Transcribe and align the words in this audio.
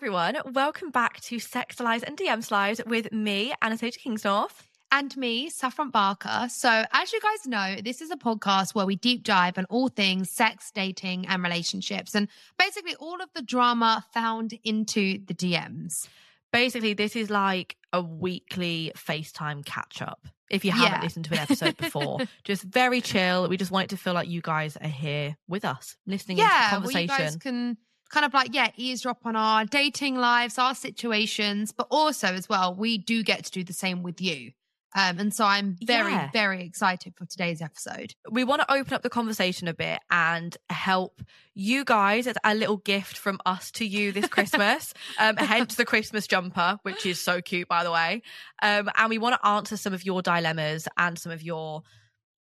everyone, 0.00 0.36
welcome 0.52 0.90
back 0.90 1.20
to 1.20 1.40
Sex 1.40 1.80
Lies 1.80 2.04
and 2.04 2.16
DM 2.16 2.44
Slides 2.44 2.80
with 2.86 3.10
me, 3.12 3.52
Anastasia 3.60 3.98
Kingsnorth. 3.98 4.62
and 4.92 5.14
me, 5.16 5.50
Saffron 5.50 5.90
Barker. 5.90 6.46
So, 6.48 6.84
as 6.92 7.12
you 7.12 7.20
guys 7.20 7.46
know, 7.46 7.76
this 7.82 8.00
is 8.00 8.12
a 8.12 8.16
podcast 8.16 8.76
where 8.76 8.86
we 8.86 8.94
deep 8.94 9.24
dive 9.24 9.58
on 9.58 9.64
all 9.64 9.88
things 9.88 10.30
sex, 10.30 10.70
dating, 10.72 11.26
and 11.26 11.42
relationships, 11.42 12.14
and 12.14 12.28
basically 12.60 12.94
all 12.94 13.20
of 13.20 13.28
the 13.34 13.42
drama 13.42 14.04
found 14.14 14.54
into 14.62 15.18
the 15.26 15.34
DMs. 15.34 16.06
Basically, 16.52 16.94
this 16.94 17.16
is 17.16 17.28
like 17.28 17.76
a 17.92 18.00
weekly 18.00 18.92
FaceTime 18.96 19.64
catch 19.66 20.00
up. 20.00 20.28
If 20.48 20.64
you 20.64 20.70
haven't 20.70 20.98
Yeah. 21.00 21.02
listened 21.02 21.24
to 21.24 21.32
an 21.34 21.40
episode 21.40 21.76
before, 21.76 22.20
just 22.44 22.62
very 22.62 23.00
chill. 23.00 23.48
We 23.48 23.56
just 23.56 23.72
want 23.72 23.84
it 23.84 23.90
to 23.90 23.96
feel 23.96 24.14
like 24.14 24.28
you 24.28 24.42
guys 24.42 24.76
are 24.76 24.86
here 24.88 25.36
with 25.48 25.64
us, 25.64 25.96
listening 26.06 26.38
into 26.38 26.48
the 26.48 26.54
yeah, 26.54 26.70
where 26.78 26.86
you 26.86 27.08
conversation. 27.08 27.24
guys 27.24 27.36
can 27.36 27.76
kind 28.10 28.24
of 28.26 28.32
like, 28.34 28.54
yeah, 28.54 28.70
eavesdrop 28.76 29.24
on 29.24 29.36
our 29.36 29.64
dating 29.64 30.16
lives, 30.16 30.58
our 30.58 30.74
situations, 30.74 31.72
but 31.72 31.86
also 31.90 32.28
as 32.28 32.48
well, 32.48 32.74
we 32.74 32.98
do 32.98 33.22
get 33.22 33.44
to 33.44 33.50
do 33.50 33.64
the 33.64 33.72
same 33.72 34.02
with 34.02 34.20
you. 34.20 34.52
Um, 34.96 35.18
and 35.18 35.34
so 35.34 35.44
I'm 35.44 35.76
very, 35.84 36.12
Yeah. 36.12 36.30
very 36.32 36.64
excited 36.64 37.14
for 37.14 37.26
today's 37.26 37.60
episode. 37.60 38.14
we 38.30 38.42
want 38.42 38.62
to 38.62 38.72
open 38.72 38.94
up 38.94 39.02
the 39.02 39.10
conversation 39.10 39.68
a 39.68 39.74
bit 39.74 40.00
and 40.10 40.56
help 40.70 41.20
you 41.54 41.84
guys 41.84 42.26
as 42.26 42.36
a 42.42 42.54
little 42.54 42.78
gift 42.78 43.18
from 43.18 43.38
us 43.44 43.70
to 43.72 43.84
you 43.84 44.12
this 44.12 44.26
Christmas. 44.30 44.94
um, 45.18 45.36
hence 45.36 45.74
the 45.74 45.84
Christmas 45.84 46.26
jumper, 46.26 46.78
which 46.84 47.04
is 47.04 47.20
so 47.20 47.42
cute, 47.42 47.68
by 47.68 47.84
the 47.84 47.90
way. 47.92 48.22
Um, 48.62 48.88
and 48.96 49.10
we 49.10 49.18
want 49.18 49.34
to 49.40 49.46
answer 49.46 49.76
some 49.76 49.92
of 49.92 50.04
your 50.06 50.22
dilemmas 50.22 50.88
and 50.96 51.18
some 51.18 51.32
of 51.32 51.42
your, 51.42 51.82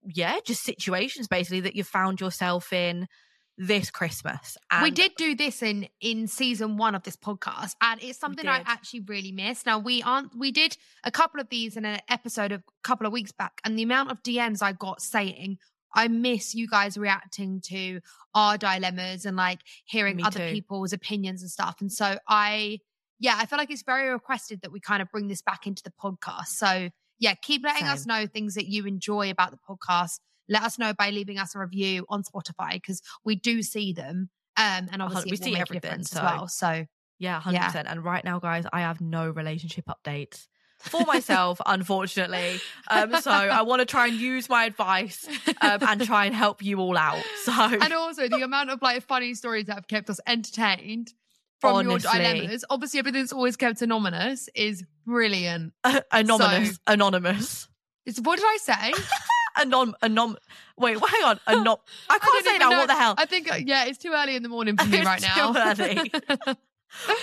yeah, 0.05 0.37
just 0.45 0.63
situations 0.63 1.29
basically 1.29 1.61
that 1.61 1.77
you 1.77 1.83
found 1.83 2.21
yourself 2.21 2.75
in 2.75 3.09
this 3.59 3.91
Christmas. 3.91 4.57
And 4.71 4.85
we 4.85 4.91
did 4.91 5.13
do 5.17 5.35
this 5.35 5.63
in 5.63 5.89
in 6.01 6.29
season 6.29 6.77
one 6.77 6.95
of 6.95 7.03
this 7.03 7.17
podcast, 7.17 7.75
and 7.83 8.03
it's 8.03 8.19
something 8.19 8.47
I 8.47 8.63
actually 8.65 9.01
really 9.01 9.33
miss. 9.33 9.67
Now 9.67 9.79
we 9.79 10.03
aren't 10.03 10.35
we 10.39 10.53
did 10.53 10.77
a 11.05 11.11
couple 11.11 11.41
of 11.41 11.49
these 11.49 11.77
in 11.77 11.85
an 11.85 12.01
episode 12.09 12.53
of 12.53 12.61
a 12.61 12.83
couple 12.83 13.07
of 13.07 13.13
weeks 13.13 13.33
back, 13.33 13.61
and 13.65 13.79
the 13.79 13.83
amount 13.83 14.13
of 14.13 14.23
DMs 14.23 14.63
I 14.63 14.73
got 14.73 15.03
saying 15.03 15.59
I 15.95 16.09
miss 16.09 16.55
you 16.55 16.69
guys 16.69 16.97
reacting 16.97 17.61
to 17.67 18.01
our 18.35 18.57
dilemmas 18.57 19.27
and 19.27 19.37
like 19.37 19.61
hearing 19.85 20.17
Me 20.17 20.23
other 20.23 20.39
too. 20.39 20.53
people's 20.53 20.93
opinions 20.93 21.43
and 21.43 21.51
stuff. 21.51 21.77
And 21.81 21.93
so 21.93 22.19
I 22.29 22.79
yeah, 23.19 23.35
I 23.37 23.47
feel 23.47 23.59
like 23.59 23.71
it's 23.71 23.83
very 23.83 24.09
requested 24.11 24.63
that 24.63 24.71
we 24.71 24.81
kind 24.81 25.03
of 25.03 25.11
bring 25.11 25.27
this 25.27 25.43
back 25.43 25.67
into 25.67 25.83
the 25.83 25.91
podcast. 25.91 26.49
So 26.49 26.91
yeah, 27.19 27.35
keep 27.35 27.65
letting 27.65 27.89
us 27.89 28.07
know 28.07 28.27
things 28.27 28.55
that 28.55 28.67
you 28.67 28.87
enjoy 28.87 29.31
about 29.31 29.51
the 29.51 29.59
podcast. 29.69 30.21
Let 30.49 30.63
us 30.63 30.79
know 30.79 30.93
by 30.95 31.11
leaving 31.11 31.39
us 31.39 31.55
a 31.55 31.59
review 31.59 32.07
on 32.09 32.23
Spotify 32.23 32.73
because 32.75 33.03
we 33.25 33.37
do 33.37 33.63
see 33.63 33.93
them. 33.93 34.31
Um, 34.57 34.89
and 34.93 35.01
obviously 35.03 35.31
we 35.31 35.37
see 35.37 35.57
everything, 35.57 36.03
so- 36.05 36.19
as 36.19 36.23
well. 36.25 36.49
So 36.49 36.87
Yeah, 37.21 37.41
hundred 37.41 37.57
Yeah. 37.59 37.67
percent. 37.67 37.89
And 37.89 38.05
right 38.05 38.25
now, 38.25 38.39
guys, 38.39 38.65
I 38.73 38.81
have 38.83 39.01
no 39.01 39.29
relationship 39.29 39.87
updates 39.87 40.47
for 40.79 41.05
myself, 41.05 41.61
unfortunately. 41.67 42.61
Um, 42.89 43.21
so 43.21 43.31
I 43.33 43.63
want 43.63 43.81
to 43.81 43.87
try 43.87 44.07
and 44.07 44.15
use 44.17 44.49
my 44.49 44.67
advice 44.67 45.27
um, 45.61 45.79
and 45.83 46.05
try 46.07 46.27
and 46.27 46.35
help 46.35 46.63
you 46.63 46.79
all 46.79 46.97
out. 46.97 47.23
So 47.45 47.53
and 47.53 47.93
also 47.93 48.29
the 48.29 48.43
amount 48.43 48.71
of 48.71 48.81
like 48.83 49.03
funny 49.03 49.35
stories 49.35 49.67
that 49.67 49.75
have 49.75 49.89
kept 49.89 50.09
us 50.11 50.21
entertained 50.29 51.13
from 51.61 51.75
Honestly. 51.75 51.91
your 52.21 52.33
dilemmas. 52.35 52.65
Obviously, 52.71 53.01
everything's 53.01 53.33
always 53.33 53.57
kept 53.57 53.83
anonymous 53.83 54.49
is 54.55 54.85
brilliant. 55.05 55.73
anonymous, 56.13 56.71
So- 56.77 56.77
anonymous, 56.87 57.69
It's 58.07 58.21
what 58.21 58.37
did 58.39 58.47
I 58.47 58.59
say? 58.61 58.93
Anon, 59.59 59.95
anon. 60.03 60.37
Wait, 60.77 60.99
hang 61.09 61.25
on, 61.25 61.41
anon. 61.47 61.77
I 62.09 62.19
can't 62.19 62.45
don't 62.45 62.45
say 62.45 62.59
now. 62.59 62.71
know. 62.71 62.79
What 62.79 62.87
the 62.89 62.95
hell? 62.95 63.15
I 63.19 63.27
think 63.27 63.51
uh, 63.53 63.57
yeah, 63.57 63.85
it's 63.87 63.99
too 63.99 64.13
early 64.15 64.37
in 64.37 64.43
the 64.43 64.49
morning 64.49 64.77
for 64.77 64.87
me 64.87 65.03
right 65.05 65.21
too 65.21 65.53
now. 65.53 65.75
early. 65.79 66.13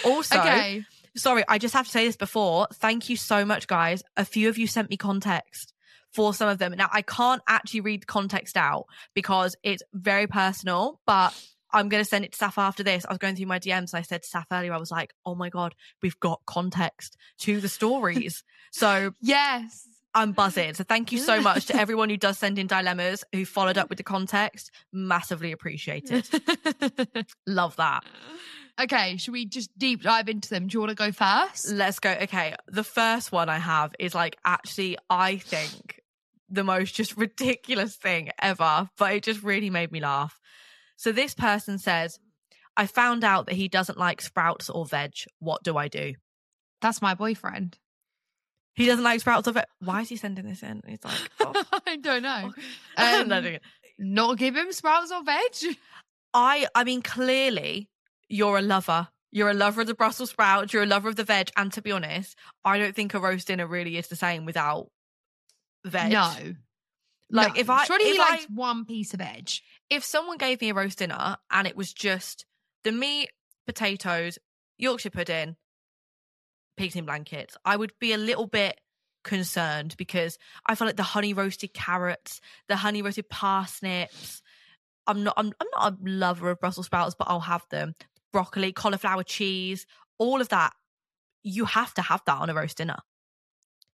Also, 0.06 0.38
okay. 0.40 0.86
sorry, 1.18 1.44
I 1.50 1.58
just 1.58 1.74
have 1.74 1.86
to 1.88 1.92
say 1.92 2.06
this 2.06 2.16
before. 2.16 2.68
Thank 2.76 3.10
you 3.10 3.18
so 3.18 3.46
much, 3.46 3.66
guys. 3.66 4.04
A 4.16 4.24
few 4.24 4.48
of 4.48 4.60
you 4.60 4.68
sent 4.68 4.92
me 4.92 4.96
context 4.98 5.74
for 6.14 6.36
some 6.36 6.48
of 6.48 6.60
them. 6.60 6.74
Now, 6.74 6.88
I 6.92 7.02
can't 7.02 7.42
actually 7.48 7.82
read 7.82 8.04
the 8.04 8.06
context 8.06 8.58
out 8.58 8.86
because 9.16 9.56
it's 9.64 9.82
very 9.92 10.28
personal, 10.28 11.02
but 11.08 11.34
I'm 11.74 11.90
going 11.90 12.02
to 12.04 12.08
send 12.08 12.26
it 12.26 12.34
to 12.34 12.38
Saff 12.38 12.60
after 12.60 12.84
this. 12.84 13.06
I 13.06 13.12
was 13.12 13.18
going 13.18 13.36
through 13.36 13.48
my 13.48 13.58
DMs 13.58 13.92
and 13.92 13.96
I 13.96 14.02
said 14.04 14.22
to 14.22 14.30
Saff 14.30 14.46
earlier, 14.52 14.72
I 14.72 14.78
was 14.78 14.92
like, 14.92 15.14
oh 15.26 15.34
my 15.34 15.50
God, 15.50 15.74
we've 16.04 16.20
got 16.20 16.42
context 16.46 17.18
to 17.40 17.60
the 17.60 17.68
stories. 17.68 18.44
so 18.72 19.12
Yes. 19.20 19.88
I'm 20.16 20.32
buzzing. 20.32 20.74
So 20.74 20.86
thank 20.86 21.12
you 21.12 21.20
so 21.20 21.42
much 21.42 21.66
to 21.66 21.76
everyone 21.80 22.10
who 22.10 22.16
does 22.16 22.40
send 22.40 22.58
in 22.58 22.68
dilemmas, 22.68 23.24
who 23.34 23.46
followed 23.46 23.78
up 23.78 23.90
with 23.90 23.98
the 23.98 24.04
context. 24.04 24.72
Massively 24.94 25.52
appreciated. 25.52 26.28
Love 27.48 27.76
that. 27.76 28.06
okay, 28.82 29.18
should 29.18 29.34
we 29.34 29.46
just 29.46 29.78
deep 29.78 30.02
dive 30.02 30.30
into 30.30 30.50
them? 30.50 30.68
Do 30.68 30.76
you 30.76 30.80
want 30.80 30.92
to 30.92 30.96
go 30.96 31.12
first? 31.12 31.70
Let's 31.70 32.00
go. 32.00 32.12
Okay. 32.12 32.56
The 32.68 32.84
first 32.84 33.34
one 33.34 33.50
I 33.50 33.60
have 33.60 33.94
is 34.00 34.16
like 34.16 34.38
actually, 34.46 34.98
I 35.10 35.36
think 35.38 36.02
the 36.50 36.64
most 36.64 36.96
just 36.96 37.18
ridiculous 37.18 37.96
thing 37.98 38.30
ever, 38.42 38.90
but 38.98 39.14
it 39.14 39.24
just 39.24 39.44
really 39.44 39.70
made 39.70 39.92
me 39.92 40.00
laugh. 40.00 40.40
So 40.96 41.12
this 41.12 41.34
person 41.34 41.78
says, 41.78 42.20
I 42.78 42.88
found 42.88 43.24
out 43.26 43.48
that 43.48 43.56
he 43.56 43.68
doesn't 43.68 43.98
like 43.98 44.22
sprouts 44.22 44.70
or 44.70 44.86
veg. 44.86 45.14
What 45.40 45.64
do 45.64 45.76
I 45.76 45.90
do? 45.90 46.14
That's 46.82 47.02
my 47.02 47.16
boyfriend. 47.16 47.78
He 48.76 48.86
doesn't 48.86 49.04
like 49.04 49.22
sprouts 49.22 49.48
of 49.48 49.56
it. 49.58 49.66
Why 49.80 50.02
is 50.02 50.10
he 50.10 50.18
sending 50.18 50.46
this 50.46 50.62
in? 50.64 50.82
He's 50.88 51.04
like, 51.04 51.18
oh. 51.40 51.64
I 51.88 51.96
don't 51.98 52.22
know. 52.24 52.54
Not 52.98 53.32
Um. 53.46 53.58
Not 53.98 54.38
give 54.38 54.56
him 54.56 54.72
sprouts 54.74 55.12
or 55.12 55.24
veg. 55.24 55.78
I, 56.34 56.68
I 56.76 56.84
mean, 56.84 57.02
clearly 57.02 57.90
you're 58.28 58.58
a 58.58 58.62
lover. 58.62 59.08
You're 59.32 59.50
a 59.50 59.54
lover 59.54 59.82
of 59.82 59.88
the 59.88 59.94
Brussels 59.94 60.32
sprouts. 60.32 60.74
You're 60.74 60.84
a 60.84 60.88
lover 60.88 61.08
of 61.08 61.16
the 61.16 61.24
veg. 61.24 61.50
And 61.56 61.72
to 61.74 61.82
be 61.82 61.92
honest, 61.94 62.38
I 62.66 62.78
don't 62.78 62.94
think 62.96 63.14
a 63.14 63.20
roast 63.20 63.48
dinner 63.48 63.66
really 63.68 63.98
is 63.98 64.08
the 64.10 64.16
same 64.18 64.44
without 64.46 64.90
veg. 65.86 66.12
No. 66.12 66.34
Like 67.32 67.54
No. 67.56 67.60
if 67.60 67.70
I, 67.70 67.86
surely 67.86 68.06
if 68.06 68.16
he 68.16 68.22
I- 68.22 68.30
likes 68.32 68.46
one 68.54 68.84
piece 68.86 69.14
of 69.14 69.20
veg. 69.20 69.50
if 69.90 70.04
someone 70.04 70.38
gave 70.38 70.60
me 70.62 70.70
a 70.70 70.74
roast 70.74 70.98
dinner 71.00 71.38
and 71.50 71.66
it 71.68 71.76
was 71.78 71.94
just 71.94 72.46
the 72.84 72.92
meat, 72.92 73.30
potatoes, 73.66 74.38
Yorkshire 74.78 75.10
pudding, 75.10 75.56
pigs 76.78 76.96
in 76.96 77.06
blankets, 77.06 77.58
I 77.66 77.76
would 77.76 77.94
be 78.00 78.14
a 78.14 78.18
little 78.18 78.48
bit 78.48 78.80
concerned 79.24 79.96
because 79.98 80.38
I 80.66 80.76
feel 80.76 80.88
like 80.88 80.98
the 80.98 81.04
honey 81.04 81.34
roasted 81.34 81.74
carrots, 81.74 82.42
the 82.68 82.76
honey 82.76 83.02
roasted 83.02 83.30
parsnips. 83.30 84.42
I'm 85.08 85.24
not 85.24 85.34
I'm, 85.38 85.52
I'm 85.60 85.68
not 85.76 85.94
a 85.94 85.98
lover 86.02 86.52
of 86.52 86.60
Brussels 86.60 86.88
sprouts, 86.88 87.16
but 87.18 87.28
I'll 87.30 87.40
have 87.42 87.66
them. 87.70 87.94
Broccoli, 88.32 88.72
cauliflower 88.72 89.24
cheese, 89.24 89.86
all 90.18 90.42
of 90.42 90.50
that. 90.50 90.74
You 91.44 91.66
have 91.66 91.94
to 91.96 92.02
have 92.02 92.22
that 92.26 92.38
on 92.40 92.50
a 92.50 92.54
roast 92.54 92.78
dinner. 92.78 92.98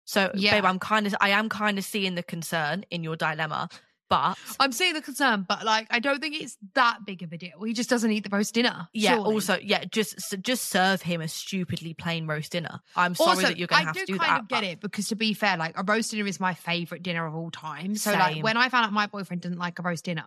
So, 0.05 0.31
Yeah. 0.33 0.51
babe, 0.51 0.65
I'm 0.65 0.79
kind 0.79 1.05
of 1.05 1.15
I 1.21 1.29
am 1.29 1.49
kind 1.49 1.77
of 1.77 1.83
seeing 1.85 2.15
the 2.15 2.23
concern 2.23 2.83
in 2.89 3.03
your 3.03 3.15
dilemma, 3.15 3.69
but 4.09 4.38
I'm 4.59 4.71
seeing 4.71 4.94
the 4.94 5.01
concern, 5.01 5.45
but 5.47 5.63
like 5.63 5.88
I 5.91 6.00
don't 6.00 6.19
think 6.19 6.41
it's 6.41 6.57
that 6.73 7.06
big 7.06 7.21
of 7.23 7.31
a 7.31 7.38
deal. 7.38 7.61
He 7.63 7.73
just 7.73 7.89
doesn't 7.89 8.11
eat 8.11 8.23
the 8.23 8.35
roast 8.35 8.53
dinner. 8.53 8.88
Yeah. 8.94 9.15
surely. 9.15 9.33
Also, 9.33 9.57
yeah, 9.61 9.83
just 9.85 10.35
just 10.41 10.69
serve 10.69 11.01
him 11.01 11.21
a 11.21 11.27
stupidly 11.27 11.94
plain 11.94 12.27
roast 12.27 12.51
dinner. 12.51 12.81
I'm 12.95 13.15
sorry 13.15 13.29
also, 13.29 13.41
that 13.44 13.57
you're 13.57 13.67
going 13.67 13.79
I 13.79 13.81
to 13.81 13.88
have 13.88 13.95
to 13.95 14.06
do 14.06 14.13
to 14.13 14.13
do 14.13 14.19
kind 14.19 14.41
of 14.41 14.47
get 14.47 14.56
but- 14.56 14.63
it 14.63 14.81
because 14.81 15.07
to 15.09 15.15
be 15.15 15.33
fair, 15.33 15.57
like 15.57 15.77
a 15.77 15.83
roast 15.83 16.11
dinner 16.11 16.27
is 16.27 16.39
my 16.39 16.53
favorite 16.53 17.03
dinner 17.03 17.25
of 17.25 17.35
all 17.35 17.51
time. 17.51 17.95
So 17.95 18.11
like 18.11 18.44
when 18.44 18.57
I 18.57 18.69
found 18.69 18.85
out 18.85 18.94
my 18.94 19.07
boyfriend 19.07 19.41
didn't 19.41 19.59
like 19.59 19.79
a 19.79 19.83
roast 19.83 20.06
dinner, 20.06 20.25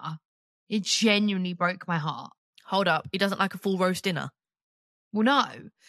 it 0.68 0.82
genuinely 0.82 1.52
broke 1.52 1.86
my 1.88 1.98
heart. 1.98 2.32
Hold 2.66 2.88
up, 2.88 3.08
he 3.10 3.18
doesn't 3.18 3.38
like 3.38 3.54
a 3.54 3.58
full 3.58 3.76
roast 3.78 4.04
dinner. 4.04 4.30
Well, 5.12 5.24
no. 5.24 5.44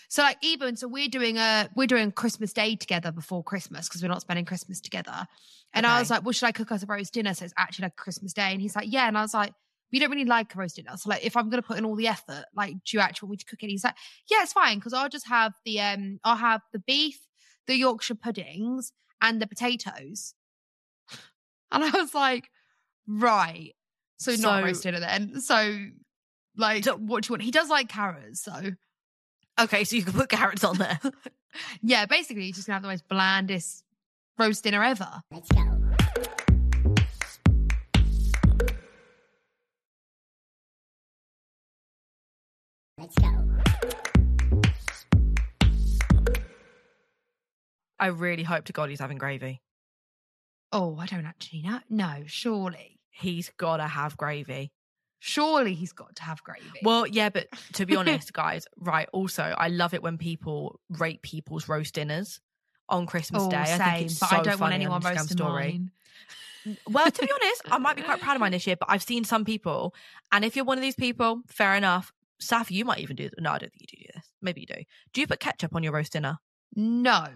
So 0.09 0.21
like 0.21 0.37
even 0.41 0.75
so 0.75 0.87
we're 0.87 1.07
doing 1.07 1.37
a 1.37 1.69
we're 1.75 1.87
doing 1.87 2.11
Christmas 2.11 2.51
Day 2.53 2.75
together 2.75 3.11
before 3.11 3.43
Christmas 3.43 3.87
because 3.87 4.01
we're 4.01 4.09
not 4.09 4.21
spending 4.21 4.45
Christmas 4.45 4.81
together. 4.81 5.25
And 5.73 5.85
I 5.87 5.99
was 5.99 6.09
like, 6.09 6.23
well, 6.23 6.33
should 6.33 6.45
I 6.47 6.51
cook 6.51 6.71
us 6.71 6.83
a 6.83 6.85
roast 6.85 7.13
dinner? 7.13 7.33
So 7.33 7.45
it's 7.45 7.53
actually 7.57 7.83
like 7.85 7.95
Christmas 7.95 8.33
Day. 8.33 8.51
And 8.51 8.61
he's 8.61 8.75
like, 8.75 8.91
yeah. 8.91 9.07
And 9.07 9.17
I 9.17 9.21
was 9.21 9.33
like, 9.33 9.53
we 9.91 9.99
don't 9.99 10.11
really 10.11 10.25
like 10.25 10.53
a 10.53 10.57
roast 10.57 10.75
dinner. 10.75 10.91
So 10.97 11.09
like 11.09 11.25
if 11.25 11.37
I'm 11.37 11.49
gonna 11.49 11.61
put 11.61 11.77
in 11.77 11.85
all 11.85 11.95
the 11.95 12.07
effort, 12.07 12.45
like, 12.55 12.73
do 12.73 12.97
you 12.97 12.99
actually 12.99 13.27
want 13.27 13.31
me 13.31 13.37
to 13.37 13.45
cook 13.45 13.63
it? 13.63 13.69
He's 13.69 13.83
like, 13.83 13.95
yeah, 14.29 14.43
it's 14.43 14.53
fine, 14.53 14.77
because 14.77 14.93
I'll 14.93 15.09
just 15.09 15.27
have 15.27 15.53
the 15.65 15.79
um 15.79 16.19
I'll 16.23 16.35
have 16.35 16.61
the 16.73 16.79
beef, 16.79 17.19
the 17.65 17.75
Yorkshire 17.77 18.15
puddings, 18.15 18.91
and 19.21 19.41
the 19.41 19.47
potatoes. 19.47 20.33
And 21.71 21.83
I 21.83 21.89
was 21.91 22.13
like, 22.13 22.49
right. 23.07 23.71
So, 24.17 24.31
not 24.31 24.39
So- 24.39 24.51
a 24.51 24.63
roast 24.63 24.83
dinner 24.83 24.99
then. 24.99 25.39
So 25.41 25.85
like 26.55 26.83
So- 26.83 26.97
what 26.97 27.23
do 27.23 27.27
you 27.27 27.33
want? 27.33 27.41
He 27.43 27.51
does 27.51 27.69
like 27.69 27.87
carrots, 27.89 28.43
so 28.43 28.51
Okay, 29.59 29.83
so 29.83 29.95
you 29.95 30.03
can 30.03 30.13
put 30.13 30.29
carrots 30.29 30.63
on 30.63 30.77
there. 30.77 30.99
yeah, 31.81 32.05
basically, 32.05 32.45
you're 32.45 32.53
just 32.53 32.67
gonna 32.67 32.75
have 32.75 32.81
the 32.81 32.87
most 32.87 33.07
blandest 33.07 33.83
roast 34.37 34.63
dinner 34.63 34.83
ever. 34.83 35.21
Let's 35.31 35.51
go. 35.51 35.61
Let's 42.97 43.15
go. 43.15 43.27
I 47.99 48.07
really 48.07 48.43
hope 48.43 48.65
to 48.65 48.73
God 48.73 48.89
he's 48.89 48.99
having 48.99 49.17
gravy. 49.17 49.61
Oh, 50.71 50.97
I 50.99 51.05
don't 51.05 51.25
actually 51.25 51.61
know. 51.61 51.79
No, 51.89 52.23
surely, 52.25 52.93
He's 53.13 53.51
gotta 53.57 53.87
have 53.87 54.17
gravy. 54.17 54.71
Surely 55.25 55.73
he's 55.73 55.93
got 55.93 56.17
to 56.17 56.23
have 56.23 56.43
gravy. 56.43 56.67
Well, 56.83 57.07
yeah, 57.07 57.29
but 57.29 57.47
to 57.73 57.85
be 57.85 57.95
honest, 57.95 58.33
guys, 58.33 58.67
right? 58.77 59.07
Also, 59.13 59.41
I 59.41 59.69
love 59.69 59.93
it 59.93 60.03
when 60.03 60.17
people 60.17 60.81
rate 60.89 61.21
people's 61.21 61.69
roast 61.69 61.93
dinners 61.93 62.41
on 62.89 63.05
Christmas 63.05 63.43
oh, 63.43 63.49
Day. 63.49 63.63
same, 63.65 63.81
I 63.81 63.91
think 63.95 64.05
it's 64.07 64.19
but 64.19 64.29
so 64.29 64.35
I 64.35 64.43
don't 64.43 64.59
want 64.59 64.73
anyone 64.73 65.01
roasting 65.01 65.37
story. 65.37 65.63
mine. 66.65 66.77
Well, 66.89 67.09
to 67.09 67.21
be 67.21 67.31
honest, 67.31 67.61
I 67.71 67.77
might 67.77 67.95
be 67.95 68.01
quite 68.01 68.19
proud 68.19 68.35
of 68.35 68.41
mine 68.41 68.51
this 68.51 68.67
year, 68.67 68.75
but 68.75 68.89
I've 68.89 69.03
seen 69.03 69.23
some 69.23 69.45
people, 69.45 69.95
and 70.33 70.43
if 70.43 70.57
you're 70.57 70.65
one 70.65 70.77
of 70.77 70.81
these 70.81 70.95
people, 70.95 71.41
fair 71.47 71.75
enough. 71.75 72.11
Saf, 72.41 72.69
you 72.69 72.83
might 72.83 72.99
even 72.99 73.15
do. 73.15 73.29
No, 73.39 73.51
I 73.51 73.59
don't 73.59 73.71
think 73.71 73.89
you 73.89 73.97
do 73.99 74.05
this. 74.13 74.25
Maybe 74.41 74.61
you 74.61 74.67
do. 74.67 74.83
Do 75.13 75.21
you 75.21 75.27
put 75.27 75.39
ketchup 75.39 75.73
on 75.75 75.83
your 75.83 75.93
roast 75.93 76.11
dinner? 76.11 76.39
No, 76.75 77.27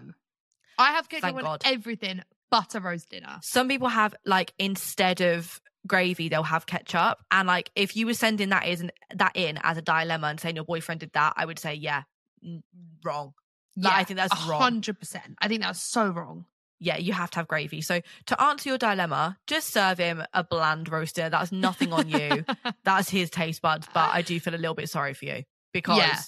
I 0.76 0.92
have 0.92 1.08
ketchup 1.08 1.22
Thank 1.22 1.36
on 1.38 1.44
God. 1.44 1.62
everything 1.64 2.22
but 2.50 2.74
a 2.74 2.80
roast 2.80 3.08
dinner. 3.08 3.38
Some 3.42 3.68
people 3.68 3.88
have 3.88 4.14
like 4.26 4.52
instead 4.58 5.22
of 5.22 5.60
gravy, 5.88 6.28
they'll 6.28 6.42
have 6.44 6.66
ketchup, 6.66 7.18
and 7.30 7.48
like 7.48 7.70
if 7.74 7.96
you 7.96 8.06
were 8.06 8.14
sending 8.14 8.50
that 8.50 8.66
is 8.68 8.84
that 9.14 9.32
in 9.34 9.58
as 9.62 9.76
a 9.78 9.82
dilemma 9.82 10.28
and 10.28 10.38
saying 10.38 10.54
your 10.56 10.64
boyfriend 10.64 11.00
did 11.00 11.12
that, 11.14 11.32
I 11.36 11.44
would 11.44 11.58
say 11.58 11.74
yeah, 11.74 12.02
n- 12.44 12.62
wrong. 13.04 13.32
Like, 13.76 13.94
I 13.94 14.04
think 14.04 14.18
that's 14.18 14.46
wrong. 14.46 14.60
Hundred 14.60 14.98
percent. 14.98 15.36
I 15.40 15.48
think 15.48 15.62
that's 15.62 15.80
so 15.82 16.08
wrong. 16.10 16.44
yeah, 16.80 16.96
you 16.96 17.12
have 17.12 17.30
to 17.30 17.38
have 17.40 17.48
gravy. 17.48 17.80
So 17.80 18.00
to 18.26 18.42
answer 18.42 18.68
your 18.68 18.78
dilemma, 18.78 19.38
just 19.46 19.72
serve 19.72 19.98
him 19.98 20.22
a 20.34 20.44
bland 20.44 20.88
roaster. 20.88 21.28
That's 21.28 21.50
nothing 21.52 21.92
on 21.92 22.08
you. 22.08 22.44
That's 22.84 23.08
his 23.10 23.30
taste 23.30 23.62
buds. 23.62 23.86
But 23.94 24.10
I 24.14 24.22
do 24.22 24.38
feel 24.40 24.54
a 24.54 24.56
little 24.62 24.74
bit 24.74 24.88
sorry 24.88 25.14
for 25.14 25.24
you 25.24 25.42
because 25.72 25.98
Yeah. 25.98 26.18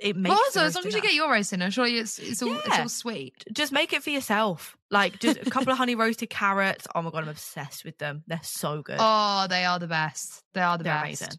It 0.00 0.16
makes. 0.16 0.34
Also, 0.34 0.62
as 0.62 0.74
long 0.74 0.86
as 0.86 0.94
you 0.94 1.02
get 1.02 1.14
your 1.14 1.30
roast 1.30 1.50
dinner, 1.50 1.70
surely 1.70 1.98
it's 1.98 2.18
it's 2.18 2.42
all 2.42 2.56
it's 2.56 2.78
all 2.78 2.88
sweet. 2.88 3.44
just 3.52 3.72
make 3.72 3.92
it 3.92 4.02
for 4.02 4.10
yourself. 4.10 4.76
Like 4.90 5.18
just 5.18 5.38
a 5.38 5.50
couple 5.50 5.72
of 5.72 5.78
honey 5.78 5.94
roasted 5.94 6.30
carrots. 6.30 6.86
Oh 6.94 7.02
my 7.02 7.10
god, 7.10 7.24
I'm 7.24 7.28
obsessed 7.28 7.84
with 7.84 7.98
them. 7.98 8.22
They're 8.26 8.40
so 8.42 8.82
good. 8.82 8.96
Oh, 8.98 9.46
they 9.48 9.64
are 9.64 9.78
the 9.78 9.86
best. 9.86 10.42
They 10.54 10.60
are 10.60 10.78
the 10.78 10.84
They're 10.84 10.94
best. 10.94 11.22
amazing. 11.22 11.38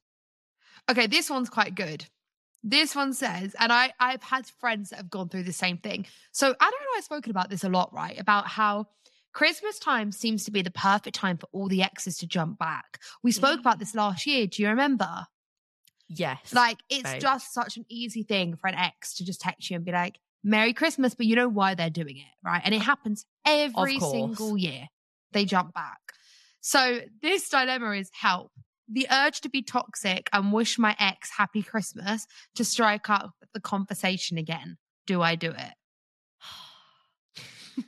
Okay, 0.89 1.07
this 1.07 1.29
one's 1.29 1.49
quite 1.49 1.75
good. 1.75 2.05
This 2.63 2.95
one 2.95 3.13
says, 3.13 3.55
and 3.59 3.71
I 3.71 3.93
I've 3.99 4.23
had 4.23 4.45
friends 4.59 4.89
that 4.89 4.97
have 4.97 5.09
gone 5.09 5.29
through 5.29 5.43
the 5.43 5.53
same 5.53 5.77
thing. 5.77 6.05
So 6.31 6.47
I 6.47 6.51
don't 6.51 6.71
know. 6.71 6.97
I've 6.97 7.03
spoken 7.03 7.31
about 7.31 7.49
this 7.49 7.63
a 7.63 7.69
lot, 7.69 7.93
right? 7.93 8.19
About 8.19 8.47
how 8.47 8.87
Christmas 9.33 9.79
time 9.79 10.11
seems 10.11 10.43
to 10.45 10.51
be 10.51 10.61
the 10.61 10.71
perfect 10.71 11.15
time 11.15 11.37
for 11.37 11.47
all 11.51 11.67
the 11.67 11.83
exes 11.83 12.17
to 12.17 12.27
jump 12.27 12.59
back. 12.59 12.99
We 13.23 13.31
spoke 13.31 13.51
mm-hmm. 13.51 13.59
about 13.61 13.79
this 13.79 13.95
last 13.95 14.25
year. 14.25 14.47
Do 14.47 14.61
you 14.61 14.69
remember? 14.69 15.25
Yes. 16.09 16.53
Like 16.53 16.79
it's 16.89 17.09
just 17.19 17.53
such 17.53 17.77
an 17.77 17.85
easy 17.87 18.23
thing 18.23 18.55
for 18.55 18.67
an 18.67 18.75
ex 18.75 19.15
to 19.15 19.25
just 19.25 19.41
text 19.41 19.69
you 19.69 19.75
and 19.75 19.85
be 19.85 19.91
like, 19.91 20.19
Merry 20.43 20.73
Christmas, 20.73 21.13
but 21.13 21.25
you 21.25 21.35
know 21.35 21.49
why 21.49 21.75
they're 21.75 21.89
doing 21.89 22.17
it, 22.17 22.47
right? 22.47 22.61
And 22.63 22.73
it 22.73 22.81
happens 22.81 23.25
every 23.45 23.99
single 23.99 24.57
year. 24.57 24.87
They 25.33 25.45
jump 25.45 25.73
back. 25.73 25.99
So 26.61 27.01
this 27.21 27.49
dilemma 27.49 27.91
is 27.91 28.09
help. 28.13 28.51
The 28.91 29.07
urge 29.11 29.41
to 29.41 29.49
be 29.49 29.61
toxic 29.61 30.29
and 30.33 30.51
wish 30.51 30.79
my 30.79 30.95
ex 30.99 31.29
happy 31.37 31.61
Christmas 31.61 32.25
to 32.55 32.65
strike 32.65 33.09
up 33.09 33.31
the 33.53 33.59
conversation 33.59 34.37
again. 34.37 34.77
Do 35.05 35.21
I 35.21 35.35
do 35.35 35.51
it? 35.51 35.73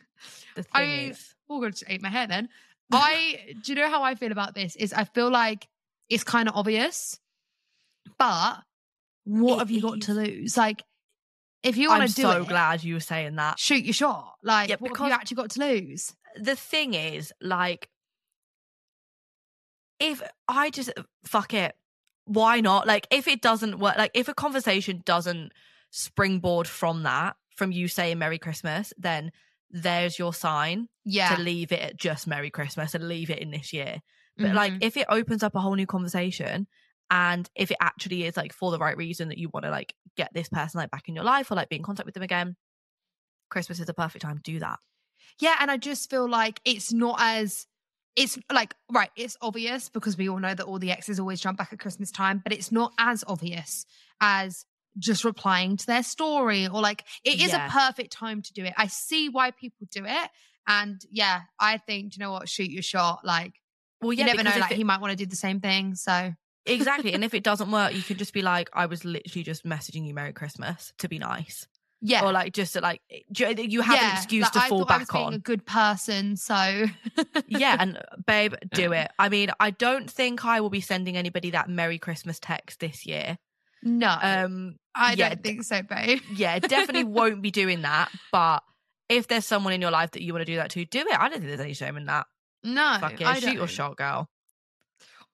the 0.55 0.63
thing 0.63 0.71
I- 0.73 1.07
is, 1.09 1.35
Oh, 1.49 1.59
God, 1.59 1.71
just 1.71 1.83
ate 1.87 2.01
my 2.01 2.09
hair 2.09 2.27
then. 2.27 2.47
I 2.93 3.55
do 3.61 3.71
you 3.71 3.75
know 3.75 3.89
how 3.89 4.03
I 4.03 4.15
feel 4.15 4.31
about 4.31 4.53
this? 4.55 4.75
Is 4.75 4.93
I 4.93 5.05
feel 5.05 5.29
like 5.29 5.67
it's 6.09 6.23
kind 6.23 6.47
of 6.49 6.55
obvious, 6.55 7.19
but 8.17 8.57
what 9.23 9.55
It 9.55 9.59
have 9.59 9.71
you 9.71 9.81
got 9.81 10.01
to 10.01 10.13
lose? 10.13 10.57
Like, 10.57 10.83
if 11.63 11.77
you 11.77 11.89
want 11.89 12.01
I'm 12.03 12.07
to 12.09 12.15
do 12.15 12.21
so 12.23 12.41
it, 12.41 12.47
glad 12.47 12.83
you 12.83 12.95
were 12.95 12.99
saying 12.99 13.35
that. 13.35 13.59
shoot 13.59 13.83
your 13.85 13.93
shot. 13.93 14.33
Like, 14.43 14.69
Yeah, 14.69 14.77
what 14.79 14.97
have 14.97 15.07
you 15.07 15.13
actually 15.13 15.35
got 15.35 15.51
to 15.51 15.59
lose? 15.59 16.13
the 16.37 16.55
thing 16.55 16.93
is, 16.93 17.31
like, 17.41 17.89
if 19.99 20.21
I 20.47 20.69
just 20.69 20.91
fuck 21.25 21.53
it, 21.53 21.75
why 22.25 22.61
not? 22.61 22.87
Like, 22.87 23.07
if 23.11 23.27
it 23.27 23.41
doesn't 23.41 23.79
work, 23.79 23.97
like, 23.97 24.11
if 24.13 24.27
a 24.27 24.33
conversation 24.33 25.01
doesn't 25.05 25.51
springboard 25.91 26.67
from 26.67 27.03
that, 27.03 27.35
from 27.55 27.71
you 27.71 27.87
saying 27.87 28.17
Merry 28.17 28.39
Christmas, 28.39 28.93
then 28.97 29.31
there's 29.69 30.17
your 30.17 30.33
sign 30.33 30.87
Yeah, 31.05 31.35
to 31.35 31.41
leave 31.41 31.71
it 31.71 31.81
at 31.81 31.97
just 31.97 32.25
Merry 32.27 32.49
Christmas 32.49 32.95
and 32.95 33.07
leave 33.07 33.29
it 33.29 33.39
in 33.39 33.51
this 33.51 33.71
year. 33.73 34.01
But 34.37 34.53
like, 34.53 34.73
Mhm. 34.73 34.83
if 34.83 34.97
it 34.97 35.05
opens 35.09 35.43
up 35.43 35.55
a 35.55 35.59
whole 35.59 35.75
new 35.75 35.85
conversation, 35.85 36.67
and 37.11 37.47
if 37.55 37.69
it 37.69 37.77
actually 37.81 38.23
is 38.23 38.35
like 38.37 38.53
for 38.53 38.71
the 38.71 38.79
right 38.79 38.97
reason 38.97 39.27
that 39.29 39.37
you 39.37 39.49
want 39.53 39.65
to 39.65 39.69
like 39.69 39.93
get 40.17 40.33
this 40.33 40.49
person 40.49 40.79
like 40.79 40.89
back 40.89 41.07
in 41.09 41.13
your 41.15 41.23
life 41.25 41.51
or 41.51 41.55
like 41.55 41.69
be 41.69 41.75
in 41.75 41.83
contact 41.83 42.05
with 42.05 42.15
them 42.15 42.23
again, 42.23 42.55
Christmas 43.49 43.79
is 43.79 43.85
the 43.85 43.93
perfect 43.93 44.23
time 44.23 44.37
to 44.37 44.43
do 44.43 44.59
that. 44.59 44.79
yeah, 45.39 45.57
and 45.59 45.69
I 45.69 45.77
just 45.77 46.09
feel 46.09 46.27
like 46.29 46.61
it's 46.65 46.91
not 46.93 47.17
as 47.19 47.67
it's 48.15 48.37
like 48.51 48.75
right. 48.91 49.09
It's 49.15 49.37
obvious 49.41 49.89
because 49.89 50.17
we 50.17 50.27
all 50.29 50.39
know 50.39 50.53
that 50.53 50.65
all 50.65 50.79
the 50.79 50.91
exes 50.91 51.19
always 51.19 51.39
jump 51.39 51.57
back 51.57 51.71
at 51.71 51.79
Christmas 51.79 52.11
time, 52.11 52.41
but 52.43 52.51
it's 52.53 52.71
not 52.71 52.91
as 52.97 53.23
obvious 53.27 53.85
as 54.19 54.65
just 54.99 55.23
replying 55.23 55.77
to 55.77 55.85
their 55.85 56.03
story 56.03 56.67
or 56.67 56.81
like 56.81 57.05
it 57.23 57.39
is 57.41 57.51
Yeah. 57.53 57.67
a 57.67 57.69
perfect 57.69 58.11
time 58.11 58.41
to 58.41 58.53
do 58.53 58.63
it. 58.65 58.73
I 58.77 58.87
see 58.87 59.29
why 59.29 59.51
people 59.51 59.87
do 59.91 60.03
it, 60.05 60.29
and 60.67 61.01
yeah, 61.09 61.41
I 61.59 61.77
think 61.77 62.15
you 62.15 62.19
know 62.19 62.31
what? 62.31 62.49
Shoot 62.49 62.69
your 62.69 62.83
shot. 62.83 63.23
Like 63.25 63.53
Well, 64.01 64.11
yeah, 64.13 64.25
you 64.27 64.33
never 64.33 64.43
know. 64.43 64.57
Like 64.59 64.71
it- 64.71 64.77
he 64.77 64.83
might 64.83 64.99
want 65.01 65.11
to 65.11 65.17
do 65.17 65.25
the 65.29 65.35
same 65.37 65.59
thing. 65.61 65.95
So 65.95 66.33
exactly. 66.65 67.13
And 67.13 67.23
if 67.23 67.33
it 67.33 67.43
doesn't 67.43 67.71
work, 67.71 67.93
you 67.93 68.01
can 68.03 68.17
just 68.17 68.33
be 68.33 68.41
like, 68.41 68.69
I 68.73 68.85
was 68.85 69.03
literally 69.05 69.43
just 69.43 69.63
messaging 69.65 70.05
you 70.07 70.13
Merry 70.13 70.33
Christmas 70.33 70.93
to 70.99 71.07
be 71.07 71.19
nice. 71.19 71.67
yeah, 72.01 72.23
Or 72.25 72.31
like 72.31 72.53
just 72.53 72.79
like 72.81 73.01
you 73.09 73.47
you 73.57 73.81
have 73.81 73.99
an 74.01 74.11
excuse 74.17 74.43
like, 74.43 74.51
to 74.53 74.59
I 74.59 74.69
fall 74.69 74.79
thought 74.85 74.91
I 74.91 74.97
was 74.97 75.07
back 75.07 75.13
being 75.13 75.25
on. 75.27 75.33
a 75.35 75.39
good 75.39 75.65
person. 75.65 76.35
So 76.35 76.85
yeah, 77.47 77.77
and 77.79 77.99
babe, 78.25 78.53
do 78.73 78.91
it. 78.93 79.11
I 79.19 79.29
mean, 79.29 79.51
I 79.59 79.71
don't 79.71 80.09
think 80.09 80.43
I 80.45 80.61
will 80.61 80.69
be 80.71 80.81
sending 80.81 81.15
anybody 81.17 81.51
that 81.51 81.69
Merry 81.69 81.99
Christmas 81.99 82.39
text 82.39 82.79
this 82.79 83.05
year. 83.05 83.37
no, 83.83 84.15
Um 84.21 84.75
I 84.95 85.13
yeah, 85.13 85.29
don't 85.29 85.43
think 85.43 85.63
so, 85.63 85.81
babe. 85.83 86.19
yeah, 86.33 86.59
definitely 86.59 87.03
won't 87.05 87.41
be 87.41 87.51
doing 87.51 87.83
that. 87.83 88.09
But 88.31 88.63
if 89.09 89.27
there's 89.27 89.45
someone 89.45 89.73
in 89.73 89.81
your 89.81 89.91
life 89.91 90.11
that 90.11 90.21
you 90.23 90.33
want 90.33 90.41
to 90.45 90.51
do 90.51 90.55
that 90.57 90.69
to, 90.71 90.85
do 90.85 90.99
it. 90.99 91.19
I 91.19 91.29
don't 91.29 91.33
think 91.39 91.45
there's 91.47 91.59
any 91.59 91.73
shame 91.73 91.97
in 91.97 92.05
that. 92.05 92.25
No, 92.63 92.97
Fuck 92.99 93.19
it, 93.21 93.27
I 93.27 93.39
shoot 93.39 93.47
your 93.53 93.57
don't. 93.59 93.67
shot, 93.69 93.97
girl. 93.97 94.29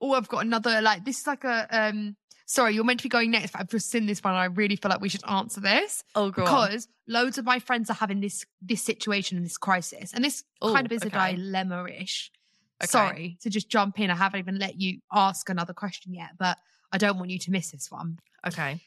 Oh, 0.01 0.13
I've 0.13 0.27
got 0.27 0.45
another. 0.45 0.81
Like 0.81 1.05
this 1.05 1.19
is 1.21 1.27
like 1.27 1.43
a. 1.43 1.67
um 1.71 2.15
Sorry, 2.49 2.73
you're 2.75 2.85
meant 2.85 3.01
to 3.01 3.03
be 3.03 3.09
going 3.09 3.31
next, 3.31 3.51
but 3.51 3.59
I've 3.59 3.67
just 3.69 3.91
seen 3.91 4.05
this 4.05 4.23
one. 4.23 4.33
and 4.33 4.39
I 4.39 4.45
really 4.45 4.77
feel 4.77 4.89
like 4.89 5.01
we 5.01 5.09
should 5.09 5.27
answer 5.29 5.59
this 5.59 6.01
Oh, 6.15 6.31
girl. 6.31 6.45
because 6.45 6.87
loads 7.05 7.37
of 7.37 7.43
my 7.43 7.59
friends 7.59 7.89
are 7.89 7.93
having 7.95 8.21
this 8.21 8.45
this 8.61 8.81
situation 8.81 9.35
and 9.37 9.45
this 9.45 9.57
crisis, 9.57 10.13
and 10.13 10.23
this 10.23 10.43
Ooh, 10.63 10.71
kind 10.71 10.85
of 10.85 10.91
is 10.93 11.03
okay. 11.03 11.33
a 11.33 11.35
dilemma 11.35 11.85
ish. 11.89 12.31
Okay. 12.81 12.87
Sorry 12.89 13.37
to 13.41 13.49
just 13.49 13.69
jump 13.69 13.99
in. 13.99 14.09
I 14.09 14.15
haven't 14.15 14.39
even 14.39 14.59
let 14.59 14.79
you 14.79 14.99
ask 15.11 15.49
another 15.49 15.73
question 15.73 16.13
yet, 16.13 16.29
but 16.39 16.57
I 16.91 16.97
don't 16.97 17.17
want 17.17 17.31
you 17.31 17.39
to 17.39 17.51
miss 17.51 17.71
this 17.71 17.91
one. 17.91 18.17
Okay. 18.45 18.81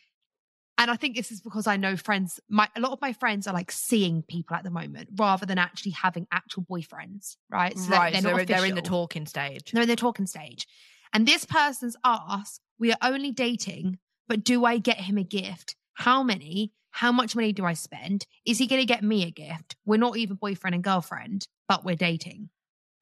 And 0.78 0.90
I 0.90 0.96
think 0.96 1.14
this 1.14 1.30
is 1.30 1.42
because 1.42 1.66
I 1.66 1.76
know 1.76 1.94
friends, 1.96 2.40
my 2.48 2.66
a 2.74 2.80
lot 2.80 2.92
of 2.92 3.00
my 3.02 3.12
friends 3.12 3.46
are 3.46 3.52
like 3.52 3.70
seeing 3.70 4.22
people 4.22 4.56
at 4.56 4.64
the 4.64 4.70
moment 4.70 5.10
rather 5.16 5.44
than 5.44 5.58
actually 5.58 5.92
having 5.92 6.26
actual 6.32 6.62
boyfriends, 6.62 7.36
right? 7.50 7.76
So 7.76 7.90
they're- 7.90 7.98
right. 7.98 8.12
they're, 8.14 8.22
so 8.22 8.30
not 8.30 8.36
they're, 8.36 8.46
they're 8.46 8.64
in 8.64 8.74
the 8.74 8.80
talking 8.80 9.26
stage. 9.26 9.72
They're 9.72 9.82
in 9.82 9.88
the 9.88 9.96
talking 9.96 10.26
stage. 10.26 10.66
And 11.12 11.26
this 11.26 11.44
person's 11.44 11.96
asked, 12.04 12.60
we 12.78 12.92
are 12.92 12.98
only 13.02 13.32
dating, 13.32 13.98
but 14.28 14.44
do 14.44 14.64
I 14.64 14.78
get 14.78 14.98
him 14.98 15.18
a 15.18 15.24
gift? 15.24 15.76
How 15.94 16.22
many? 16.22 16.72
How 16.92 17.12
much 17.12 17.36
money 17.36 17.52
do 17.52 17.64
I 17.64 17.74
spend? 17.74 18.26
Is 18.44 18.58
he 18.58 18.66
going 18.66 18.80
to 18.80 18.86
get 18.86 19.04
me 19.04 19.24
a 19.24 19.30
gift? 19.30 19.76
We're 19.84 19.96
not 19.98 20.16
even 20.16 20.36
boyfriend 20.36 20.74
and 20.74 20.84
girlfriend, 20.84 21.46
but 21.68 21.84
we're 21.84 21.96
dating. 21.96 22.50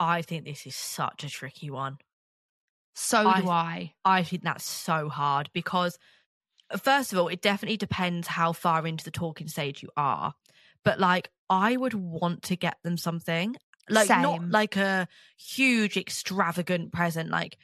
I 0.01 0.23
think 0.23 0.45
this 0.45 0.67
is 0.67 0.77
such 0.77 1.25
a 1.25 1.29
tricky 1.31 1.71
one. 1.71 1.99
So 2.95 3.27
I- 3.29 3.41
do 3.41 3.49
I. 3.49 3.93
I 4.05 4.23
think 4.25 4.43
that's 4.43 4.65
so 4.65 5.09
hard 5.09 5.51
because 5.53 5.99
first 6.77 7.13
of 7.13 7.19
all, 7.19 7.29
it 7.29 7.43
definitely 7.43 7.77
depends 7.77 8.29
how 8.29 8.53
far 8.53 8.87
into 8.87 9.05
the 9.05 9.11
talking 9.11 9.49
stage 9.49 9.83
you 9.83 9.91
are. 9.97 10.35
But 10.85 10.99
like, 11.01 11.31
I 11.51 11.77
would 11.77 11.95
want 11.95 12.43
to 12.45 12.57
get 12.57 12.77
them 12.83 12.97
something, 12.97 13.57
like 13.89 14.09
not 14.23 14.51
like 14.51 14.77
a 14.77 15.09
huge, 15.39 15.97
extravagant 15.97 16.93
present, 16.93 17.31
like 17.31 17.57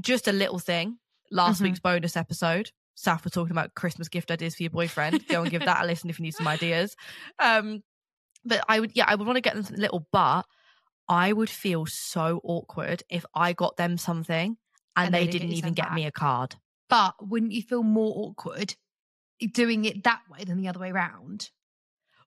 just 0.00 0.28
a 0.28 0.32
little 0.32 0.58
thing. 0.58 0.98
Last 1.30 1.60
Mhm. 1.60 1.64
week's 1.64 1.80
bonus 1.80 2.16
episode, 2.16 2.70
Saff 2.96 3.24
was 3.24 3.32
talking 3.32 3.50
about 3.52 3.74
Christmas 3.74 4.08
gift 4.08 4.30
ideas 4.30 4.54
for 4.56 4.62
your 4.62 4.70
boyfriend. 4.70 5.26
Go 5.28 5.42
and 5.42 5.50
give 5.50 5.64
that 5.64 5.82
a 5.82 5.86
listen 5.86 6.08
if 6.10 6.18
you 6.18 6.22
need 6.24 6.34
some 6.34 6.48
ideas. 6.48 6.96
Um, 7.38 7.82
but 8.44 8.64
I 8.68 8.80
would, 8.80 8.92
yeah, 8.94 9.04
I 9.08 9.14
would 9.16 9.26
want 9.26 9.36
to 9.36 9.40
get 9.40 9.54
them 9.54 9.64
something 9.64 9.80
little, 9.80 10.06
but 10.12 10.44
I 11.08 11.32
would 11.32 11.50
feel 11.50 11.86
so 11.86 12.40
awkward 12.44 13.02
if 13.08 13.24
I 13.34 13.52
got 13.52 13.76
them 13.76 13.98
something 13.98 14.56
and, 14.96 15.06
And 15.06 15.14
they 15.14 15.26
they 15.26 15.32
didn't 15.32 15.48
get 15.50 15.56
even 15.58 15.74
get 15.74 15.92
me 15.92 16.06
a 16.06 16.12
card. 16.12 16.56
But 16.88 17.14
wouldn't 17.28 17.52
you 17.52 17.62
feel 17.62 17.82
more 17.82 18.12
awkward 18.28 18.76
doing 19.52 19.84
it 19.84 20.04
that 20.04 20.22
way 20.30 20.44
than 20.44 20.60
the 20.60 20.68
other 20.68 20.78
way 20.80 20.92
round? 20.92 21.50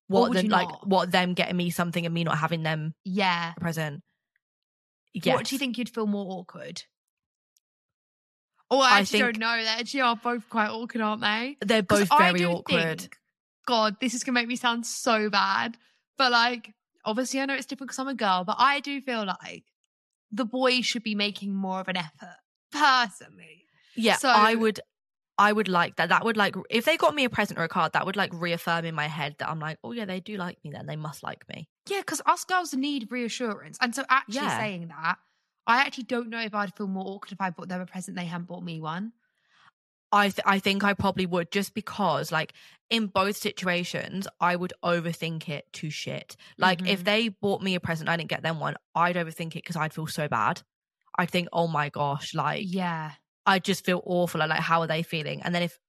Or 0.10 0.22
What 0.30 0.44
you 0.44 0.50
like 0.50 0.68
not? 0.70 0.88
what 0.88 1.12
them 1.12 1.34
getting 1.36 1.56
me 1.58 1.70
something 1.70 2.06
and 2.06 2.14
me 2.14 2.24
not 2.24 2.38
having 2.38 2.64
them 2.64 2.96
Yeah. 3.06 3.54
a 3.56 3.60
present? 3.60 4.04
What 5.26 5.46
do 5.46 5.56
you 5.56 5.60
think 5.60 5.78
you'd 5.78 5.90
feel 5.90 6.08
more 6.08 6.26
awkward? 6.40 6.84
Oh, 8.72 8.80
I 8.82 8.98
I 8.98 9.00
actually 9.00 9.20
don't 9.20 9.40
know. 9.40 9.58
They 9.58 9.68
actually 9.68 10.02
are 10.02 10.16
both 10.16 10.48
quite 10.50 10.70
awkward, 10.70 11.02
aren't 11.02 11.22
they? 11.22 11.58
They're 11.62 11.82
both 11.84 12.08
I 12.12 12.32
very 12.32 12.46
awkward. 12.46 13.02
think- 13.02 13.18
God, 13.66 13.98
this 14.02 14.14
is 14.14 14.24
gonna 14.24 14.34
make 14.34 14.48
me 14.48 14.56
sound 14.56 14.86
so 14.86 15.30
bad. 15.30 15.78
But 16.18 16.32
like, 16.32 16.74
obviously, 17.06 17.40
I 17.40 17.46
know 17.46 17.54
it's 17.56 17.66
different 17.66 17.90
because 17.90 18.00
I'm 18.00 18.08
a 18.08 18.14
girl, 18.16 18.44
but 18.44 18.56
I 18.60 18.80
do 18.80 19.00
feel 19.02 19.26
like 19.26 19.64
the 20.32 20.46
boys 20.46 20.86
should 20.86 21.04
be 21.04 21.16
making 21.16 21.54
more 21.54 21.80
of 21.80 21.88
an 21.88 21.98
effort. 21.98 22.38
Personally, 22.72 23.66
Yeah, 23.96 24.16
So- 24.18 24.30
I 24.30 24.56
would 24.56 24.80
I 25.38 25.54
would 25.54 25.70
like 25.70 25.96
that. 25.96 26.10
That 26.10 26.26
would 26.26 26.36
like 26.36 26.56
if 26.70 26.84
they 26.84 26.98
got 26.98 27.16
me 27.16 27.24
a 27.24 27.30
present 27.30 27.58
or 27.60 27.64
a 27.64 27.70
card, 27.70 27.94
that 27.94 28.06
would 28.06 28.18
like 28.18 28.32
reaffirm 28.34 28.84
in 28.86 28.94
my 28.94 29.08
head 29.08 29.36
that 29.40 29.50
I'm 29.50 29.60
like, 29.60 29.78
oh 29.86 29.94
yeah, 29.94 30.04
they 30.06 30.20
do 30.20 30.36
like 30.36 30.58
me 30.66 30.72
then. 30.72 30.86
They 30.86 30.98
must 30.98 31.24
like 31.24 31.48
me. 31.48 31.70
yeah, 31.88 32.00
because 32.02 32.22
us 32.26 32.44
girls 32.44 32.74
need 32.74 33.08
reassurance. 33.10 33.78
And 33.82 33.96
so, 33.96 34.04
actually 34.10 34.36
Yeah. 34.36 34.58
saying 34.60 34.88
that, 34.90 35.18
I 35.68 35.78
actually 35.78 36.04
don't 36.06 36.30
know 36.30 36.42
if 36.42 36.54
I'd 36.54 36.76
feel 36.76 36.88
more 36.88 37.06
awkward 37.08 37.32
if 37.32 37.40
I 37.42 37.50
bought 37.52 37.70
them 37.70 37.80
a 37.82 37.86
present 37.86 38.18
they 38.18 38.26
hadn't 38.26 38.48
bought 38.48 38.64
me 38.64 38.82
one. 38.82 39.14
I 40.12 40.30
th- 40.30 40.40
I 40.46 40.58
think 40.60 40.84
I 40.84 40.94
probably 40.96 41.26
would 41.28 41.52
just 41.52 41.74
because 41.76 42.32
like 42.32 42.54
in 42.90 43.08
both 43.08 43.38
situations 43.38 44.28
I 44.40 44.56
would 44.56 44.74
overthink 44.84 45.48
it 45.50 45.72
to 45.74 45.90
shit. 45.92 46.36
Like 46.58 46.82
if 46.86 47.04
Mhm. 47.04 47.04
they 47.04 47.30
bought 47.30 47.62
me 47.62 47.76
a 47.76 47.80
present 47.80 48.10
I 48.10 48.18
didn't 48.18 48.30
get 48.30 48.42
them 48.42 48.60
one, 48.60 48.76
I'd 48.96 49.16
overthink 49.18 49.50
it 49.52 49.64
because 49.64 49.76
I'd 49.76 49.94
feel 49.94 50.08
so 50.08 50.28
bad. 50.28 50.64
I'd 51.18 51.30
think, 51.32 51.50
oh 51.54 51.68
my 51.68 51.90
gosh, 51.90 52.34
like 52.34 52.68
Yeah. 52.68 53.16
I 53.46 53.60
just 53.60 53.86
feel 53.86 54.02
awful. 54.06 54.40
Like 54.40 54.60
how 54.62 54.82
are 54.82 54.88
they 54.88 55.04
feeling? 55.04 55.42
And 55.44 55.56
then 55.56 55.64
if 55.64 55.80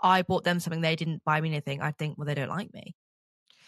I 0.00 0.22
bought 0.22 0.44
them 0.44 0.60
something 0.60 0.82
they 0.82 0.96
didn't 0.96 1.24
buy 1.24 1.40
me 1.40 1.50
anything, 1.50 1.82
I'd 1.82 1.98
think, 1.98 2.18
well 2.18 2.26
they 2.26 2.34
don't 2.36 2.50
like 2.50 2.72
me. 2.74 2.96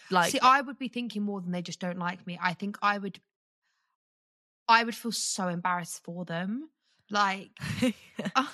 Like 0.09 0.35
See, 0.35 0.39
I 0.39 0.61
would 0.61 0.77
be 0.77 0.87
thinking 0.87 1.23
more 1.23 1.41
than 1.41 1.51
they 1.51 1.61
just 1.61 1.79
don't 1.79 1.97
like 1.99 2.25
me. 2.27 2.37
I 2.41 2.53
think 2.53 2.77
I 2.81 2.97
would, 2.97 3.21
I 4.69 4.83
would 4.83 4.95
feel 4.95 5.11
so 5.11 5.47
embarrassed 5.47 6.03
for 6.03 6.23
them. 6.25 6.69
Like, 7.09 7.49
uh, 8.35 8.45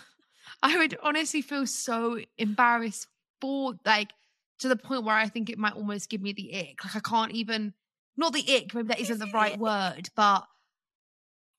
I 0.64 0.78
would 0.78 0.98
honestly 1.04 1.42
feel 1.42 1.68
so 1.68 2.20
embarrassed 2.38 3.08
for, 3.42 3.74
like, 3.86 4.14
to 4.60 4.70
the 4.70 4.78
point 4.78 5.04
where 5.04 5.16
I 5.16 5.28
think 5.28 5.50
it 5.50 5.58
might 5.58 5.74
almost 5.74 6.10
give 6.10 6.22
me 6.22 6.32
the 6.32 6.56
ick. 6.58 6.84
Like, 6.86 6.96
I 6.96 7.02
can't 7.02 7.34
even, 7.34 7.74
not 8.16 8.32
the 8.32 8.40
ick, 8.56 8.74
maybe 8.74 8.88
that 8.88 9.00
isn't 9.02 9.20
the 9.20 9.28
right 9.34 9.60
word, 9.60 10.10
but 10.16 10.46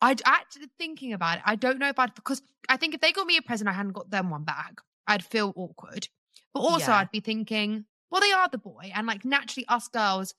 I'd 0.01 0.23
actually 0.25 0.71
thinking 0.79 1.13
about 1.13 1.39
it. 1.39 1.43
I 1.47 1.57
don't 1.57 1.79
know 1.79 1.89
if 1.89 1.99
I'd, 1.99 2.15
because 2.15 2.41
I 2.69 2.79
think 2.79 2.95
if 2.95 3.01
they 3.01 3.13
got 3.13 3.27
me 3.27 3.37
a 3.37 3.43
present, 3.43 3.69
I 3.69 3.73
hadn't 3.73 3.93
got 3.93 4.11
them 4.11 4.31
one 4.31 4.45
back, 4.45 4.81
I'd 5.07 5.25
feel 5.25 5.53
awkward. 5.55 6.09
But 6.55 6.61
also, 6.61 6.93
Yeah. 6.93 6.99
I'd 6.99 7.11
be 7.11 7.21
thinking, 7.21 7.85
well, 8.11 8.23
they 8.23 8.33
are 8.33 8.49
the 8.49 8.59
boy. 8.59 8.91
And 8.95 9.07
like, 9.07 9.25
naturally, 9.25 9.67
us 9.69 9.89
girls, 9.89 10.35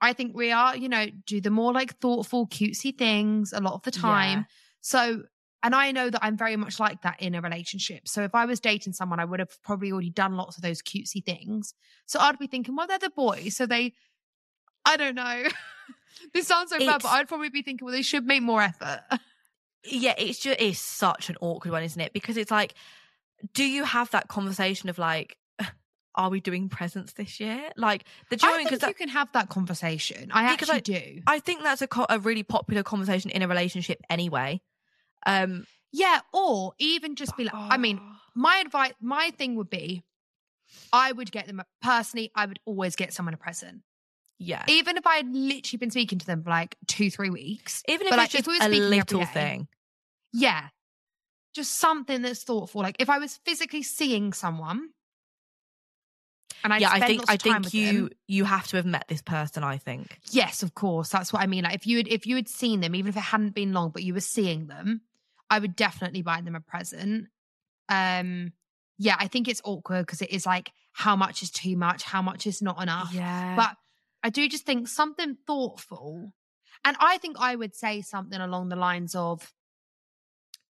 I 0.00 0.12
think 0.12 0.34
we 0.34 0.50
are, 0.50 0.76
you 0.76 0.88
know, 0.88 1.06
do 1.26 1.40
the 1.40 1.50
more 1.50 1.72
like 1.72 1.98
thoughtful, 1.98 2.46
cutesy 2.46 2.96
things 2.96 3.52
a 3.52 3.60
lot 3.60 3.74
of 3.74 3.82
the 3.82 3.90
time. 3.90 4.38
Yeah. 4.38 4.44
So, 4.80 5.22
and 5.62 5.74
I 5.74 5.92
know 5.92 6.08
that 6.08 6.24
I'm 6.24 6.38
very 6.38 6.56
much 6.56 6.80
like 6.80 7.02
that 7.02 7.20
in 7.20 7.34
a 7.34 7.42
relationship. 7.42 8.08
So 8.08 8.22
if 8.22 8.34
I 8.34 8.46
was 8.46 8.60
dating 8.60 8.94
someone, 8.94 9.20
I 9.20 9.26
would 9.26 9.40
have 9.40 9.62
probably 9.62 9.92
already 9.92 10.10
done 10.10 10.36
lots 10.36 10.56
of 10.56 10.62
those 10.62 10.80
cutesy 10.80 11.24
things. 11.24 11.74
So 12.06 12.18
I'd 12.18 12.38
be 12.38 12.46
thinking, 12.46 12.76
well, 12.76 12.86
they're 12.86 12.98
the 12.98 13.10
boys. 13.10 13.56
So 13.56 13.66
they, 13.66 13.92
I 14.86 14.96
don't 14.96 15.14
know. 15.14 15.44
this 16.34 16.46
sounds 16.46 16.70
so 16.70 16.78
bad, 16.78 17.02
but 17.02 17.08
I'd 17.08 17.28
probably 17.28 17.50
be 17.50 17.62
thinking, 17.62 17.84
well, 17.84 17.94
they 17.94 18.02
should 18.02 18.24
make 18.24 18.42
more 18.42 18.62
effort. 18.62 19.00
yeah, 19.84 20.14
it's 20.16 20.38
just 20.38 20.60
it's 20.60 20.78
such 20.78 21.28
an 21.28 21.36
awkward 21.42 21.72
one, 21.72 21.82
isn't 21.82 22.00
it? 22.00 22.14
Because 22.14 22.38
it's 22.38 22.50
like, 22.50 22.74
do 23.52 23.64
you 23.64 23.84
have 23.84 24.10
that 24.12 24.28
conversation 24.28 24.88
of 24.88 24.98
like, 24.98 25.36
are 26.14 26.30
we 26.30 26.40
doing 26.40 26.68
presents 26.68 27.12
this 27.12 27.40
year? 27.40 27.70
Like 27.76 28.04
the 28.30 28.36
I 28.36 28.38
joy 28.38 28.56
think 28.56 28.70
because 28.70 28.88
you 28.88 28.94
can 28.94 29.08
have 29.08 29.30
that 29.32 29.48
conversation. 29.48 30.30
I 30.32 30.44
actually 30.44 30.76
I- 30.76 30.80
do. 30.80 31.22
I 31.26 31.38
think 31.38 31.62
that's 31.62 31.82
a 31.82 31.86
co- 31.86 32.06
a 32.08 32.18
really 32.18 32.42
popular 32.42 32.82
conversation 32.82 33.30
in 33.30 33.42
a 33.42 33.48
relationship 33.48 34.00
anyway. 34.10 34.60
Um, 35.26 35.66
yeah. 35.92 36.20
Or 36.32 36.72
even 36.78 37.14
just 37.16 37.36
be 37.36 37.44
like, 37.44 37.54
I 37.54 37.76
mean, 37.76 38.00
my 38.34 38.56
advice, 38.64 38.92
my 39.00 39.30
thing 39.36 39.56
would 39.56 39.70
be, 39.70 40.02
I 40.92 41.12
would 41.12 41.32
get 41.32 41.46
them 41.46 41.60
a, 41.60 41.66
personally. 41.82 42.30
I 42.34 42.46
would 42.46 42.60
always 42.64 42.96
get 42.96 43.12
someone 43.12 43.34
a 43.34 43.36
present, 43.36 43.82
yeah, 44.38 44.64
even 44.68 44.96
if 44.96 45.06
I 45.06 45.16
had 45.16 45.34
literally 45.34 45.78
been 45.78 45.90
speaking 45.90 46.18
to 46.20 46.26
them 46.26 46.42
for 46.44 46.50
like 46.50 46.76
two, 46.86 47.10
three 47.10 47.30
weeks. 47.30 47.82
even 47.88 48.06
if 48.06 48.12
it's 48.12 48.16
like, 48.16 48.26
if 48.28 48.44
just 48.44 48.46
we 48.46 48.52
were 48.54 48.64
a 48.64 48.68
speaking 48.68 48.82
every 48.84 48.96
little 48.98 49.20
day, 49.20 49.26
thing. 49.26 49.68
Yeah, 50.32 50.68
just 51.54 51.72
something 51.78 52.22
that's 52.22 52.44
thoughtful. 52.44 52.82
Like 52.82 52.96
if 53.00 53.10
I 53.10 53.18
was 53.18 53.40
physically 53.44 53.82
seeing 53.82 54.32
someone, 54.32 54.90
and 56.64 56.72
I 56.72 56.78
yeah, 56.78 56.90
I 56.90 57.00
think 57.00 57.24
I 57.28 57.36
think 57.36 57.72
you 57.74 57.92
them, 57.92 58.10
you 58.26 58.44
have 58.44 58.66
to 58.68 58.76
have 58.76 58.86
met 58.86 59.06
this 59.08 59.22
person. 59.22 59.64
I 59.64 59.78
think. 59.78 60.18
Yes, 60.30 60.62
of 60.62 60.74
course. 60.74 61.08
That's 61.08 61.32
what 61.32 61.42
I 61.42 61.46
mean. 61.46 61.64
Like 61.64 61.74
if 61.74 61.86
you 61.86 61.98
had 61.98 62.08
if 62.08 62.26
you 62.26 62.36
had 62.36 62.48
seen 62.48 62.80
them, 62.80 62.94
even 62.94 63.08
if 63.08 63.16
it 63.16 63.20
hadn't 63.20 63.54
been 63.54 63.72
long, 63.72 63.90
but 63.90 64.02
you 64.02 64.14
were 64.14 64.20
seeing 64.20 64.66
them, 64.66 65.02
I 65.48 65.58
would 65.58 65.76
definitely 65.76 66.22
buy 66.22 66.40
them 66.40 66.54
a 66.54 66.60
present. 66.60 67.28
Um 67.88 68.52
yeah, 68.98 69.16
I 69.18 69.28
think 69.28 69.48
it's 69.48 69.62
awkward 69.64 70.06
because 70.06 70.20
it 70.20 70.30
is 70.30 70.44
like 70.44 70.72
how 70.92 71.16
much 71.16 71.42
is 71.42 71.50
too 71.50 71.76
much, 71.76 72.02
how 72.02 72.20
much 72.20 72.46
is 72.46 72.60
not 72.60 72.82
enough. 72.82 73.12
Yeah, 73.14 73.56
But 73.56 73.76
I 74.22 74.28
do 74.30 74.46
just 74.48 74.66
think 74.66 74.88
something 74.88 75.36
thoughtful. 75.46 76.32
And 76.84 76.96
I 77.00 77.18
think 77.18 77.36
I 77.38 77.56
would 77.56 77.74
say 77.74 78.02
something 78.02 78.40
along 78.40 78.68
the 78.68 78.76
lines 78.76 79.14
of, 79.14 79.52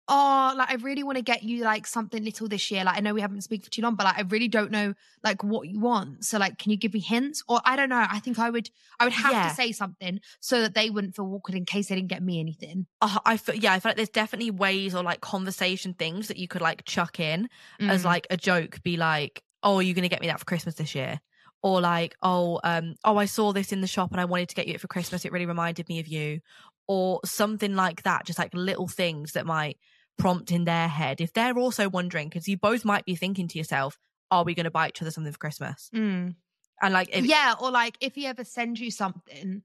Oh, 0.07 0.53
like 0.55 0.69
I 0.69 0.75
really 0.75 1.01
want 1.01 1.17
to 1.17 1.23
get 1.23 1.41
you 1.41 1.63
like 1.63 1.87
something 1.87 2.23
little 2.23 2.47
this 2.47 2.69
year. 2.69 2.83
Like 2.83 2.97
I 2.97 2.99
know 2.99 3.13
we 3.15 3.21
haven't 3.21 3.41
speaking 3.41 3.63
for 3.63 3.71
too 3.71 3.81
long, 3.81 3.95
but 3.95 4.03
like 4.03 4.17
I 4.17 4.21
really 4.21 4.47
don't 4.47 4.69
know 4.69 4.93
like 5.23 5.43
what 5.43 5.67
you 5.67 5.79
want. 5.79 6.25
So 6.25 6.37
like 6.37 6.59
can 6.59 6.69
you 6.71 6.77
give 6.77 6.93
me 6.93 6.99
hints? 6.99 7.43
Or 7.47 7.59
I 7.65 7.75
don't 7.75 7.89
know. 7.89 8.05
I 8.07 8.19
think 8.19 8.37
I 8.37 8.51
would 8.51 8.69
I 8.99 9.05
would 9.05 9.13
have 9.13 9.31
Yeah. 9.31 9.49
to 9.49 9.55
say 9.55 9.71
something 9.71 10.19
so 10.39 10.61
that 10.61 10.75
they 10.75 10.91
wouldn't 10.91 11.15
feel 11.15 11.25
awkward 11.33 11.55
in 11.55 11.65
case 11.65 11.87
they 11.87 11.95
didn't 11.95 12.09
get 12.09 12.21
me 12.21 12.39
anything. 12.39 12.85
uh, 13.01 13.17
I 13.25 13.37
feel 13.37 13.55
yeah, 13.55 13.73
I 13.73 13.79
feel 13.79 13.89
like 13.89 13.97
there's 13.97 14.09
definitely 14.09 14.51
ways 14.51 14.93
or 14.93 15.01
like 15.01 15.21
conversation 15.21 15.95
things 15.95 16.27
that 16.27 16.37
you 16.37 16.47
could 16.47 16.61
like 16.61 16.85
chuck 16.85 17.19
in 17.19 17.49
as 17.79 18.03
Mm. 18.03 18.05
like 18.05 18.27
a 18.29 18.37
joke. 18.37 18.83
Be 18.83 18.97
like, 18.97 19.43
oh, 19.63 19.77
are 19.77 19.81
you 19.81 19.95
going 19.95 20.03
to 20.03 20.09
get 20.09 20.21
me 20.21 20.27
that 20.27 20.37
for 20.39 20.45
Christmas 20.45 20.75
this 20.75 20.93
year? 20.93 21.19
Or 21.63 21.81
like, 21.81 22.15
oh, 22.21 22.59
um, 22.63 22.93
oh, 23.03 23.17
I 23.17 23.25
saw 23.25 23.53
this 23.53 23.71
in 23.71 23.81
the 23.81 23.87
shop 23.87 24.11
and 24.11 24.21
I 24.21 24.25
wanted 24.25 24.49
to 24.49 24.55
get 24.55 24.67
you 24.67 24.75
it 24.75 24.81
for 24.81 24.87
Christmas. 24.87 25.25
It 25.25 25.31
really 25.31 25.47
reminded 25.47 25.89
me 25.89 25.99
of 25.99 26.07
you, 26.07 26.41
or 26.87 27.21
something 27.25 27.75
like 27.75 28.03
that. 28.03 28.25
Just 28.27 28.37
like 28.37 28.53
little 28.53 28.87
things 28.87 29.31
that 29.31 29.47
might 29.47 29.79
prompt 30.17 30.51
in 30.51 30.63
their 30.63 30.87
head 30.87 31.21
if 31.21 31.33
they're 31.33 31.57
also 31.57 31.89
wondering 31.89 32.29
because 32.29 32.47
you 32.47 32.57
both 32.57 32.85
might 32.85 33.05
be 33.05 33.15
thinking 33.15 33.47
to 33.49 33.57
yourself, 33.57 33.97
are 34.31 34.43
we 34.43 34.53
going 34.55 34.63
to 34.63 34.71
buy 34.71 34.87
each 34.87 35.01
other 35.01 35.11
something 35.11 35.31
for 35.31 35.37
Christmas? 35.39 35.89
Mm. 35.93 36.35
And 36.81 36.93
like, 36.93 37.09
if, 37.15 37.25
yeah, 37.25 37.55
or 37.59 37.71
like 37.71 37.97
if 38.01 38.15
he 38.15 38.25
ever 38.25 38.43
sends 38.43 38.79
you 38.79 38.91
something, 38.91 39.61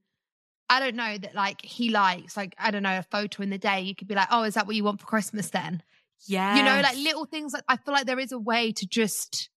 I 0.69 0.79
don't 0.79 0.95
know 0.95 1.17
that 1.17 1.35
like 1.35 1.61
he 1.61 1.89
likes, 1.89 2.37
like 2.37 2.55
I 2.57 2.71
don't 2.71 2.83
know, 2.83 2.99
a 2.99 3.03
photo 3.03 3.43
in 3.43 3.49
the 3.49 3.57
day, 3.57 3.81
you 3.81 3.95
could 3.95 4.07
be 4.07 4.15
like, 4.15 4.29
oh, 4.31 4.43
is 4.43 4.53
that 4.53 4.67
what 4.67 4.75
you 4.75 4.83
want 4.83 5.01
for 5.01 5.07
Christmas 5.07 5.49
then? 5.49 5.83
yeah, 6.27 6.55
You 6.55 6.63
know, 6.63 6.79
like 6.81 6.95
little 6.97 7.25
things. 7.25 7.53
Like 7.53 7.63
I 7.67 7.75
feel 7.77 7.93
like 7.93 8.05
there 8.05 8.19
is 8.19 8.31
a 8.31 8.39
way 8.39 8.71
to 8.71 8.87
just 8.87 9.49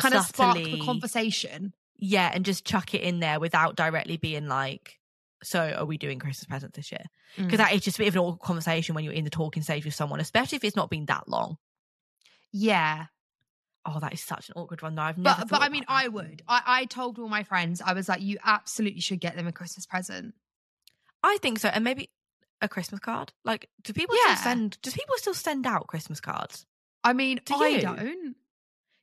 kind 0.00 0.14
of 0.14 0.24
spark 0.26 0.56
the 0.56 0.80
conversation. 0.84 1.72
yeah, 1.96 2.30
and 2.32 2.44
just 2.44 2.64
chuck 2.64 2.94
it 2.94 3.00
in 3.02 3.20
there 3.20 3.40
without 3.40 3.74
directly 3.74 4.16
being 4.18 4.46
like, 4.46 4.99
so 5.42 5.70
are 5.70 5.84
we 5.84 5.96
doing 5.98 6.18
Christmas 6.18 6.44
presents 6.46 6.76
this 6.76 6.92
year? 6.92 7.04
Because 7.36 7.54
Mm. 7.54 7.64
that 7.64 7.72
is 7.72 7.80
just 7.82 7.98
a 7.98 8.00
bit 8.02 8.08
of 8.08 8.14
an 8.16 8.20
awkward 8.20 8.44
conversation 8.46 8.94
when 8.94 9.04
you're 9.04 9.12
in 9.14 9.24
the 9.24 9.30
talking 9.30 9.62
stage 9.62 9.84
with 9.84 9.94
someone, 9.94 10.20
especially 10.20 10.56
if 10.56 10.64
it's 10.64 10.76
not 10.76 10.90
been 10.90 11.06
that 11.06 11.28
long. 11.28 11.56
yeah, 12.52 13.06
Oh, 13.86 13.98
that 13.98 14.12
is 14.12 14.20
such 14.20 14.50
an 14.50 14.54
awkward 14.56 14.82
one. 14.82 14.94
though. 14.94 15.00
I've 15.02 15.16
never. 15.16 15.38
but 15.40 15.48
but 15.48 15.62
I 15.62 15.70
mean, 15.70 15.84
that. 15.88 15.92
I 16.04 16.08
would. 16.08 16.42
I 16.46 16.62
I 16.66 16.84
told 16.84 17.18
all 17.18 17.28
my 17.28 17.44
friends, 17.44 17.80
I 17.80 17.94
was 17.94 18.10
like, 18.10 18.20
you 18.20 18.36
absolutely 18.44 19.00
should 19.00 19.20
get 19.20 19.36
them 19.36 19.46
a 19.46 19.52
Christmas 19.52 19.86
present. 19.86 20.34
I 21.22 21.38
think 21.38 21.58
so, 21.60 21.68
and 21.68 21.82
maybe 21.82 22.10
a 22.60 22.68
Christmas 22.68 23.00
card. 23.00 23.32
Like, 23.42 23.70
do 23.82 23.94
people 23.94 24.16
Yeah. 24.26 24.34
still 24.34 24.44
send? 24.52 24.78
Does 24.82 24.92
people 24.92 25.14
still 25.16 25.32
send 25.32 25.66
out 25.66 25.86
Christmas 25.86 26.20
cards? 26.20 26.66
I 27.02 27.14
mean, 27.14 27.40
Do 27.46 27.54
I 27.54 27.68
you? 27.70 27.80
don't. 27.80 28.36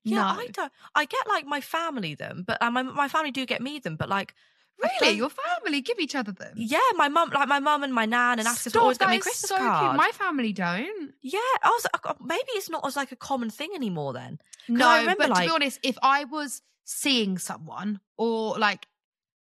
Yeah, 0.04 0.18
no. 0.22 0.28
I 0.28 0.48
don't. 0.54 0.72
I 0.94 1.06
get 1.06 1.28
like 1.28 1.48
my 1.48 1.60
family 1.60 2.14
them, 2.14 2.44
but 2.46 2.62
uh, 2.62 2.70
my 2.70 2.84
my 2.84 3.08
family 3.08 3.32
do 3.32 3.48
get 3.48 3.62
me 3.64 3.80
them. 3.80 3.96
But 3.96 4.10
like, 4.10 4.36
Really, 4.82 5.18
your 5.18 5.30
family 5.30 5.82
give 5.82 6.00
each 6.00 6.16
other 6.16 6.32
them? 6.32 6.54
Yeah, 6.56 6.80
my 6.96 7.10
mum, 7.10 7.32
like 7.34 7.48
my 7.48 7.60
mum 7.60 7.84
and 7.84 7.94
my 7.94 8.06
nan, 8.06 8.40
and 8.40 8.48
ask 8.48 8.68
us 8.68 8.74
Stop, 8.74 8.84
always 8.84 8.98
get 8.98 9.10
me 9.10 9.18
a 9.18 9.20
Christmas 9.20 9.50
so 9.50 9.58
card. 9.58 9.92
cute. 9.92 9.98
My 9.98 10.12
family 10.12 10.54
don't. 10.54 11.14
Yeah, 11.22 11.40
I 11.64 11.70
was 11.70 11.88
like, 11.94 12.22
maybe 12.22 12.44
it's 12.50 12.70
not 12.70 12.86
as 12.86 12.96
like 12.96 13.12
a 13.12 13.16
common 13.16 13.50
thing 13.50 13.72
anymore. 13.74 14.14
Then 14.14 14.40
No, 14.68 14.88
I 14.88 15.00
remember, 15.00 15.28
but 15.28 15.36
to 15.36 15.42
be 15.42 15.50
honest, 15.50 15.80
if 15.84 15.98
I 16.02 16.26
was 16.26 16.62
seeing 16.84 17.38
someone 17.38 18.00
or 18.18 18.58
like, 18.60 18.86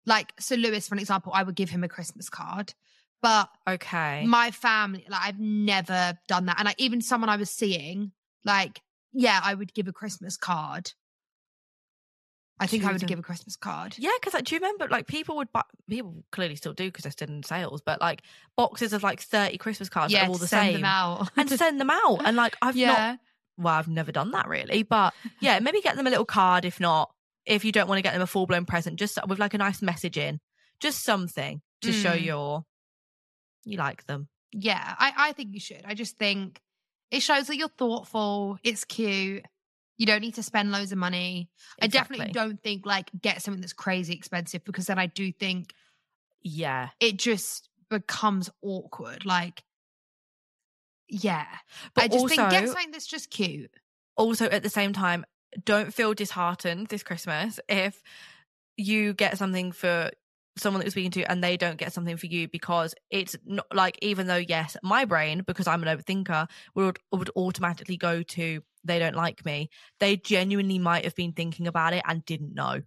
like 0.06 0.32
Sir 0.40 0.56
Lewis, 0.56 0.88
for 0.88 0.94
an 0.94 1.00
example, 1.00 1.32
I 1.34 1.42
would 1.42 1.54
give 1.54 1.68
him 1.70 1.84
a 1.84 1.88
Christmas 1.88 2.28
card. 2.30 2.72
But 3.22 3.48
okay, 3.68 4.24
my 4.26 4.50
family, 4.50 5.04
like, 5.08 5.22
I've 5.22 5.40
never 5.40 6.18
done 6.28 6.46
that. 6.46 6.58
And 6.58 6.66
like, 6.66 6.80
even 6.80 7.00
someone 7.00 7.28
I 7.28 7.36
was 7.36 7.50
seeing, 7.50 8.12
like, 8.44 8.80
yeah, 9.12 9.40
I 9.42 9.54
would 9.54 9.74
give 9.74 9.88
a 9.88 9.92
Christmas 9.92 10.36
card. 10.36 10.92
I 12.58 12.66
think 12.66 12.84
I 12.84 12.92
would 12.92 13.00
them. 13.02 13.06
give 13.06 13.18
a 13.18 13.22
Christmas 13.22 13.54
card. 13.56 13.96
yeah, 13.98 14.10
because 14.18 14.32
like, 14.34 14.44
do 14.44 14.54
you 14.54 14.60
remember 14.60 14.88
like 14.88 15.06
people 15.06 15.36
would 15.36 15.52
buy? 15.52 15.62
People 15.90 16.24
clearly 16.32 16.56
still 16.56 16.72
do 16.72 16.86
because 16.86 17.02
they're 17.02 17.12
still 17.12 17.28
in 17.28 17.42
sales, 17.42 17.82
but 17.84 18.00
like 18.00 18.22
boxes 18.56 18.92
of 18.92 19.02
like 19.02 19.20
thirty 19.20 19.58
Christmas 19.58 19.88
cards 19.88 20.12
that 20.12 20.18
yeah, 20.20 20.26
are 20.26 20.30
all 20.30 20.38
the 20.38 20.46
send 20.48 20.66
same, 20.68 20.74
them 20.74 20.84
out 20.84 21.30
and 21.36 21.50
send 21.50 21.80
them 21.80 21.90
out. 21.90 22.22
And 22.24 22.36
like 22.36 22.56
I've 22.62 22.76
yeah. 22.76 22.86
not, 22.86 23.18
well, 23.58 23.74
I've 23.74 23.88
never 23.88 24.10
done 24.12 24.30
that 24.30 24.48
really, 24.48 24.82
but 24.84 25.12
yeah, 25.40 25.58
maybe 25.60 25.80
get 25.82 25.96
them 25.96 26.06
a 26.06 26.10
little 26.10 26.24
card 26.24 26.64
if 26.64 26.80
not. 26.80 27.10
If 27.44 27.64
you 27.64 27.72
don't 27.72 27.88
want 27.88 27.98
to 27.98 28.02
get 28.02 28.12
them 28.12 28.22
a 28.22 28.26
full 28.26 28.46
blown 28.46 28.64
present, 28.64 28.98
just 28.98 29.18
with 29.28 29.38
like 29.38 29.54
a 29.54 29.58
nice 29.58 29.80
message 29.82 30.16
in, 30.18 30.40
just 30.80 31.04
something 31.04 31.60
to 31.82 31.92
show 31.92 32.12
Mm. 32.12 32.24
your 32.24 32.64
you 33.64 33.76
like 33.76 34.04
them. 34.06 34.28
Yeah, 34.52 34.94
I, 34.98 35.12
I 35.16 35.32
think 35.32 35.52
you 35.52 35.60
should. 35.60 35.82
I 35.84 35.94
just 35.94 36.16
think 36.16 36.60
it 37.10 37.20
shows 37.20 37.48
that 37.48 37.56
you're 37.56 37.68
thoughtful. 37.68 38.58
It's 38.64 38.84
cute. 38.84 39.44
You 39.98 40.06
don't 40.06 40.20
need 40.20 40.34
to 40.34 40.42
spend 40.42 40.72
loads 40.72 40.92
of 40.92 40.98
money. 40.98 41.50
I 41.80 41.86
definitely 41.86 42.30
don't 42.32 42.62
think 42.62 42.84
like 42.84 43.10
get 43.20 43.42
something 43.42 43.60
that's 43.60 43.72
crazy 43.72 44.14
expensive 44.14 44.64
because 44.64 44.86
then 44.86 44.98
I 44.98 45.06
do 45.06 45.32
think 45.32 45.74
Yeah, 46.42 46.90
it 47.00 47.18
just 47.18 47.68
becomes 47.88 48.50
awkward. 48.62 49.24
Like, 49.24 49.64
yeah, 51.08 51.46
but 51.94 52.04
I 52.04 52.08
just 52.08 52.24
also, 52.24 52.34
think 52.34 52.50
get 52.50 52.68
something 52.68 52.90
that's 52.90 53.06
just 53.06 53.30
cute. 53.30 53.70
also 54.16 54.46
at 54.46 54.62
the 54.62 54.70
same 54.70 54.92
time, 54.92 55.24
don't 55.64 55.92
feel 55.92 56.14
disheartened 56.14 56.88
this 56.88 57.02
Christmas 57.02 57.60
if 57.68 58.02
you 58.76 59.14
get 59.14 59.38
something 59.38 59.72
for 59.72 60.10
someone 60.58 60.80
that 60.80 60.86
you're 60.86 60.92
speaking 60.92 61.10
to 61.12 61.30
and 61.30 61.44
they 61.44 61.56
don't 61.56 61.78
get 61.78 61.92
something 61.92 62.16
for 62.16 62.26
you 62.26 62.48
because 62.48 62.94
it's 63.10 63.36
not 63.46 63.66
like 63.74 63.98
even 64.02 64.26
though 64.26 64.36
yes 64.36 64.76
my 64.82 65.04
brain 65.04 65.42
because 65.46 65.66
i'm 65.66 65.82
an 65.82 65.98
overthinker 65.98 66.48
would 66.74 66.98
would 67.12 67.30
automatically 67.36 67.96
go 67.96 68.22
to 68.22 68.62
they 68.86 68.98
don't 68.98 69.14
like 69.16 69.44
me 69.44 69.68
they 70.00 70.16
genuinely 70.16 70.78
might 70.78 71.04
have 71.04 71.14
been 71.14 71.32
thinking 71.32 71.66
about 71.66 71.92
it 71.92 72.02
and 72.06 72.24
didn't 72.24 72.54
know 72.54 72.80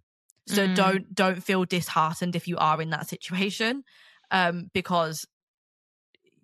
so 0.46 0.66
Mm. 0.66 0.74
don't 0.74 1.14
don't 1.14 1.42
feel 1.44 1.64
disheartened 1.64 2.34
if 2.34 2.48
you 2.48 2.56
are 2.56 2.80
in 2.82 2.90
that 2.90 3.08
situation 3.08 3.84
um 4.30 4.70
because 4.72 5.26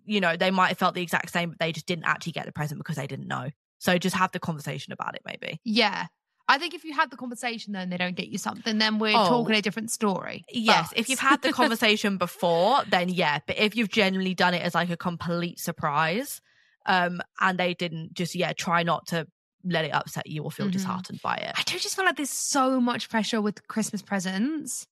you 0.05 0.21
know 0.21 0.35
they 0.37 0.51
might 0.51 0.69
have 0.69 0.77
felt 0.77 0.95
the 0.95 1.01
exact 1.01 1.31
same 1.31 1.49
but 1.49 1.59
they 1.59 1.71
just 1.71 1.85
didn't 1.87 2.05
actually 2.05 2.31
get 2.31 2.45
the 2.45 2.51
present 2.51 2.79
because 2.79 2.95
they 2.95 3.07
didn't 3.07 3.27
know 3.27 3.49
so 3.79 3.97
just 3.97 4.15
have 4.15 4.31
the 4.31 4.39
conversation 4.39 4.93
about 4.93 5.15
it 5.15 5.21
maybe 5.25 5.59
Yeah. 5.63 6.07
I 6.49 6.57
think 6.59 6.73
if 6.73 6.85
you 6.85 6.93
had 6.93 7.11
the 7.11 7.17
conversation 7.17 7.75
and 7.75 7.91
they 7.91 7.97
don't 7.97 8.15
get 8.15 8.29
you 8.29 8.37
something, 8.37 8.77
then 8.77 8.99
we're 8.99 9.11
Oh. 9.17 9.27
talking 9.27 9.53
a 9.57 9.61
different 9.61 9.91
story. 9.91 10.45
Yes, 10.49 10.87
But- 10.91 10.99
if 10.99 11.09
you've 11.09 11.19
had 11.19 11.41
the 11.41 11.51
conversation 11.61 12.17
before, 12.17 12.85
then 12.85 13.09
yeah. 13.09 13.39
But 13.45 13.57
if 13.57 13.75
you've 13.75 13.89
genuinely 13.89 14.33
done 14.33 14.53
it 14.53 14.61
as 14.61 14.73
like 14.73 14.89
a 14.89 14.95
complete 14.95 15.59
surprise, 15.59 16.39
um, 16.85 17.19
and 17.41 17.59
they 17.59 17.73
didn't 17.73 18.13
just 18.13 18.33
yeah, 18.33 18.53
try 18.53 18.83
not 18.83 19.07
to 19.07 19.27
let 19.69 19.85
it 19.85 19.93
upset 19.93 20.27
you 20.27 20.43
or 20.43 20.51
feel 20.51 20.67
Mhm. 20.67 20.71
disheartened 20.73 21.21
by 21.21 21.35
it. 21.35 21.53
I 21.57 21.63
do 21.63 21.77
just 21.79 21.95
feel 21.95 22.05
like 22.05 22.17
there's 22.17 22.29
so 22.29 22.79
much 22.81 23.09
pressure 23.09 23.41
with 23.41 23.67
Christmas 23.67 24.01
presents. 24.01 24.87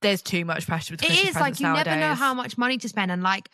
There's 0.00 0.22
too 0.22 0.44
much 0.44 0.66
pressure 0.66 0.92
with 0.94 1.02
It 1.02 1.06
Christmas 1.06 1.30
is 1.30 1.36
like 1.36 1.60
you 1.60 1.68
never 1.68 1.96
know 1.96 2.14
how 2.14 2.34
much 2.34 2.58
money 2.58 2.78
to 2.78 2.88
spend, 2.88 3.10
and 3.12 3.22
like 3.22 3.50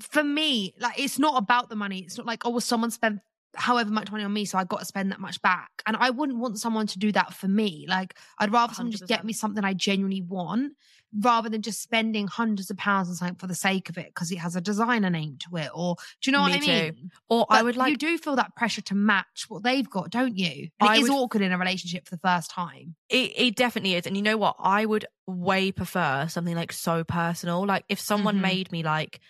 for 0.00 0.24
me, 0.24 0.74
like 0.78 0.98
it's 0.98 1.18
not 1.18 1.36
about 1.36 1.68
the 1.68 1.76
money. 1.76 2.00
It's 2.00 2.16
not 2.16 2.26
like 2.26 2.44
oh, 2.46 2.50
well, 2.50 2.60
someone 2.60 2.90
spent 2.90 3.20
however 3.54 3.90
much 3.90 4.10
money 4.10 4.24
on 4.24 4.32
me, 4.32 4.44
so 4.46 4.56
I 4.58 4.64
got 4.64 4.80
to 4.80 4.86
spend 4.86 5.12
that 5.12 5.20
much 5.20 5.40
back. 5.42 5.70
And 5.86 5.96
I 5.96 6.10
wouldn't 6.10 6.38
want 6.38 6.58
someone 6.58 6.86
to 6.86 6.98
do 6.98 7.12
that 7.12 7.34
for 7.34 7.48
me. 7.48 7.84
Like 7.88 8.14
I'd 8.38 8.52
rather 8.52 8.74
someone 8.74 8.92
just 8.92 9.06
get 9.06 9.24
me 9.24 9.32
something 9.32 9.64
I 9.64 9.74
genuinely 9.74 10.22
want, 10.22 10.72
rather 11.14 11.48
than 11.48 11.60
just 11.62 11.82
spending 11.82 12.26
hundreds 12.26 12.70
of 12.70 12.76
pounds 12.78 13.08
on 13.08 13.14
something 13.14 13.36
for 13.36 13.46
the 13.46 13.54
sake 13.54 13.88
of 13.90 13.98
it 13.98 14.06
because 14.06 14.32
it 14.32 14.38
has 14.38 14.56
a 14.56 14.60
designer 14.60 15.10
name 15.10 15.36
to 15.38 15.56
it. 15.58 15.70
Or 15.74 15.96
do 16.20 16.30
you 16.30 16.32
know 16.32 16.40
what 16.42 16.52
Me 16.52 16.56
I 16.56 16.60
too. 16.60 16.66
mean? 16.94 17.10
Or 17.28 17.46
I 17.50 17.62
would 17.62 17.76
like 17.76 17.90
you 17.90 17.96
do 17.98 18.16
feel 18.18 18.36
that 18.36 18.56
pressure 18.56 18.80
to 18.82 18.94
match 18.94 19.44
what 19.48 19.62
they've 19.62 19.88
got, 19.88 20.10
don't 20.10 20.36
you? 20.38 20.68
And 20.80 20.88
I 20.88 20.96
it 20.96 21.02
is 21.02 21.10
would- 21.10 21.16
awkward 21.16 21.42
in 21.42 21.52
a 21.52 21.58
relationship 21.58 22.06
for 22.08 22.14
the 22.16 22.20
first 22.20 22.50
time. 22.50 22.94
It, 23.10 23.32
it 23.36 23.56
definitely 23.56 23.94
is. 23.94 24.06
And 24.06 24.16
you 24.16 24.22
know 24.22 24.36
what? 24.38 24.56
I 24.58 24.86
would 24.86 25.04
way 25.26 25.70
prefer 25.70 26.28
something 26.28 26.56
like 26.56 26.72
so 26.72 27.04
personal. 27.04 27.66
Like 27.66 27.84
if 27.88 28.00
someone 28.00 28.38
Mhm. 28.38 28.42
made 28.42 28.72
me 28.72 28.82
like 28.82 29.20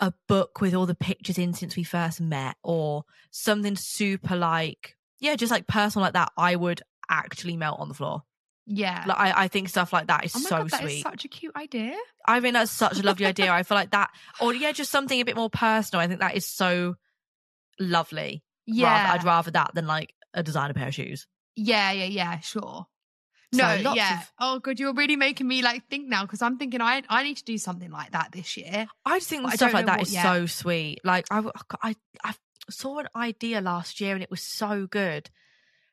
a 0.00 0.12
book 0.28 0.60
with 0.60 0.74
all 0.74 0.86
the 0.86 0.94
pictures 0.94 1.38
in 1.38 1.52
since 1.52 1.76
we 1.76 1.82
first 1.82 2.20
met 2.20 2.56
or 2.62 3.04
something 3.30 3.76
super 3.76 4.36
like, 4.36 4.96
yeah, 5.18 5.34
just 5.36 5.50
like 5.50 5.66
personal 5.66 6.04
like 6.04 6.12
that, 6.14 6.30
I 6.36 6.54
would 6.56 6.80
actually 7.10 7.56
melt 7.56 7.80
on 7.80 7.88
the 7.88 7.94
floor. 7.94 8.22
Yeah. 8.70 9.04
Like 9.06 9.18
I, 9.18 9.44
I 9.44 9.48
think 9.48 9.68
stuff 9.70 9.92
like 9.92 10.08
that 10.08 10.24
is 10.26 10.36
oh 10.36 10.40
so 10.40 10.48
god, 10.58 10.70
that 10.70 10.84
is 10.84 10.90
sweet. 10.90 11.02
such 11.02 11.24
a 11.24 11.28
cute 11.28 11.56
idea. 11.56 11.96
I 12.26 12.40
mean 12.40 12.52
that's 12.52 12.70
such 12.70 13.00
a 13.00 13.02
lovely 13.02 13.24
idea. 13.26 13.50
I 13.50 13.62
feel 13.62 13.76
like 13.76 13.90
that, 13.92 14.10
or 14.40 14.54
yeah, 14.54 14.72
just 14.72 14.90
something 14.90 15.18
a 15.20 15.24
bit 15.24 15.36
more 15.36 15.50
personal. 15.50 16.02
I 16.02 16.06
think 16.06 16.20
that 16.20 16.36
is 16.36 16.46
so 16.46 16.96
lovely. 17.80 18.42
Rather- 18.68 18.76
Yeah. 18.78 19.12
I'd 19.12 19.24
rather 19.24 19.50
that 19.52 19.70
than 19.74 19.86
like 19.86 20.14
a 20.34 20.42
designer 20.42 20.74
pair 20.74 20.88
of 20.88 20.94
shoes. 20.94 21.26
Yeah, 21.56 21.90
yeah, 21.92 22.04
yeah, 22.04 22.40
sure. 22.40 22.86
So 23.54 23.80
No, 23.80 23.94
yeah. 23.94 24.18
of- 24.20 24.32
Oh 24.38 24.58
god, 24.58 24.78
you're 24.78 24.92
really 24.92 25.16
making 25.16 25.48
me 25.48 25.62
like 25.62 25.88
think 25.88 26.06
now 26.08 26.22
because 26.22 26.42
I'm 26.42 26.58
thinking 26.58 26.80
I 26.82 27.02
I 27.08 27.22
need 27.22 27.38
to 27.38 27.44
do 27.44 27.56
something 27.56 27.90
like 27.90 28.10
that 28.12 28.32
this 28.32 28.56
year. 28.58 28.86
I 29.06 29.18
just 29.18 29.30
think 29.30 29.44
But 29.44 29.54
stuff 29.54 29.72
like 29.72 29.86
that 29.86 29.98
what 30.00 30.08
is 30.08 30.12
yet. 30.14 30.22
so 30.24 30.46
sweet. 30.46 31.00
Like 31.04 31.24
I, 31.30 31.42
I, 31.82 31.96
I 32.22 32.34
saw 32.68 32.98
an 32.98 33.08
idea 33.16 33.62
last 33.62 34.00
year 34.02 34.12
and 34.12 34.22
it 34.22 34.30
was 34.30 34.42
so 34.42 34.86
good 34.86 35.30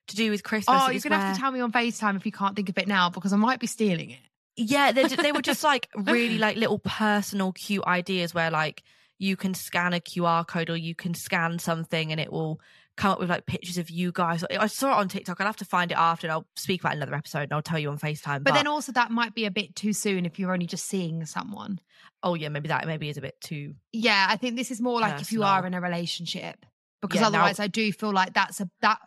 to 0.07 0.15
do 0.15 0.31
with 0.31 0.43
Christmas. 0.43 0.81
oh, 0.81 0.89
you're 0.89 1.01
gonna 1.01 1.17
have 1.19 1.35
to 1.35 1.39
tell 1.39 1.51
me 1.51 1.59
on 1.59 1.71
Facetime 1.71 2.15
if 2.15 2.25
you 2.25 2.31
can't 2.31 2.55
think 2.55 2.69
of 2.69 2.77
it 2.77 2.87
now 2.87 3.09
because 3.09 3.33
I 3.33 3.37
might 3.37 3.59
be 3.59 3.67
stealing 3.67 4.11
it. 4.11 4.19
Yeah, 4.57 4.91
they 4.91 5.03
they 5.07 5.31
were 5.31 5.41
just 5.41 5.63
like 5.63 5.89
really 5.95 6.37
like 6.37 6.57
little 6.57 6.79
personal, 6.79 7.51
cute 7.51 7.83
ideas 7.85 8.33
where 8.33 8.49
like 8.51 8.83
you 9.17 9.35
can 9.35 9.53
scan 9.53 9.93
a 9.93 9.99
QR 9.99 10.45
code 10.47 10.69
or 10.69 10.77
you 10.77 10.95
can 10.95 11.13
scan 11.13 11.59
something 11.59 12.11
and 12.11 12.19
it 12.19 12.31
will 12.31 12.59
come 12.97 13.11
up 13.11 13.19
with 13.19 13.29
like 13.29 13.45
pictures 13.45 13.77
of 13.77 13.89
you 13.89 14.11
guys. 14.11 14.43
I 14.49 14.67
saw 14.67 14.91
it 14.91 14.99
on 15.01 15.09
TikTok. 15.09 15.41
I'll 15.41 15.47
have 15.47 15.57
to 15.57 15.65
find 15.65 15.91
it 15.91 15.97
after 15.97 16.27
and 16.27 16.31
I'll 16.31 16.47
speak 16.55 16.81
about 16.81 16.95
another 16.95 17.13
episode 17.15 17.43
and 17.43 17.53
I'll 17.53 17.61
tell 17.61 17.79
you 17.79 17.89
on 17.89 17.97
FaceTime. 17.97 18.43
But, 18.43 18.53
then 18.53 18.67
also 18.67 18.93
that 18.93 19.11
might 19.11 19.35
be 19.35 19.45
a 19.45 19.51
bit 19.51 19.75
too 19.75 19.91
soon 19.91 20.25
if 20.25 20.39
you're 20.39 20.53
only 20.53 20.65
just 20.65 20.85
seeing 20.85 21.25
someone. 21.25 21.79
oh 22.23 22.35
yeah, 22.35 22.49
maybe 22.49 22.69
that 22.69 22.87
maybe 22.87 23.09
is 23.09 23.17
a 23.17 23.21
bit 23.21 23.39
too. 23.41 23.75
Yeah, 23.91 24.27
I 24.29 24.37
think 24.37 24.55
this 24.55 24.71
is 24.71 24.79
more 24.81 25.01
like 25.01 25.21
if 25.21 25.31
you 25.33 25.43
are 25.43 25.65
in 25.65 25.73
a 25.73 25.81
relationship 25.81 26.65
because 27.01 27.15
Yeah, 27.17 27.29
now- 27.29 27.39
otherwise 27.39 27.59
I 27.59 27.67
do 27.67 27.91
feel 27.91 28.13
like 28.13 28.33
that's 28.33 28.61
a 28.61 28.69
that 28.81 28.99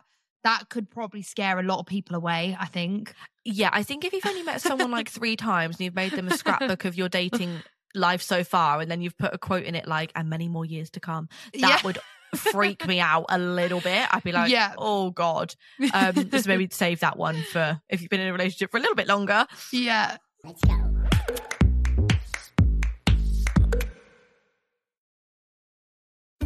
that 0.43 0.69
could 0.69 0.89
probably 0.89 1.21
scare 1.21 1.59
a 1.59 1.63
lot 1.63 1.79
of 1.79 1.85
people 1.85 2.15
away. 2.15 2.55
I 2.59 2.65
think. 2.65 3.13
Yeah, 3.45 3.69
I 3.73 3.83
think 3.83 4.05
if 4.05 4.13
you've 4.13 4.25
only 4.25 4.43
met 4.43 4.61
someone 4.61 4.91
like 4.91 5.09
three 5.09 5.35
times 5.35 5.75
and 5.77 5.85
you've 5.85 5.95
made 5.95 6.11
them 6.13 6.27
a 6.27 6.37
scrapbook 6.37 6.85
of 6.85 6.95
your 6.95 7.09
dating 7.09 7.61
life 7.95 8.21
so 8.21 8.43
far 8.43 8.79
and 8.79 8.91
then 8.91 9.01
you've 9.01 9.17
put 9.17 9.33
a 9.33 9.37
quote 9.39 9.63
in 9.63 9.73
it 9.75 9.87
like 9.87 10.11
and 10.15 10.29
many 10.29 10.47
more 10.47 10.65
years 10.65 10.89
to 10.91 10.99
come, 10.99 11.27
that 11.53 11.59
Yeah. 11.59 11.79
would 11.83 11.97
freak 12.35 12.85
me 12.87 12.99
out 12.99 13.25
a 13.29 13.39
little 13.39 13.79
bit. 13.81 14.07
I'd 14.13 14.23
be 14.23 14.31
like, 14.31 14.51
Yeah. 14.51 14.73
oh 14.77 15.09
God. 15.09 15.55
Um, 15.93 16.29
just 16.29 16.47
maybe 16.47 16.67
save 16.71 16.99
that 16.99 17.17
one 17.17 17.41
for 17.51 17.81
if 17.89 18.01
you've 18.01 18.09
been 18.11 18.21
in 18.21 18.27
a 18.27 18.31
relationship 18.33 18.69
for 18.69 18.77
a 18.77 18.81
little 18.81 18.95
bit 18.95 19.07
longer. 19.07 19.47
Yeah. 19.73 20.17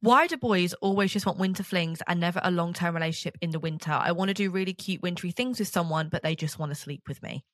Why 0.00 0.26
do 0.26 0.36
boys 0.38 0.72
always 0.74 1.12
just 1.12 1.26
want 1.26 1.38
winter 1.38 1.62
flings 1.62 2.00
and 2.06 2.18
never 2.20 2.40
a 2.42 2.50
long 2.50 2.72
term 2.72 2.94
relationship 2.94 3.36
in 3.42 3.50
the 3.50 3.58
winter? 3.60 3.90
I 3.92 4.12
want 4.12 4.28
to 4.28 4.34
do 4.34 4.50
really 4.50 4.72
cute 4.72 5.02
wintry 5.02 5.32
things 5.32 5.58
with 5.58 5.68
someone, 5.68 6.08
but 6.08 6.22
they 6.22 6.34
just 6.34 6.58
want 6.58 6.70
to 6.70 6.74
sleep 6.76 7.02
with 7.08 7.22
me. 7.22 7.44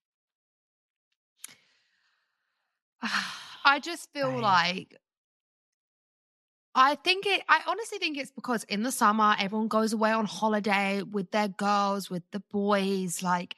I 3.64 3.81
just 3.83 4.12
feel 4.12 4.38
Right. 4.40 4.40
like 4.40 4.96
I 6.74 6.94
think 6.94 7.26
it 7.26 7.42
I 7.48 7.62
honestly 7.66 7.98
think 7.98 8.16
it's 8.16 8.31
because 8.31 8.64
in 8.64 8.83
the 8.83 8.92
summer 8.92 9.37
everyone 9.38 9.68
goes 9.68 9.92
away 9.92 10.11
on 10.12 10.24
holiday 10.24 11.02
with 11.02 11.31
their 11.31 11.48
girls, 11.48 12.09
with 12.09 12.22
the 12.31 12.40
boys, 12.50 13.22
like 13.22 13.57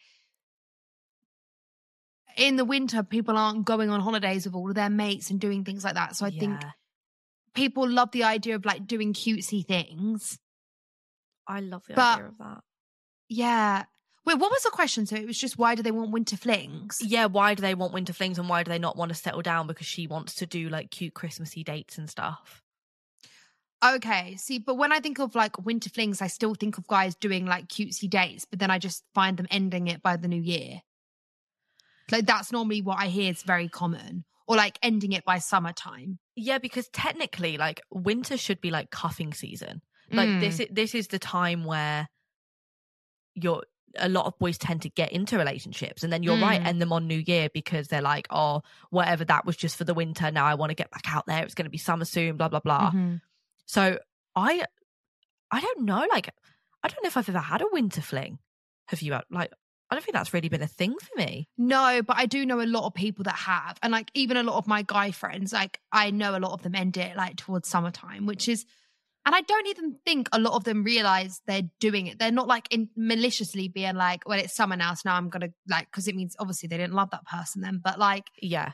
in 2.37 2.57
the 2.57 2.65
winter 2.65 3.03
people 3.03 3.37
aren't 3.37 3.65
going 3.65 3.91
on 3.91 4.01
holidays 4.01 4.45
with 4.45 4.55
all 4.55 4.69
of 4.69 4.75
their 4.75 4.91
mates 4.91 5.31
and 5.31 5.41
doing 5.41 5.65
things 5.65 5.85
like 5.85 5.95
that. 5.95 6.17
So 6.17 6.27
I 6.27 6.31
think 6.31 6.65
Yeah. 6.65 6.73
People 7.55 7.89
love 7.89 8.11
the 8.13 8.25
idea 8.25 8.55
of 8.55 8.65
like 8.65 8.87
doing 8.87 9.13
cutesy 9.13 9.65
things. 9.65 10.39
I 11.47 11.61
love 11.61 11.85
the 11.87 11.95
but- 11.95 12.15
idea 12.19 12.29
of 12.29 12.39
that. 12.39 12.61
Yeah. 13.29 13.85
Wait, 14.27 14.39
what 14.39 14.51
was 14.51 14.63
the 14.63 14.71
question? 14.71 15.05
So 15.05 15.17
it 15.17 15.27
was 15.27 15.39
just 15.39 15.59
why 15.59 15.75
do 15.75 15.83
they 15.83 15.91
want 15.91 16.11
winter 16.11 16.37
flings? 16.37 16.99
Yeah, 17.03 17.27
why 17.27 17.55
do 17.55 17.61
they 17.61 17.75
want 17.75 17.93
winter 17.93 18.15
flings 18.15 18.39
and 18.39 18.49
why 18.49 18.63
do 18.63 18.71
they 18.71 18.79
not 18.79 18.97
want 18.97 19.11
to 19.11 19.15
settle 19.15 19.43
down 19.43 19.67
because 19.67 19.87
she 19.87 20.07
wants 20.07 20.35
to 20.37 20.47
do 20.47 20.71
like 20.71 20.91
cute 20.91 21.13
Christmassy 21.13 21.63
dates 21.63 21.99
and 21.99 22.09
stuff? 22.09 22.63
Okay, 23.85 24.37
see, 24.37 24.59
but 24.59 24.77
when 24.77 24.93
I 24.93 25.01
think 25.01 25.19
of 25.19 25.35
like 25.35 25.63
winter 25.67 25.91
flings, 25.91 26.23
I 26.23 26.29
still 26.29 26.55
think 26.55 26.79
of 26.79 26.87
guys 26.87 27.15
doing 27.15 27.45
like 27.45 27.69
cutesy 27.69 28.09
dates, 28.09 28.47
but 28.47 28.59
then 28.59 28.71
I 28.71 28.79
just 28.79 29.05
find 29.15 29.37
them 29.37 29.47
ending 29.51 29.89
it 29.89 30.03
by 30.03 30.17
the 30.17 30.29
new 30.29 30.41
year. 30.41 30.81
Like 32.11 32.25
that's 32.25 32.51
normally 32.51 32.81
what 32.81 32.99
I 32.99 33.09
hear 33.09 33.31
is 33.31 33.43
very 33.43 33.69
common, 33.69 34.25
or 34.47 34.57
like 34.57 34.79
ending 34.83 35.13
it 35.13 35.25
by 35.25 35.39
summertime. 35.39 36.19
Yeah, 36.37 36.59
because 36.59 36.89
technically, 36.89 37.57
like 37.57 37.81
winter 37.91 38.37
should 38.37 38.61
be 38.61 38.71
like 38.71 38.91
cuffing 38.91 39.33
season. 39.33 39.83
Like 40.11 40.29
Mm. 40.29 40.41
this, 40.41 40.61
this 40.71 40.95
is 40.95 41.09
the 41.09 41.19
time 41.19 41.65
where 41.65 42.09
you're. 43.35 43.63
A 43.97 44.09
lot 44.09 44.27
of 44.27 44.37
boys 44.41 44.59
tend 44.59 44.83
to 44.83 44.91
get 44.91 45.13
into 45.13 45.39
relationships, 45.39 46.03
and 46.03 46.13
then 46.13 46.25
you're 46.25 46.37
right, 46.41 46.61
Mm. 46.61 46.67
end 46.67 46.83
them 46.83 46.93
on 46.93 47.07
New 47.07 47.23
Year 47.25 47.49
because 47.55 47.87
they're 47.87 48.03
like, 48.03 48.27
"Oh, 48.29 48.63
whatever, 48.91 49.25
that 49.27 49.47
was 49.47 49.57
just 49.57 49.77
for 49.77 49.85
the 49.85 49.95
winter. 49.95 50.33
Now 50.33 50.47
I 50.47 50.55
want 50.55 50.71
to 50.71 50.75
get 50.75 50.91
back 50.91 51.05
out 51.15 51.27
there. 51.27 51.45
It's 51.45 51.55
going 51.55 51.67
to 51.67 51.71
be 51.71 51.79
summer 51.79 52.05
soon." 52.05 52.37
Blah 52.37 52.49
blah 52.49 52.59
blah. 52.59 52.91
Mhm. 52.91 53.21
So 53.67 54.01
I, 54.35 54.65
I 55.53 55.61
don't 55.61 55.83
know. 55.83 56.05
Like, 56.11 56.29
I 56.83 56.89
don't 56.89 57.05
know 57.05 57.07
if 57.07 57.17
I've 57.17 57.29
ever 57.29 57.39
had 57.39 57.63
a 57.63 57.67
winter 57.71 58.01
fling. 58.03 58.41
Have 58.89 59.01
you? 59.01 59.15
uh, 59.15 59.21
Like, 59.31 59.53
I 59.95 59.97
don't 59.97 60.05
think 60.05 60.15
that's 60.15 60.35
really 60.35 60.49
been 60.49 60.61
a 60.61 60.67
thing 60.67 60.97
for 60.99 61.17
me. 61.17 61.49
No, 61.57 62.03
but 62.03 62.17
I 62.17 62.27
do 62.27 62.45
know 62.45 62.61
a 62.61 62.67
lot 62.67 62.85
of 62.85 62.95
people 62.95 63.23
that 63.25 63.37
have, 63.37 63.79
and 63.81 63.93
like 63.93 64.11
even 64.15 64.37
a 64.37 64.43
lot 64.43 64.57
of 64.57 64.67
my 64.67 64.83
guy 64.83 65.13
friends, 65.13 65.53
like 65.53 65.79
I 65.93 66.11
know 66.11 66.37
a 66.37 66.41
lot 66.41 66.53
of 66.53 66.63
them 66.63 66.75
end 66.75 66.97
it 66.97 67.17
like 67.17 67.37
towards 67.37 67.69
summertime, 67.69 68.27
which 68.27 68.49
is, 68.49 68.67
and 69.25 69.37
I 69.37 69.41
don't 69.43 69.69
even 69.69 69.97
think 70.05 70.29
a 70.33 70.41
lot 70.41 70.55
of 70.55 70.65
them 70.65 70.83
realize 70.83 71.41
they're 71.47 71.71
doing 71.79 72.09
it. 72.09 72.19
They're 72.19 72.33
not 72.33 72.49
like 72.49 72.67
in 72.73 72.89
maliciously 72.97 73.69
being 73.69 73.95
like, 73.95 74.29
well, 74.29 74.41
it's 74.41 74.57
summer 74.57 74.75
now, 74.75 74.95
so 74.95 75.09
now 75.09 75.15
I'm 75.15 75.29
gonna 75.29 75.51
like, 75.69 75.87
because 75.87 76.09
it 76.09 76.17
means 76.17 76.35
obviously 76.41 76.67
they 76.67 76.77
didn't 76.77 76.95
love 76.95 77.11
that 77.11 77.27
person 77.27 77.63
then, 77.63 77.81
but 77.83 77.97
like 77.97 78.25
Yeah. 78.43 78.73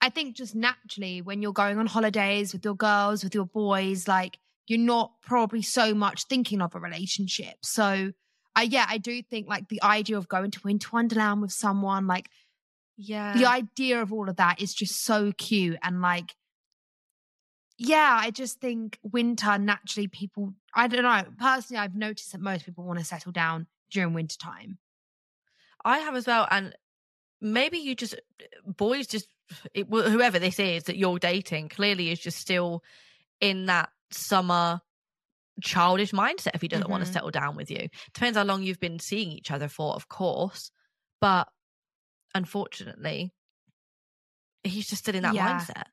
I 0.00 0.10
think 0.10 0.34
just 0.34 0.56
naturally 0.56 1.22
when 1.22 1.40
you're 1.40 1.52
going 1.52 1.78
on 1.78 1.86
holidays 1.86 2.52
with 2.52 2.64
your 2.64 2.74
girls, 2.74 3.22
with 3.22 3.34
your 3.34 3.46
boys, 3.46 4.08
like 4.08 4.40
you're 4.66 4.78
not 4.80 5.12
probably 5.22 5.62
so 5.62 5.94
much 5.94 6.24
thinking 6.24 6.60
of 6.60 6.74
a 6.74 6.80
relationship. 6.80 7.54
So 7.62 8.10
I 8.56 8.62
yeah, 8.62 8.86
I 8.88 8.98
do 8.98 9.22
think 9.22 9.46
like 9.46 9.68
the 9.68 9.82
idea 9.82 10.16
of 10.16 10.28
going 10.28 10.50
to 10.50 10.60
Winter 10.64 10.88
Wonderland 10.92 11.42
with 11.42 11.52
someone, 11.52 12.06
like 12.06 12.30
Yeah. 12.96 13.34
the 13.34 13.44
idea 13.44 14.00
of 14.00 14.12
all 14.12 14.28
of 14.28 14.36
that 14.36 14.60
is 14.60 14.74
just 14.74 15.04
so 15.04 15.30
cute 15.36 15.78
and 15.82 16.00
like 16.00 16.34
yeah, 17.78 18.16
I 18.18 18.30
just 18.30 18.58
think 18.58 18.98
winter 19.02 19.58
naturally 19.58 20.08
people 20.08 20.54
I 20.74 20.88
don't 20.88 21.02
know. 21.02 21.24
Personally, 21.38 21.78
I've 21.78 21.94
noticed 21.94 22.32
that 22.32 22.40
most 22.40 22.64
people 22.64 22.84
want 22.84 22.98
to 22.98 23.04
settle 23.04 23.32
down 23.32 23.66
during 23.90 24.14
winter 24.14 24.38
time. 24.38 24.78
I 25.84 25.98
have 25.98 26.16
as 26.16 26.26
well, 26.26 26.48
and 26.50 26.74
maybe 27.40 27.78
you 27.78 27.94
just 27.94 28.14
uh, 28.14 28.70
boys 28.72 29.06
just 29.06 29.28
it, 29.74 29.86
whoever 29.88 30.38
this 30.38 30.58
is 30.58 30.84
that 30.84 30.96
you're 30.96 31.18
dating 31.18 31.68
clearly 31.68 32.10
is 32.10 32.18
just 32.18 32.38
still 32.38 32.82
in 33.40 33.66
that 33.66 33.90
summer 34.10 34.80
childish 35.62 36.12
mindset 36.12 36.54
if 36.54 36.62
he 36.62 36.68
doesn't 36.68 36.90
want 36.90 37.04
to 37.04 37.10
Mhm. 37.10 37.12
settle 37.12 37.30
down 37.30 37.56
with 37.56 37.70
you. 37.70 37.88
Depends 38.12 38.36
how 38.36 38.44
long 38.44 38.62
you've 38.62 38.80
been 38.80 38.98
seeing 38.98 39.30
each 39.30 39.50
other 39.50 39.68
for, 39.68 39.94
of 39.94 40.08
course, 40.08 40.70
but 41.20 41.48
unfortunately, 42.34 43.32
he's 44.64 44.88
just 44.88 45.02
still 45.02 45.14
in 45.14 45.22
that 45.22 45.34
Yeah. 45.34 45.58
mindset. 45.58 45.84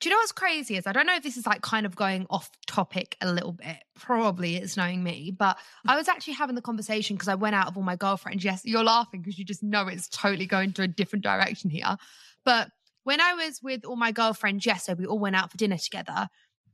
Do 0.00 0.08
you 0.08 0.14
know 0.14 0.18
what's 0.20 0.32
crazy 0.32 0.76
is 0.76 0.86
I 0.86 0.92
don't 0.92 1.06
know 1.06 1.16
if 1.16 1.22
this 1.22 1.36
is 1.36 1.46
like 1.46 1.60
kind 1.60 1.84
of 1.84 1.96
going 1.96 2.26
off 2.30 2.50
topic 2.66 3.16
a 3.20 3.32
little 3.32 3.52
bit. 3.52 3.82
Probably 3.96 4.56
it's 4.56 4.76
knowing 4.76 5.02
me, 5.02 5.34
but 5.36 5.58
I 5.86 5.96
was 5.96 6.08
actually 6.08 6.34
having 6.34 6.54
the 6.54 6.62
conversation 6.62 7.16
because 7.16 7.28
I 7.28 7.34
went 7.34 7.56
out 7.56 7.66
of 7.66 7.76
all 7.76 7.82
my 7.82 7.96
girlfriends. 7.96 8.44
Yes, 8.44 8.62
you're 8.64 8.84
laughing 8.84 9.22
because 9.22 9.38
you 9.38 9.44
just 9.44 9.62
know 9.62 9.88
it's 9.88 10.08
totally 10.08 10.46
going 10.46 10.72
to 10.74 10.82
a 10.82 10.88
different 10.88 11.24
direction 11.24 11.70
here. 11.70 11.96
But 12.44 12.70
when 13.02 13.20
I 13.20 13.34
was 13.34 13.60
with 13.62 13.84
all 13.84 13.96
my 13.96 14.12
girlfriends 14.12 14.66
yesterday, 14.66 15.00
we 15.00 15.06
all 15.06 15.18
went 15.18 15.34
out 15.34 15.50
for 15.50 15.56
dinner 15.56 15.78
together, 15.78 16.28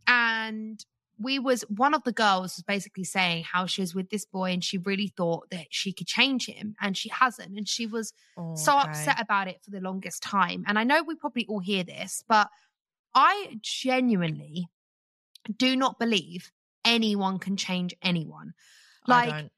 and 0.06 0.84
we 1.24 1.38
was 1.38 1.62
one 1.62 1.94
of 1.94 2.04
the 2.04 2.12
girls 2.12 2.56
was 2.56 2.62
basically 2.64 3.04
saying 3.04 3.44
how 3.44 3.66
she 3.66 3.80
was 3.82 3.94
with 3.94 4.10
this 4.10 4.26
boy 4.26 4.52
and 4.52 4.62
she 4.62 4.78
really 4.78 5.08
thought 5.08 5.50
that 5.50 5.66
she 5.70 5.92
could 5.92 6.06
change 6.06 6.46
him 6.46 6.76
and 6.80 6.96
she 6.96 7.08
hasn't 7.08 7.56
and 7.56 7.68
she 7.68 7.86
was 7.86 8.12
so 8.52 8.72
Okay. 8.72 8.78
upset 8.78 9.20
about 9.20 9.48
it 9.48 9.60
for 9.64 9.70
the 9.70 9.80
longest 9.80 10.22
time. 10.22 10.64
And 10.66 10.78
I 10.78 10.84
know 10.84 11.02
we 11.02 11.16
probably 11.16 11.46
all 11.48 11.60
hear 11.60 11.82
this, 11.84 12.22
but 12.28 12.48
I 13.14 13.58
genuinely 13.62 14.68
do 15.56 15.76
not 15.76 15.98
believe 15.98 16.52
anyone 16.84 17.38
can 17.38 17.56
change 17.56 17.94
anyone. 18.02 18.54
I 19.06 19.10
Like, 19.10 19.34
don't. 19.34 19.52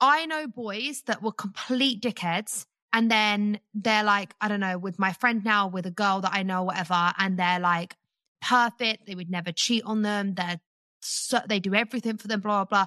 I 0.00 0.26
know 0.26 0.46
boys 0.46 1.02
that 1.06 1.22
were 1.22 1.32
complete 1.32 2.02
dickheads. 2.02 2.66
And 2.94 3.10
then 3.10 3.60
they're 3.72 4.04
like, 4.04 4.34
I 4.40 4.48
don't 4.48 4.60
know, 4.60 4.76
with 4.78 4.98
my 4.98 5.12
friend 5.14 5.42
now, 5.44 5.66
with 5.68 5.86
a 5.86 5.90
girl 5.90 6.20
that 6.20 6.32
I 6.34 6.42
know, 6.42 6.64
whatever, 6.64 7.12
and 7.18 7.38
they're 7.38 7.60
like 7.60 7.96
perfect. 8.42 9.06
They 9.06 9.14
would 9.14 9.30
never 9.30 9.50
cheat 9.52 9.82
on 9.84 10.02
them. 10.02 10.34
They're 10.34 10.60
so, 11.02 11.40
they 11.46 11.60
do 11.60 11.74
everything 11.74 12.16
for 12.16 12.28
them, 12.28 12.40
blah, 12.40 12.64
blah, 12.64 12.84
blah. 12.84 12.86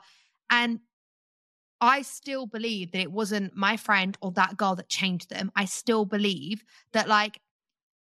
And 0.50 0.80
I 1.82 2.02
still 2.02 2.48
believe 2.48 2.92
that 2.92 3.02
it 3.02 3.12
wasn't 3.12 3.56
my 3.56 3.78
friend 3.78 4.18
or 4.22 4.32
that 4.32 4.58
girl 4.58 4.76
that 4.76 4.90
changed 4.90 5.30
them. 5.30 5.52
I 5.56 5.66
still 5.66 6.06
believe 6.06 6.64
that 6.94 7.08
like 7.08 7.40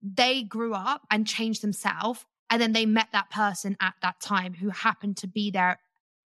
they 0.02 0.44
grew 0.44 0.74
up 0.74 1.02
and 1.10 1.26
changed 1.26 1.62
themselves 1.62 2.26
and 2.50 2.62
then 2.62 2.74
they 2.74 2.86
met 2.86 3.08
that 3.14 3.30
person 3.30 3.78
at 3.80 3.96
that 4.02 4.20
time 4.20 4.54
who 4.54 4.70
happened 4.70 5.18
to 5.18 5.28
be 5.28 5.50
there 5.50 5.80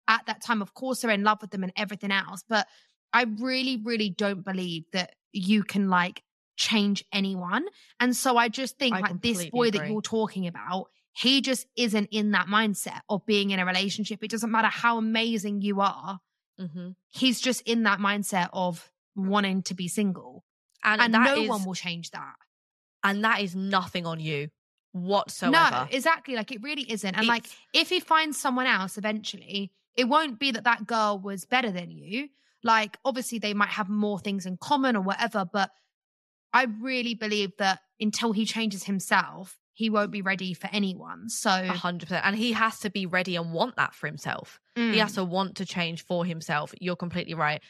at 0.08 0.24
that 0.26 0.42
time. 0.42 0.62
Of 0.62 0.74
course, 0.74 1.00
they're 1.00 1.10
in 1.10 1.24
love 1.24 1.38
with 1.40 1.50
them 1.50 1.62
and 1.62 1.72
everything 1.76 2.10
else. 2.10 2.42
But 2.48 2.66
I 3.12 3.26
really, 3.38 3.76
really 3.76 4.10
don't 4.10 4.44
believe 4.44 4.84
that 4.92 5.14
you 5.32 5.62
can 5.62 5.88
like 5.90 6.22
change 6.56 7.04
anyone. 7.12 7.66
And 8.00 8.16
so 8.16 8.36
I 8.36 8.48
just 8.48 8.78
think 8.78 8.96
I 8.96 9.00
like 9.00 9.22
this 9.22 9.46
boy 9.50 9.70
that 9.70 9.88
you're 9.88 10.00
talking 10.00 10.46
about, 10.46 10.86
he 11.16 11.40
just 11.40 11.66
isn't 11.76 12.08
in 12.12 12.32
that 12.32 12.46
mindset 12.46 13.00
of 13.08 13.24
being 13.24 13.50
in 13.50 13.58
a 13.58 13.64
relationship. 13.66 14.22
It 14.22 14.30
doesn't 14.30 14.50
matter 14.50 14.68
how 14.68 14.98
amazing 14.98 15.62
you 15.62 15.80
are, 15.80 16.20
hmm 16.58 16.90
he's 17.08 17.40
just 17.40 17.62
in 17.62 17.84
that 17.84 17.98
mindset 17.98 18.48
of 18.52 18.90
wanting 19.14 19.62
to 19.62 19.74
be 19.74 19.88
single. 19.88 20.44
And, 20.84 21.00
And, 21.00 21.12
no 21.24 21.42
is- 21.42 21.48
one 21.48 21.64
will 21.64 21.74
change 21.74 22.10
that. 22.10 22.34
and 23.02 23.24
that 23.24 23.40
is 23.40 23.56
nothing 23.56 24.04
on 24.06 24.20
you 24.20 24.48
whatsoever. 24.92 25.70
No, 25.70 25.86
exactly. 25.90 26.34
Like 26.34 26.52
it 26.52 26.62
really 26.62 26.90
isn't. 26.90 27.14
And 27.14 27.26
like 27.26 27.46
if 27.72 27.88
he 27.88 28.00
finds 28.00 28.38
someone 28.38 28.66
else 28.66 28.96
eventually, 28.98 29.72
it 29.94 30.04
won't 30.04 30.38
be 30.38 30.50
that 30.52 30.64
that 30.64 30.86
girl 30.86 31.18
was 31.18 31.44
better 31.44 31.70
than 31.70 31.90
you. 31.90 32.28
Like 32.62 32.96
obviously 33.04 33.38
they 33.38 33.54
might 33.54 33.68
have 33.70 33.88
more 33.88 34.18
things 34.18 34.44
in 34.46 34.56
common 34.58 34.96
or 34.96 35.02
whatever, 35.02 35.44
but 35.50 35.70
I 36.52 36.64
really 36.64 37.14
believe 37.14 37.52
that 37.58 37.80
until 38.00 38.32
he 38.32 38.44
changes 38.44 38.84
himself, 38.84 39.58
he 39.76 39.90
won't 39.90 40.10
be 40.10 40.22
ready 40.22 40.54
for 40.54 40.70
anyone. 40.72 41.28
So 41.28 41.50
A 41.50 41.66
hundred 41.66 42.08
percent. 42.08 42.24
And 42.24 42.34
he 42.34 42.52
has 42.52 42.80
to 42.80 42.88
be 42.88 43.04
ready 43.04 43.36
and 43.36 43.52
want 43.52 43.76
that 43.76 43.94
for 43.94 44.06
himself. 44.06 44.58
He 44.74 44.80
mm, 44.80 44.94
has 44.96 45.12
to 45.12 45.24
want 45.24 45.56
to 45.56 45.66
change 45.66 46.02
for 46.02 46.24
himself. 46.24 46.74
You're 46.80 46.96
completely 46.96 47.34
right. 47.34 47.60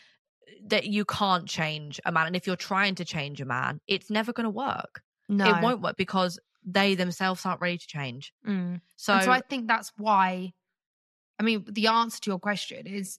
That 0.69 0.87
you 0.87 1.05
can't 1.05 1.49
change 1.49 2.01
a 2.05 2.13
man. 2.13 2.29
And 2.29 2.37
if 2.37 2.47
you're 2.47 2.55
trying 2.55 2.95
to 2.95 3.05
change 3.05 3.41
a 3.41 3.45
man, 3.45 3.81
it's 3.89 4.09
never 4.09 4.33
going 4.33 4.45
to 4.45 4.51
work. 4.51 5.03
no, 5.29 5.47
It 5.47 5.61
won't 5.61 5.83
work 5.83 5.97
because 5.97 6.39
they 6.65 6.95
themselves 6.95 7.45
aren't 7.45 7.61
ready 7.61 7.77
to 7.77 7.87
change. 7.89 8.33
Mm. 8.47 8.83
So, 8.95 9.15
and 9.15 9.25
so 9.25 9.33
I 9.33 9.41
think 9.41 9.67
that's 9.67 9.93
why. 9.97 10.53
I 11.41 11.43
mean, 11.43 11.65
the 11.69 11.89
answer 11.89 12.21
to 12.21 12.31
your 12.31 12.39
question 12.39 12.87
is, 12.87 13.19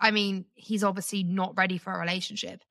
I 0.00 0.12
mean, 0.12 0.44
he's 0.54 0.84
obviously 0.84 1.24
not 1.24 1.56
ready 1.56 1.76
for 1.76 1.92
a 1.92 1.98
relationship. 1.98 2.62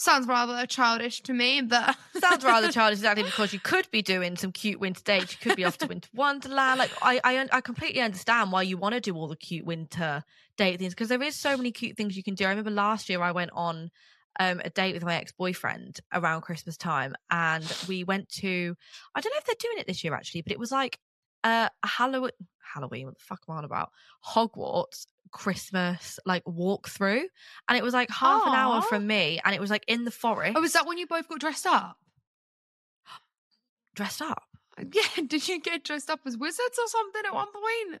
Sounds 0.00 0.26
rather 0.26 0.64
childish 0.64 1.20
to 1.24 1.34
me, 1.34 1.60
but 1.60 1.94
sounds 2.18 2.42
rather 2.42 2.72
childish 2.72 3.00
exactly 3.00 3.22
because 3.22 3.52
you 3.52 3.60
could 3.60 3.86
be 3.90 4.00
doing 4.00 4.34
some 4.34 4.50
cute 4.50 4.80
winter 4.80 5.02
dates. 5.04 5.32
You 5.32 5.38
could 5.42 5.56
be 5.56 5.64
off 5.66 5.76
to 5.76 5.86
winter 5.86 6.08
wonderland. 6.14 6.78
Like 6.78 6.90
I, 7.02 7.20
I, 7.22 7.46
I 7.52 7.60
completely 7.60 8.00
understand 8.00 8.50
why 8.50 8.62
you 8.62 8.78
want 8.78 8.94
to 8.94 9.00
do 9.02 9.14
all 9.14 9.28
the 9.28 9.36
cute 9.36 9.66
winter 9.66 10.24
date 10.56 10.78
things 10.78 10.94
because 10.94 11.08
there 11.08 11.22
is 11.22 11.36
so 11.36 11.54
many 11.54 11.70
cute 11.70 11.98
things 11.98 12.16
you 12.16 12.22
can 12.22 12.34
do. 12.34 12.46
I 12.46 12.48
remember 12.48 12.70
last 12.70 13.10
year 13.10 13.20
I 13.20 13.32
went 13.32 13.50
on 13.52 13.90
um, 14.38 14.62
a 14.64 14.70
date 14.70 14.94
with 14.94 15.04
my 15.04 15.16
ex 15.16 15.32
boyfriend 15.32 16.00
around 16.14 16.40
Christmas 16.40 16.78
time, 16.78 17.14
and 17.30 17.64
we 17.86 18.02
went 18.02 18.30
to. 18.40 18.74
I 19.14 19.20
don't 19.20 19.34
know 19.34 19.38
if 19.38 19.44
they're 19.44 19.54
doing 19.60 19.80
it 19.80 19.86
this 19.86 20.02
year 20.02 20.14
actually, 20.14 20.40
but 20.40 20.52
it 20.52 20.58
was 20.58 20.72
like 20.72 20.98
uh, 21.44 21.68
a 21.82 21.86
Halloween. 21.86 22.30
Halloween, 22.74 23.06
what 23.06 23.18
the 23.18 23.24
fuck 23.24 23.42
am 23.48 23.54
I 23.54 23.58
on 23.58 23.64
about? 23.64 23.90
Hogwarts 24.26 25.06
Christmas 25.30 26.18
like 26.26 26.44
walkthrough, 26.44 27.24
and 27.68 27.78
it 27.78 27.82
was 27.82 27.94
like 27.94 28.10
half 28.10 28.46
an 28.46 28.54
hour 28.54 28.82
from 28.82 29.06
me, 29.06 29.40
and 29.44 29.54
it 29.54 29.60
was 29.60 29.70
like 29.70 29.84
in 29.86 30.04
the 30.04 30.10
oh, 30.10 30.20
forest. 30.20 30.56
oh, 30.56 30.60
was 30.60 30.72
that 30.72 30.86
when 30.86 30.98
you 30.98 31.06
both 31.06 31.28
got 31.28 31.40
dressed 31.40 31.66
up? 31.66 31.96
dressed 33.94 34.22
up. 34.22 34.44
Yeah, 34.94 35.24
did 35.26 35.46
you 35.46 35.60
get 35.60 35.84
dressed 35.84 36.08
up 36.08 36.20
as 36.24 36.38
wizards 36.38 36.78
or 36.78 36.88
something 36.88 37.22
at 37.26 37.34
one 37.34 37.48
point? 37.52 38.00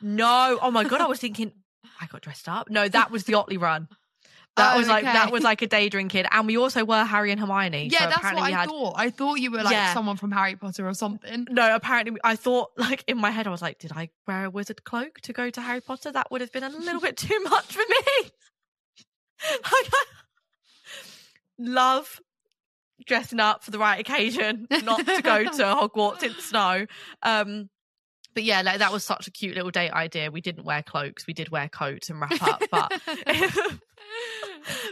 No, 0.00 0.58
oh 0.62 0.70
my 0.70 0.84
god, 0.84 1.02
I 1.02 1.06
was 1.06 1.18
thinking 1.18 1.52
I 2.00 2.06
got 2.06 2.22
dressed 2.22 2.48
up. 2.48 2.70
No, 2.70 2.88
that 2.88 3.10
was 3.10 3.24
the 3.24 3.34
Otley 3.34 3.58
run. 3.58 3.88
That 4.58 4.74
Oh, 4.74 4.78
was 4.78 4.88
like 4.88 5.04
that 5.04 5.32
was 5.32 5.42
like 5.42 5.62
a 5.62 5.66
day 5.66 5.88
drinking, 5.88 6.26
and 6.30 6.46
we 6.46 6.58
also 6.58 6.84
were 6.84 7.04
Harry 7.04 7.30
and 7.30 7.40
Hermione. 7.40 7.88
Yeah, 7.90 8.00
so 8.00 8.04
that's 8.06 8.16
apparently 8.18 8.42
what 8.42 8.52
I 8.52 8.56
had, 8.60 8.68
thought. 8.68 8.94
I 8.96 9.10
thought 9.10 9.34
you 9.36 9.50
were 9.50 9.62
like 9.62 9.72
Yeah. 9.72 9.94
someone 9.94 10.16
from 10.16 10.30
Harry 10.32 10.56
Potter 10.56 10.86
or 10.86 10.94
something. 10.94 11.46
No, 11.50 11.74
apparently 11.74 12.18
I 12.22 12.36
thought 12.36 12.70
like 12.76 13.04
in 13.06 13.16
my 13.18 13.30
head 13.30 13.46
I 13.46 13.50
was 13.50 13.62
like, 13.62 13.78
did 13.78 13.92
I 13.94 14.10
wear 14.26 14.44
a 14.44 14.50
wizard 14.50 14.84
cloak 14.84 15.20
to 15.22 15.32
go 15.32 15.48
to 15.50 15.60
Harry 15.60 15.80
Potter? 15.80 16.12
That 16.12 16.30
would 16.30 16.40
have 16.40 16.52
been 16.52 16.64
a 16.64 16.68
little 16.68 17.00
bit 17.00 17.16
too 17.16 17.40
much 17.44 17.66
for 17.74 17.80
me. 17.88 18.30
I 19.64 19.84
love 21.58 22.20
dressing 23.06 23.40
up 23.40 23.62
for 23.64 23.70
the 23.70 23.78
right 23.78 24.00
occasion, 24.00 24.66
not 24.84 24.98
to 25.06 25.22
go 25.22 25.44
to 25.44 25.50
Hogwarts 25.50 26.22
in 26.22 26.32
the 26.32 26.42
snow. 26.42 26.86
Um, 27.22 27.70
but 28.38 28.44
yeah, 28.44 28.62
like 28.62 28.78
that 28.78 28.92
was 28.92 29.02
such 29.02 29.26
a 29.26 29.32
cute 29.32 29.56
little 29.56 29.72
date 29.72 29.90
idea. 29.90 30.30
We 30.30 30.40
didn't 30.40 30.62
wear 30.62 30.80
cloaks, 30.80 31.26
we 31.26 31.34
did 31.34 31.48
wear 31.48 31.68
coats 31.68 32.08
and 32.08 32.20
wrap 32.20 32.40
up, 32.40 32.62
but 32.70 32.92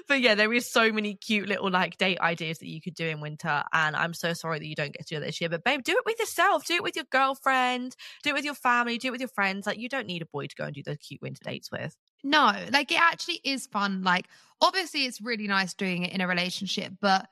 but 0.09 0.21
yeah, 0.21 0.35
there 0.35 0.53
is 0.53 0.69
so 0.69 0.91
many 0.91 1.15
cute 1.15 1.49
little 1.49 1.71
like 1.71 1.97
date 1.97 2.19
ideas 2.19 2.59
that 2.59 2.67
you 2.67 2.81
could 2.81 2.97
do 2.97 3.07
in 3.07 3.21
winter. 3.21 3.63
And 3.73 3.95
I'm 3.95 4.15
so 4.15 4.33
sorry 4.33 4.59
that 4.59 4.67
you 4.67 4.75
don't 4.75 4.93
get 4.93 5.07
to 5.07 5.15
do 5.15 5.21
this 5.21 5.41
year. 5.41 5.49
But 5.49 5.63
babe, 5.63 5.85
do 5.85 5.93
it 5.93 6.05
with 6.05 6.19
yourself. 6.19 6.65
Do 6.65 6.75
it 6.75 6.83
with 6.83 6.97
your 6.97 7.05
girlfriend. 7.05 7.95
Do 8.25 8.31
it 8.31 8.33
with 8.33 8.45
your 8.45 8.55
family. 8.55 8.99
Do 8.99 9.07
it 9.07 9.13
with 9.13 9.21
your 9.21 9.29
friends. 9.29 9.65
Like 9.65 9.79
you 9.79 9.89
don't 9.89 10.09
need 10.09 10.23
a 10.23 10.27
boy 10.27 10.49
to 10.49 10.57
go 10.57 10.65
and 10.65 10.75
do 10.75 10.83
those 10.83 10.97
cute 10.97 11.23
winter 11.23 11.45
dates 11.45 11.71
with. 11.71 11.97
No, 12.25 12.53
like 12.73 12.91
it 12.91 13.01
actually 13.01 13.41
is 13.45 13.69
fun. 13.69 14.03
Like, 14.03 14.27
obviously, 14.61 15.05
it's 15.05 15.21
really 15.21 15.47
nice 15.47 15.73
doing 15.73 16.03
it 16.03 16.13
in 16.13 16.21
a 16.21 16.27
relationship, 16.27 16.95
but 17.01 17.29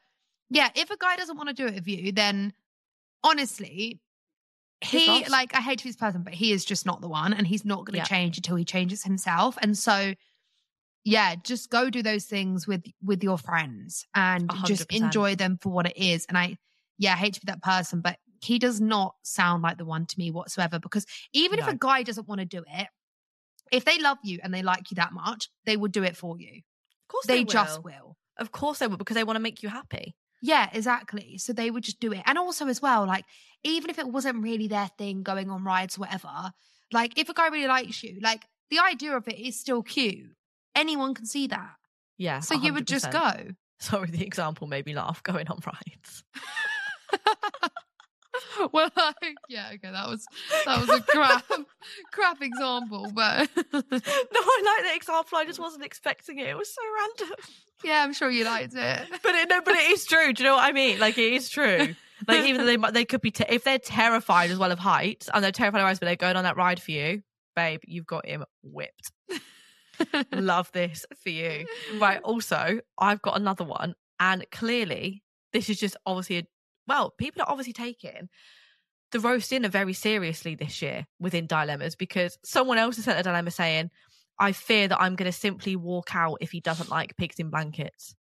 yeah, 0.49 0.69
if 0.77 0.93
a 0.93 0.97
guy 0.97 1.17
doesn't 1.17 1.37
want 1.37 1.49
to 1.49 1.55
do 1.57 1.67
it 1.67 1.75
with 1.75 1.89
you, 1.89 2.13
then 2.13 2.53
honestly, 3.25 4.01
he 4.85 5.25
like 5.29 5.55
I 5.55 5.61
hate 5.61 5.79
to 5.79 5.85
be 5.85 5.91
this 5.91 5.97
person, 5.97 6.23
but 6.23 6.35
he 6.35 6.53
is 6.53 6.65
just 6.65 6.87
not 6.87 7.01
the 7.01 7.09
one, 7.09 7.33
and 7.33 7.47
he's 7.47 7.65
not 7.65 7.85
going 7.85 7.93
to 7.95 7.99
Yeah. 7.99 8.05
change 8.05 8.37
until 8.39 8.57
he 8.57 8.65
changes 8.65 9.03
himself. 9.03 9.57
And 9.61 9.77
so, 9.77 10.15
yeah, 11.05 11.35
just 11.37 11.71
go 11.71 11.91
do 11.91 12.03
those 12.03 12.25
things 12.25 12.67
with 12.67 12.85
with 13.03 13.23
your 13.23 13.39
friends 13.39 14.07
and 14.15 14.49
just 14.51 14.61
hundred 14.61 14.89
percent. 14.89 15.05
enjoy 15.05 15.35
them 15.37 15.59
for 15.61 15.71
what 15.71 15.87
it 15.87 15.97
is. 15.97 16.27
And 16.29 16.39
I, 16.39 16.57
yeah, 16.99 17.13
I 17.13 17.17
hate 17.17 17.35
to 17.35 17.41
be 17.41 17.47
that 17.51 17.63
person, 17.63 18.01
but 18.01 18.19
he 18.43 18.59
does 18.59 18.81
not 18.81 19.15
sound 19.23 19.63
like 19.63 19.79
the 19.79 19.85
one 19.85 20.07
to 20.07 20.19
me 20.19 20.31
whatsoever. 20.31 20.79
Because 20.79 21.07
even 21.33 21.59
if 21.59 21.69
a 21.69 21.77
guy 21.77 22.03
doesn't 22.03 22.29
want 22.29 22.41
to 22.41 22.45
do 22.45 22.65
it, 22.69 22.89
if 23.73 23.85
they 23.85 23.99
love 23.99 24.19
you 24.23 24.39
and 24.43 24.53
they 24.53 24.63
like 24.63 24.91
you 24.91 24.97
that 24.97 25.13
much, 25.13 25.49
they 25.65 25.77
will 25.77 25.89
do 25.89 26.03
it 26.05 26.17
for 26.17 26.39
you. 26.39 26.59
Of 26.59 27.09
course 27.09 27.27
They, 27.27 27.39
they, 27.39 27.45
just 27.45 27.83
will. 27.83 27.93
will. 27.93 28.17
Of 28.39 28.53
course 28.53 28.79
they 28.79 28.87
will 28.87 28.97
because 28.99 29.15
they 29.15 29.25
want 29.25 29.37
to 29.37 29.43
make 29.43 29.63
you 29.63 29.69
happy. 29.69 30.15
Yeah, 30.45 30.69
exactly. 30.75 31.39
So 31.39 31.55
they 31.55 31.71
would 31.71 31.85
just 31.85 32.01
do 32.01 32.13
it. 32.13 32.21
And 32.27 32.37
also, 32.37 32.67
as 32.67 32.83
well, 32.83 33.07
like, 33.07 33.25
even 33.63 33.89
if 33.89 33.99
it 33.99 34.07
wasn't 34.07 34.43
really 34.43 34.69
their 34.69 34.91
thing 34.99 35.23
going 35.23 35.49
on 35.49 35.65
rides, 35.65 35.99
whatever, 35.99 36.53
like, 36.93 37.19
if 37.19 37.31
a 37.31 37.33
guy 37.33 37.49
really 37.49 37.67
likes 37.67 38.03
you, 38.03 38.19
like, 38.21 38.45
the 38.69 38.79
idea 38.79 39.17
of 39.17 39.27
it 39.27 39.39
is 39.39 39.59
still 39.59 39.83
cute. 39.83 40.37
Anyone 40.75 41.15
can 41.15 41.25
see 41.25 41.47
that. 41.47 41.77
Yeah. 42.19 42.41
So 42.41 42.57
you 42.57 42.75
would 42.75 42.87
just 42.87 43.11
go. 43.11 43.33
Sorry, 43.81 44.11
the 44.11 44.23
example 44.23 44.67
made 44.67 44.85
me 44.85 44.95
laugh 44.95 45.23
going 45.23 45.49
on 45.49 45.61
rides. 45.65 46.25
well, 48.73 48.91
like, 48.97 49.37
yeah, 49.49 49.71
okay, 49.75 49.91
that 49.91 50.09
was 50.09 50.27
that 50.65 50.81
was 50.81 50.89
a 50.89 51.03
crap, 51.03 51.45
crap 52.13 52.43
example, 52.43 53.11
but 53.15 53.49
no, 53.57 53.83
I 53.83 54.77
like 54.77 54.91
the 54.91 54.97
example. 54.97 55.39
I 55.39 55.45
just 55.45 55.59
wasn't 55.59 55.85
expecting 55.85 56.39
it. 56.39 56.47
It 56.49 56.57
was 56.57 56.73
so 56.73 56.81
random. 56.99 57.37
yeah, 57.85 58.03
I'm 58.03 58.13
sure 58.13 58.31
you 58.31 58.45
liked 58.45 58.75
it. 58.75 59.09
But 59.23 59.35
it, 59.35 59.49
no, 59.49 59.61
but 59.63 59.75
it 59.75 59.91
is 59.91 60.05
true. 60.05 60.33
Do 60.33 60.43
you 60.43 60.49
know 60.49 60.57
what 60.57 60.65
I 60.65 60.73
mean? 60.73 60.99
Like 60.99 61.19
it 61.19 61.33
is 61.33 61.49
true. 61.49 61.95
Like 62.27 62.45
even 62.47 62.65
though 62.65 62.77
they 62.77 62.91
they 62.93 63.05
could 63.05 63.21
be 63.21 63.31
te- 63.31 63.47
if 63.49 63.65
they're 63.65 63.79
terrified 63.79 64.51
as 64.51 64.59
well 64.59 64.73
of 64.73 64.79
heights 64.79 65.29
and 65.33 65.43
they're 65.45 65.53
terrified 65.53 65.81
of 65.81 65.87
heights, 65.87 65.99
but 65.99 66.07
they're 66.07 66.17
going 66.17 66.37
on 66.37 66.45
that 66.45 66.57
ride 66.57 66.81
for 66.81 66.93
you, 66.93 67.23
babe. 67.57 67.81
You've 67.87 68.07
got 68.07 68.27
him 68.27 68.45
whipped. 68.63 69.13
Love 70.33 70.71
this 70.73 71.07
for 71.23 71.31
you. 71.31 71.67
Right. 71.99 72.21
Also, 72.23 72.81
I've 72.99 73.23
got 73.23 73.37
another 73.37 73.65
one, 73.65 73.95
and 74.19 74.45
clearly 74.51 75.23
this 75.53 75.71
is 75.71 75.79
just 75.79 75.97
obviously 76.05 76.39
a 76.39 76.43
well, 76.87 77.11
people 77.11 77.43
are 77.43 77.49
obviously 77.51 77.73
taking 77.73 78.29
the 79.13 79.21
roast 79.21 79.51
dinner 79.51 79.69
very 79.69 79.93
seriously 79.93 80.55
this 80.55 80.83
year 80.83 81.07
within 81.21 81.47
dilemmas 81.47 81.95
because 81.95 82.39
someone 82.45 82.79
else 82.79 82.97
has 82.97 83.05
sent 83.05 83.19
a 83.19 83.23
dilemma 83.23 83.51
saying, 83.51 83.91
I 84.41 84.51
fear 84.53 84.89
that 84.89 85.01
I'm 85.01 85.15
going 85.15 85.31
to 85.31 85.37
simply 85.37 85.77
walk 85.77 86.15
out 86.17 86.39
if 86.41 86.51
he 86.51 86.61
doesn't 86.61 86.91
like 86.91 87.17
pigs 87.17 87.37
in 87.39 87.51
blankets. 87.51 88.17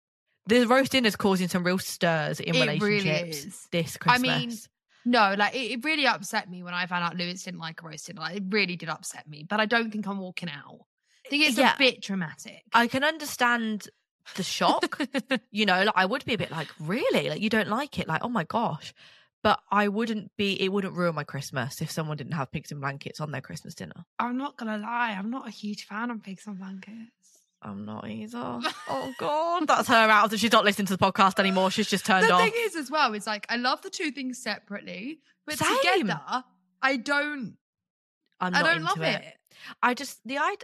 The 0.48 0.66
roast 0.66 0.92
dinner 0.94 1.08
is 1.08 1.16
causing 1.16 1.48
some 1.48 1.64
real 1.64 1.78
stirs 1.78 2.40
in 2.40 2.56
It 2.56 2.82
really 2.82 3.08
relationships 3.08 3.46
is. 3.46 3.68
this 3.72 3.98
Christmas. 3.98 4.30
I 4.32 4.40
mean, 4.40 4.52
No, 5.06 5.36
like 5.38 5.54
it, 5.54 5.72
it 5.74 5.86
really 5.86 6.08
upset 6.08 6.50
me 6.50 6.64
when 6.64 6.74
I 6.74 6.88
found 6.88 7.04
out 7.04 7.16
Lewis 7.16 7.44
didn't 7.44 7.60
like 7.60 7.82
a 7.84 7.86
roast 7.88 8.08
dinner. 8.08 8.22
Like, 8.22 8.38
it 8.38 8.44
really 8.50 8.76
did 8.76 8.90
upset 8.90 9.28
me, 9.28 9.46
but 9.48 9.60
I 9.60 9.68
don't 9.68 9.92
think 9.92 10.08
I'm 10.08 10.18
walking 10.18 10.50
out. 10.50 10.80
I 11.26 11.30
think 11.30 11.48
it's 11.48 11.58
Yeah. 11.58 11.76
a 11.76 11.78
bit 11.78 12.02
dramatic. 12.02 12.64
I 12.74 12.88
can 12.88 13.04
understand 13.04 13.88
the 14.36 14.44
shock. 14.44 15.00
you 15.52 15.66
know, 15.66 15.84
like 15.84 15.96
I 15.96 16.06
would 16.06 16.26
be 16.26 16.34
a 16.34 16.38
bit 16.38 16.52
like, 16.52 16.68
really? 16.80 17.30
Like 17.30 17.42
you 17.42 17.50
don't 17.50 17.70
like 17.70 18.00
it? 18.00 18.08
Like, 18.08 18.24
oh 18.24 18.30
my 18.30 18.44
gosh. 18.44 18.94
But 19.42 19.60
I 19.72 19.88
wouldn't 19.88 20.32
be 20.38 20.62
it 20.62 20.70
wouldn't 20.70 20.96
ruin 20.96 21.16
my 21.16 21.24
Christmas 21.24 21.82
if 21.82 21.90
someone 21.90 22.18
didn't 22.18 22.34
have 22.34 22.52
pigs 22.52 22.72
in 22.72 22.80
blankets 22.82 23.22
on 23.22 23.32
their 23.32 23.42
Christmas 23.42 23.74
dinner. 23.74 24.06
I'm 24.20 24.38
not 24.38 24.58
gonna 24.58 24.78
lie, 24.78 25.16
I'm 25.18 25.30
not 25.30 25.48
a 25.48 25.52
huge 25.52 25.86
fan 25.86 26.12
of 26.12 26.22
pigs 26.24 26.46
on 26.48 26.56
blankets. 26.56 27.12
I'm 27.62 27.86
not 27.86 28.08
either. 28.10 28.60
Oh 28.90 29.14
god. 29.18 29.68
That's 29.68 29.88
her 29.88 29.96
out 29.96 30.34
of 30.34 30.40
she's 30.40 30.52
not 30.52 30.66
listening 30.66 30.88
to 30.88 30.98
the 30.98 31.12
podcast 31.12 31.40
anymore. 31.40 31.72
She's 31.72 31.88
just 31.88 32.06
turned 32.06 32.26
the 32.28 32.34
off. 32.34 32.42
thing 32.42 32.54
is, 32.56 32.76
as 32.76 32.90
well, 32.92 33.14
it's 33.14 33.28
like 33.28 33.46
I 33.50 33.56
love 33.58 33.82
the 33.82 33.90
two 33.90 34.12
things 34.12 34.42
separately, 34.42 35.20
but 35.46 35.58
Same. 35.58 35.78
together, 35.78 36.22
I 36.82 36.98
don't. 36.98 37.56
I'm 38.42 38.56
I 38.56 38.64
don't 38.64 38.78
into 38.78 38.88
love 38.88 39.02
it. 39.02 39.22
it. 39.22 39.34
I 39.82 39.94
just 39.94 40.20
the 40.26 40.38
I 40.38 40.56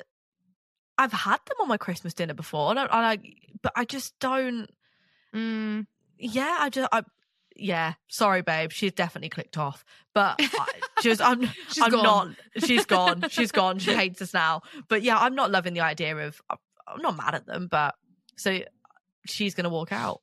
I've 0.98 1.12
had 1.14 1.40
them 1.48 1.58
on 1.62 1.68
my 1.68 1.78
Christmas 1.78 2.14
dinner 2.14 2.34
before. 2.34 2.72
I 2.72 2.74
don't 2.74 2.92
I 2.92 3.18
but 3.62 3.74
I 3.76 3.86
just 3.86 4.18
don't 4.20 4.70
Mm, 5.36 5.86
yeah, 6.18 6.58
I 6.60 6.70
just 6.70 6.88
I 6.94 7.04
yeah, 7.58 7.94
sorry 8.08 8.42
babe, 8.42 8.72
she's 8.72 8.94
definitely 8.94 9.30
clicked 9.30 9.58
off. 9.58 9.84
But 10.14 10.36
I, 10.40 10.68
just 11.02 11.22
I'm 11.22 11.44
She's 11.70 11.84
I'm 11.84 11.92
gone. 11.92 12.36
not 12.56 12.64
she's 12.66 12.86
gone. 12.86 13.26
She's 13.30 13.52
gone. 13.52 13.80
She 13.80 13.94
hates 13.94 14.22
us 14.22 14.34
now. 14.34 14.62
But 14.88 15.02
yeah, 15.04 15.18
I'm 15.18 15.36
not 15.36 15.52
loving 15.52 15.74
the 15.74 15.82
idea 15.82 16.16
of 16.16 16.42
I'm 16.50 17.02
not 17.02 17.18
mad 17.18 17.36
at 17.36 17.46
them, 17.46 17.68
but 17.70 17.96
so 18.38 18.60
she's 19.26 19.56
going 19.56 19.64
to 19.66 19.70
walk 19.70 19.92
out 19.92 20.22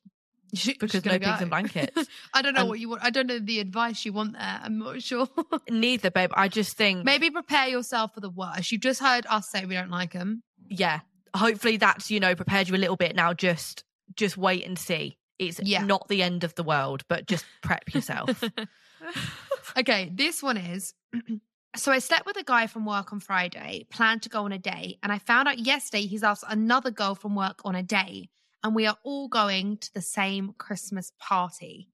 she- 0.53 0.73
because 0.73 1.03
no 1.05 1.17
gonna 1.17 1.19
pigs 1.19 1.39
go. 1.41 1.45
blankets. 1.47 2.07
I 2.33 2.41
don't 2.41 2.53
know 2.53 2.61
And- 2.61 2.69
what 2.69 2.79
you 2.79 2.89
want. 2.89 3.03
I 3.03 3.09
don't 3.09 3.27
know 3.27 3.39
the 3.39 3.59
advice 3.59 4.05
you 4.05 4.13
want 4.13 4.33
there. 4.33 4.59
I'm 4.63 4.79
not 4.79 5.01
sure. 5.01 5.27
Neither, 5.69 6.11
babe. 6.11 6.31
I 6.35 6.47
just 6.47 6.77
think 6.77 7.03
Maybe 7.05 7.29
prepare 7.29 7.67
yourself 7.67 8.13
for 8.13 8.19
the 8.21 8.29
worst. 8.29 8.71
You've 8.71 8.81
just 8.81 8.99
heard 9.01 9.25
us 9.29 9.49
say 9.49 9.65
we 9.65 9.73
don't 9.75 9.91
like 9.91 10.13
them. 10.13 10.43
yeah 10.69 10.99
hopefully 11.35 11.77
that's 11.77 12.11
you 12.11 12.19
know 12.19 12.35
prepared 12.35 12.69
you 12.69 12.75
a 12.75 12.77
little 12.77 12.95
bit 12.95 13.15
now 13.15 13.33
just 13.33 13.83
just 14.15 14.37
wait 14.37 14.63
and 14.67 14.77
see 14.77 15.17
it's 15.39 15.59
Yeah. 15.63 15.83
not 15.83 16.07
the 16.07 16.21
end 16.21 16.43
of 16.43 16.53
the 16.53 16.61
world 16.63 17.01
but 17.09 17.25
just 17.25 17.43
prep 17.63 17.91
yourself 17.91 18.43
Okay, 19.77 20.11
this 20.13 20.43
one 20.43 20.57
is. 20.57 20.93
So 21.75 21.91
I 21.91 21.97
slept 21.97 22.27
with 22.27 22.37
a 22.37 22.43
guy 22.43 22.67
from 22.67 22.85
work 22.85 23.11
on 23.11 23.19
Friday, 23.19 23.87
planned 23.89 24.21
to 24.21 24.29
go 24.29 24.43
on 24.45 24.51
a 24.51 24.59
date, 24.59 24.99
and 25.01 25.11
I 25.11 25.17
found 25.17 25.47
out 25.47 25.57
yesterday 25.57 26.05
he's 26.05 26.21
asked 26.21 26.43
another 26.47 26.91
girl 26.91 27.15
from 27.15 27.33
work 27.33 27.61
on 27.65 27.73
a 27.73 27.81
date, 27.81 28.29
and 28.63 28.73
we 28.75 28.85
are 28.87 28.97
all 29.03 29.27
going 29.27 29.77
to 29.77 29.93
the 29.93 30.01
same 30.01 30.53
Christmas 30.57 31.11
party. 31.19 31.89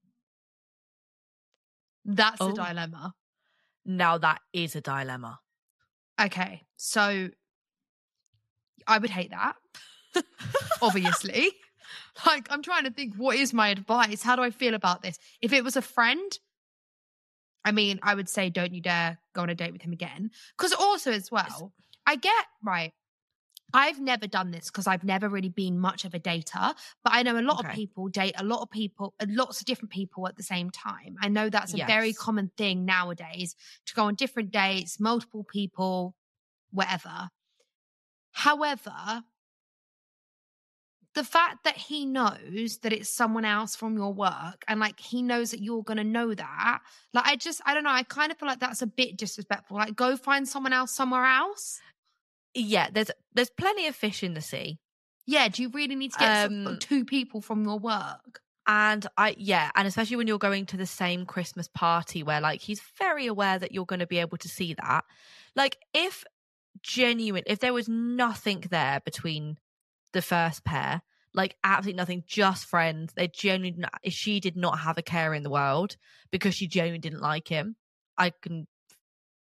That's 2.06 2.42
Oh. 2.42 2.52
a 2.52 2.54
dilemma. 2.54 3.14
now 3.86 4.18
that 4.18 4.42
is 4.54 4.76
a 4.76 4.82
dilemma 4.82 5.40
Okay, 6.22 6.66
so 6.76 7.30
I 8.86 8.98
would 8.98 9.10
hate 9.10 9.32
that. 9.32 9.56
Obviously. 10.82 11.52
like, 12.26 12.52
I'm 12.52 12.62
trying 12.62 12.84
to 12.84 12.92
think 12.92 13.16
what 13.16 13.38
is 13.38 13.54
my 13.54 13.70
advice? 13.70 14.22
How 14.22 14.36
do 14.36 14.42
I 14.42 14.52
feel 14.52 14.74
about 14.74 15.02
this? 15.02 15.18
If 15.42 15.54
it 15.54 15.64
was 15.64 15.78
a 15.78 15.82
friend, 15.82 16.30
I 17.64 17.72
mean, 17.72 18.00
I 18.04 18.16
would 18.16 18.28
say 18.28 18.50
don't 18.50 18.74
you 18.74 18.82
dare 18.82 19.18
go 19.34 19.44
on 19.44 19.50
a 19.50 19.56
date 19.56 19.72
with 19.72 19.82
him 19.82 19.94
again. 19.94 20.32
Because 20.58 20.74
also 20.74 21.12
as 21.14 21.32
well, 21.32 21.72
I 22.06 22.18
get 22.18 22.46
right. 22.64 22.92
I've 23.74 24.00
never 24.00 24.28
done 24.28 24.52
this 24.52 24.68
because 24.68 24.88
I've 24.88 25.04
never 25.04 25.30
really 25.30 25.50
been 25.50 25.80
much 25.80 26.06
of 26.06 26.14
a 26.14 26.20
dater, 26.20 26.74
but 27.04 27.14
I 27.14 27.24
know 27.24 27.40
a 27.40 27.42
lot 27.42 27.64
of 27.64 27.72
people 27.72 28.08
date 28.08 28.34
a 28.38 28.44
lot 28.44 28.62
of 28.62 28.70
people, 28.70 29.14
uh, 29.20 29.26
lots 29.30 29.60
of 29.60 29.66
different 29.66 29.92
people 29.92 30.28
at 30.28 30.36
the 30.36 30.44
same 30.44 30.70
time. 30.70 31.16
I 31.22 31.28
know 31.28 31.50
that's 31.50 31.74
a 31.74 31.78
very 31.86 32.14
common 32.14 32.52
thing 32.58 32.86
nowadays 32.86 33.56
to 33.86 33.94
go 33.94 34.06
on 34.06 34.16
different 34.16 34.52
dates, 34.52 35.00
multiple 35.00 35.44
people, 35.44 36.16
whatever. 36.72 37.30
However, 38.32 39.24
the 41.16 41.24
fact 41.24 41.64
that 41.64 41.76
he 41.76 42.06
knows 42.06 42.78
that 42.84 42.94
it's 42.94 43.10
someone 43.10 43.44
else 43.46 43.76
from 43.76 43.98
your 43.98 44.14
work 44.14 44.64
and 44.68 44.80
like 44.80 45.00
he 45.00 45.22
knows 45.22 45.52
that 45.52 45.62
you're 45.62 45.84
going 45.84 45.98
to 45.98 46.04
know 46.04 46.34
that, 46.34 46.80
like 47.14 47.26
I 47.26 47.36
just, 47.36 47.62
I 47.66 47.74
don't 47.74 47.84
know, 47.84 47.90
I 47.90 48.04
kind 48.04 48.32
of 48.32 48.38
feel 48.38 48.48
like 48.48 48.60
that's 48.60 48.82
a 48.82 48.88
bit 48.88 49.18
disrespectful. 49.18 49.78
Like 49.78 49.96
go 49.96 50.16
find 50.16 50.48
someone 50.48 50.74
else 50.74 50.92
somewhere 50.92 51.26
else. 51.26 51.82
Yeah, 52.54 52.90
there's 52.92 53.12
there's 53.34 53.50
plenty 53.50 53.88
of 53.88 53.96
fish 53.96 54.24
in 54.24 54.34
the 54.34 54.42
sea. 54.42 54.80
Yeah, 55.26 55.48
do 55.48 55.62
you 55.62 55.70
really 55.70 55.96
need 55.96 56.14
to 56.14 56.20
get 56.20 56.44
some- 56.46 56.68
Um, 56.68 56.80
two 56.80 57.06
people 57.06 57.42
from 57.42 57.64
your 57.64 57.78
work? 57.78 58.42
And 58.66 59.06
I, 59.18 59.36
yeah, 59.38 59.72
and 59.76 59.88
especially 59.88 60.16
when 60.18 60.28
you're 60.28 60.38
going 60.40 60.66
to 60.68 60.78
the 60.78 60.86
same 60.86 61.26
Christmas 61.26 61.68
party 61.68 62.22
where 62.24 62.42
like 62.42 62.62
he's 62.62 62.82
very 62.98 63.26
aware 63.28 63.58
that 63.58 63.72
you're 63.72 63.86
going 63.86 64.00
to 64.00 64.08
be 64.08 64.20
able 64.20 64.38
to 64.38 64.48
see 64.48 64.74
that. 64.76 65.06
Like, 65.56 65.78
if 65.94 66.24
genuine, 66.84 67.44
if 67.48 67.60
there 67.60 67.74
was 67.74 67.90
nothing 67.90 68.64
there 68.70 69.00
between 69.04 69.58
the 70.14 70.22
first 70.22 70.64
pair, 70.64 71.02
like 71.34 71.56
absolutely 71.64 71.98
nothing, 71.98 72.24
just 72.28 72.66
friends, 72.66 73.14
they 73.16 73.28
genuinely, 73.28 73.88
she 74.10 74.40
did 74.40 74.56
not 74.56 74.80
have 74.80 74.98
a 74.98 75.04
care 75.04 75.34
in 75.34 75.44
the 75.44 75.50
world 75.50 75.96
because 76.32 76.54
she 76.56 76.68
genuinely 76.68 77.00
didn't 77.00 77.22
like 77.22 77.48
him, 77.48 77.76
I 78.18 78.32
can 78.32 78.68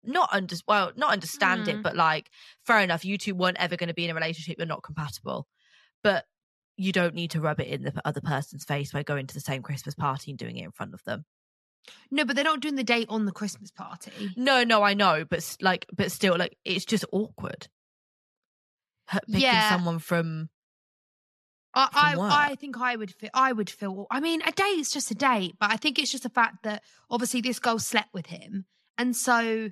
not 0.08 0.30
under, 0.32 0.56
well, 0.68 0.92
not 0.96 1.12
understand 1.12 1.66
Mm. 1.66 1.76
it, 1.76 1.84
but 1.84 1.96
like, 1.96 2.30
fair 2.66 2.80
enough, 2.80 3.06
you 3.06 3.18
two 3.18 3.36
weren't 3.36 3.58
ever 3.60 3.76
going 3.76 3.90
to 3.90 3.94
be 3.94 4.06
in 4.06 4.12
a 4.12 4.16
relationship, 4.16 4.56
you're 4.58 4.66
not 4.66 4.84
compatible. 4.84 5.48
But 6.04 6.26
you 6.78 6.92
don't 6.92 7.16
need 7.16 7.32
to 7.32 7.42
rub 7.42 7.60
it 7.60 7.68
in 7.68 7.84
the 7.84 7.94
other 8.06 8.22
person's 8.22 8.64
face 8.64 8.92
by 8.92 9.04
going 9.04 9.28
to 9.28 9.34
the 9.34 9.40
same 9.40 9.64
Christmas 9.64 9.96
party 9.96 10.32
and 10.32 10.38
doing 10.38 10.58
it 10.58 10.64
in 10.66 10.72
front 10.72 10.94
of 10.94 11.04
them. 11.04 11.26
No, 12.12 12.26
but 12.26 12.36
they're 12.36 12.46
not 12.46 12.60
doing 12.60 12.76
the 12.76 12.84
date 12.84 13.08
on 13.10 13.26
the 13.26 13.32
Christmas 13.32 13.72
party. 13.72 14.34
No, 14.36 14.64
no, 14.64 14.84
I 14.84 14.94
know, 14.94 15.26
but 15.26 15.58
like, 15.62 15.86
but 15.96 16.12
still, 16.12 16.38
like, 16.38 16.58
it's 16.66 16.86
just 16.86 17.06
awkward. 17.12 17.68
Picking 19.10 19.42
Yeah. 19.42 19.70
someone 19.70 20.00
from 20.00 20.50
I, 21.74 22.16
I. 22.20 22.52
I 22.52 22.56
think 22.56 22.80
I 22.80 22.96
would 22.96 23.14
feel. 23.14 23.30
I 23.34 23.54
would 23.54 23.70
feel. 23.70 24.08
I 24.10 24.20
mean, 24.20 24.42
a 24.42 24.52
date 24.52 24.80
is 24.80 24.92
just 24.92 25.12
a 25.12 25.16
date, 25.16 25.56
but 25.60 25.72
I 25.72 25.78
think 25.78 26.00
it's 26.00 26.12
just 26.12 26.24
the 26.24 26.30
fact 26.30 26.64
that 26.64 26.84
obviously 27.10 27.42
this 27.42 27.60
girl 27.60 27.78
slept 27.78 28.14
with 28.14 28.26
him, 28.28 28.66
and 28.98 29.16
so 29.16 29.70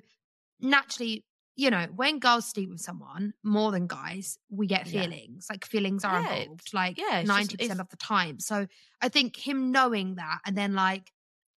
naturally, 0.60 1.24
you 1.54 1.70
know, 1.70 1.86
when 1.94 2.18
girls 2.18 2.46
sleep 2.48 2.70
with 2.70 2.80
someone 2.80 3.32
more 3.42 3.72
than 3.72 3.86
guys, 3.86 4.38
we 4.50 4.66
get 4.66 4.86
Yeah. 4.86 5.02
feelings. 5.02 5.46
Like 5.48 5.64
feelings 5.64 6.04
are 6.04 6.20
Yeah, 6.20 6.42
involved, 6.42 6.74
like 6.74 6.98
yeah, 6.98 7.22
ninety 7.22 7.56
percent 7.56 7.80
of 7.80 7.88
the 7.88 7.96
time. 7.96 8.40
So 8.40 8.66
I 9.00 9.08
think 9.08 9.36
him 9.36 9.70
knowing 9.72 10.16
that, 10.16 10.38
and 10.44 10.56
then 10.56 10.74
like 10.74 11.10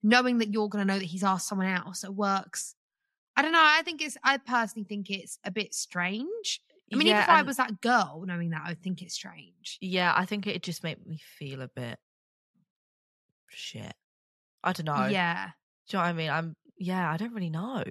knowing 0.03 0.39
that 0.39 0.53
you're 0.53 0.69
going 0.69 0.87
to 0.87 0.93
know 0.93 0.99
that 0.99 1.05
he's 1.07 1.25
asked 1.25 1.49
someone 1.49 1.69
else, 1.69 2.05
it 2.05 2.15
works. 2.15 2.75
I 3.37 3.43
don't 3.43 3.53
know. 3.53 3.61
I 3.63 3.83
think 3.83 4.03
it's. 4.03 4.17
I 4.23 4.39
personally 4.39 4.85
think 4.85 5.11
it's 5.11 5.39
a 5.45 5.51
bit 5.51 5.75
strange. 5.75 6.61
I 6.93 6.97
mean, 6.97 7.09
yeah, 7.09 7.15
even 7.15 7.23
if 7.25 7.29
I 7.29 7.43
was 7.43 7.57
that 7.57 7.81
girl, 7.81 8.23
knowing 8.27 8.51
that, 8.51 8.63
I 8.65 8.69
would 8.71 8.83
think 8.83 9.03
it's 9.03 9.15
strange. 9.15 9.77
yeah, 9.81 10.13
I 10.17 10.25
think 10.25 10.47
it 10.47 10.63
just 10.63 10.85
made 10.85 11.05
me 11.05 11.21
feel 11.39 11.61
a 11.63 11.69
bit 11.69 11.99
shit. 13.49 13.93
I 14.63 14.73
don't 14.73 14.87
know. 14.87 15.07
Yeah. 15.07 15.51
do 15.89 15.97
you 15.97 15.99
know 15.99 16.05
what 16.05 16.09
I 16.09 16.13
mean? 16.13 16.31
I'm 16.31 16.57
yeah, 16.79 17.11
I 17.11 17.17
don't 17.17 17.33
really 17.33 17.51
know. 17.51 17.83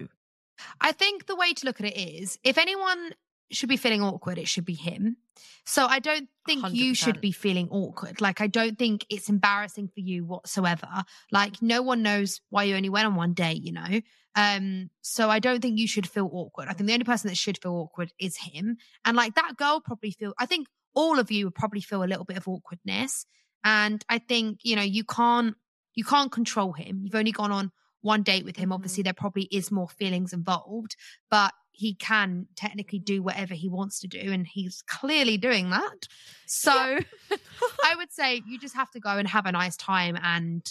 I 0.80 0.92
think 0.92 1.26
the 1.26 1.36
way 1.36 1.52
to 1.52 1.66
look 1.66 1.80
at 1.80 1.86
it 1.86 1.96
is 1.96 2.38
if 2.44 2.58
anyone 2.58 3.12
should 3.50 3.68
be 3.68 3.76
feeling 3.76 4.02
awkward, 4.02 4.38
it 4.38 4.48
should 4.48 4.64
be 4.64 4.74
him. 4.74 5.16
So 5.64 5.86
I 5.86 5.98
don't 5.98 6.28
think 6.46 6.72
you 6.72 6.94
should 6.94 7.20
be 7.20 7.32
feeling 7.32 7.68
awkward. 7.70 8.20
Like, 8.20 8.40
I 8.40 8.46
don't 8.46 8.78
think 8.78 9.06
it's 9.10 9.28
embarrassing 9.28 9.88
for 9.88 10.00
you 10.00 10.24
whatsoever. 10.24 11.04
Like, 11.30 11.60
no 11.62 11.82
one 11.82 12.02
knows 12.02 12.40
why 12.50 12.64
you 12.64 12.76
only 12.76 12.88
went 12.88 13.06
on 13.06 13.14
one 13.14 13.34
day, 13.34 13.52
you 13.52 13.72
know? 13.72 14.00
Um, 14.34 14.90
so 15.02 15.30
I 15.30 15.38
don't 15.38 15.60
think 15.60 15.78
you 15.78 15.88
should 15.88 16.08
feel 16.08 16.28
awkward. 16.32 16.68
I 16.68 16.72
think 16.72 16.88
the 16.88 16.92
only 16.92 17.04
person 17.04 17.28
that 17.28 17.36
should 17.36 17.58
feel 17.58 17.72
awkward 17.72 18.12
is 18.18 18.36
him. 18.36 18.76
And 19.04 19.16
like 19.16 19.34
that 19.34 19.56
girl 19.56 19.80
probably 19.80 20.10
feel, 20.10 20.34
I 20.38 20.46
think 20.46 20.66
all 20.94 21.18
of 21.18 21.30
you 21.30 21.46
would 21.46 21.54
probably 21.54 21.80
feel 21.80 22.02
a 22.02 22.06
little 22.06 22.24
bit 22.24 22.36
of 22.36 22.48
awkwardness. 22.48 23.26
And 23.64 24.04
I 24.08 24.18
think, 24.18 24.60
you 24.62 24.76
know, 24.76 24.82
you 24.82 25.04
can't, 25.04 25.56
you 25.94 26.04
can't 26.04 26.32
control 26.32 26.72
him. 26.72 27.00
You've 27.02 27.14
only 27.14 27.32
gone 27.32 27.52
on 27.52 27.72
one 28.02 28.22
date 28.22 28.44
with 28.44 28.56
him. 28.56 28.72
Obviously, 28.72 29.02
mm-hmm. 29.02 29.06
there 29.06 29.14
probably 29.14 29.44
is 29.44 29.70
more 29.70 29.88
feelings 29.88 30.32
involved, 30.32 30.96
but 31.30 31.52
he 31.72 31.94
can 31.94 32.46
technically 32.56 32.98
do 32.98 33.22
whatever 33.22 33.54
he 33.54 33.68
wants 33.68 34.00
to 34.00 34.08
do. 34.08 34.32
And 34.32 34.46
he's 34.46 34.82
clearly 34.88 35.36
doing 35.36 35.70
that. 35.70 36.06
So 36.46 36.72
I 37.84 37.94
would 37.96 38.12
say 38.12 38.42
you 38.46 38.58
just 38.58 38.74
have 38.74 38.90
to 38.92 39.00
go 39.00 39.10
and 39.10 39.28
have 39.28 39.44
a 39.46 39.52
nice 39.52 39.76
time 39.76 40.16
and 40.22 40.64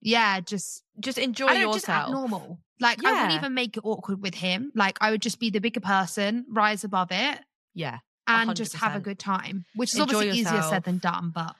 yeah, 0.00 0.40
just 0.40 0.82
Just 1.00 1.18
enjoy 1.18 1.46
know, 1.46 1.72
just 1.72 1.88
act 1.88 2.08
yourself. 2.08 2.12
normal. 2.12 2.58
Like 2.80 3.04
I 3.04 3.12
wouldn't 3.12 3.32
even 3.32 3.54
make 3.54 3.76
it 3.76 3.82
awkward 3.84 4.22
with 4.22 4.34
him. 4.34 4.70
Like 4.74 4.98
I 5.00 5.10
would 5.10 5.22
just 5.22 5.40
be 5.40 5.50
the 5.50 5.60
bigger 5.60 5.80
person, 5.80 6.44
rise 6.50 6.84
above 6.84 7.08
it, 7.10 7.38
Yeah. 7.74 7.98
and 8.26 8.54
just 8.54 8.76
have 8.76 8.96
a 8.96 9.00
good 9.00 9.18
time. 9.18 9.64
Which 9.74 9.94
is 9.94 10.00
Enjoy 10.00 10.16
obviously 10.16 10.40
easier 10.40 10.62
said 10.62 10.84
than 10.84 10.98
done, 10.98 11.32
but 11.34 11.54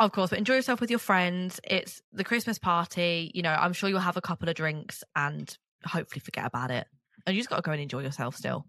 Of 0.00 0.12
course, 0.12 0.30
but 0.30 0.38
enjoy 0.38 0.54
yourself 0.54 0.80
with 0.80 0.88
your 0.88 0.98
friends. 0.98 1.60
It's 1.62 2.00
the 2.10 2.24
Christmas 2.24 2.58
party. 2.58 3.30
You 3.34 3.42
know, 3.42 3.52
I'm 3.52 3.74
sure 3.74 3.90
you'll 3.90 4.00
have 4.00 4.16
a 4.16 4.22
couple 4.22 4.48
of 4.48 4.54
drinks 4.54 5.04
and 5.14 5.54
hopefully 5.84 6.20
forget 6.20 6.46
about 6.46 6.70
it. 6.70 6.86
And 7.26 7.36
you 7.36 7.40
just 7.40 7.50
got 7.50 7.56
to 7.56 7.62
go 7.62 7.72
and 7.72 7.82
enjoy 7.82 8.00
yourself 8.00 8.34
still. 8.34 8.64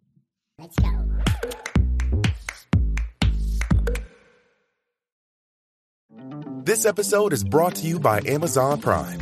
This 6.66 6.86
episode 6.86 7.32
is 7.32 7.46
brought 7.46 7.76
to 7.76 7.88
you 7.88 7.98
by 7.98 8.20
Amazon 8.26 8.82
Prime. 8.82 9.22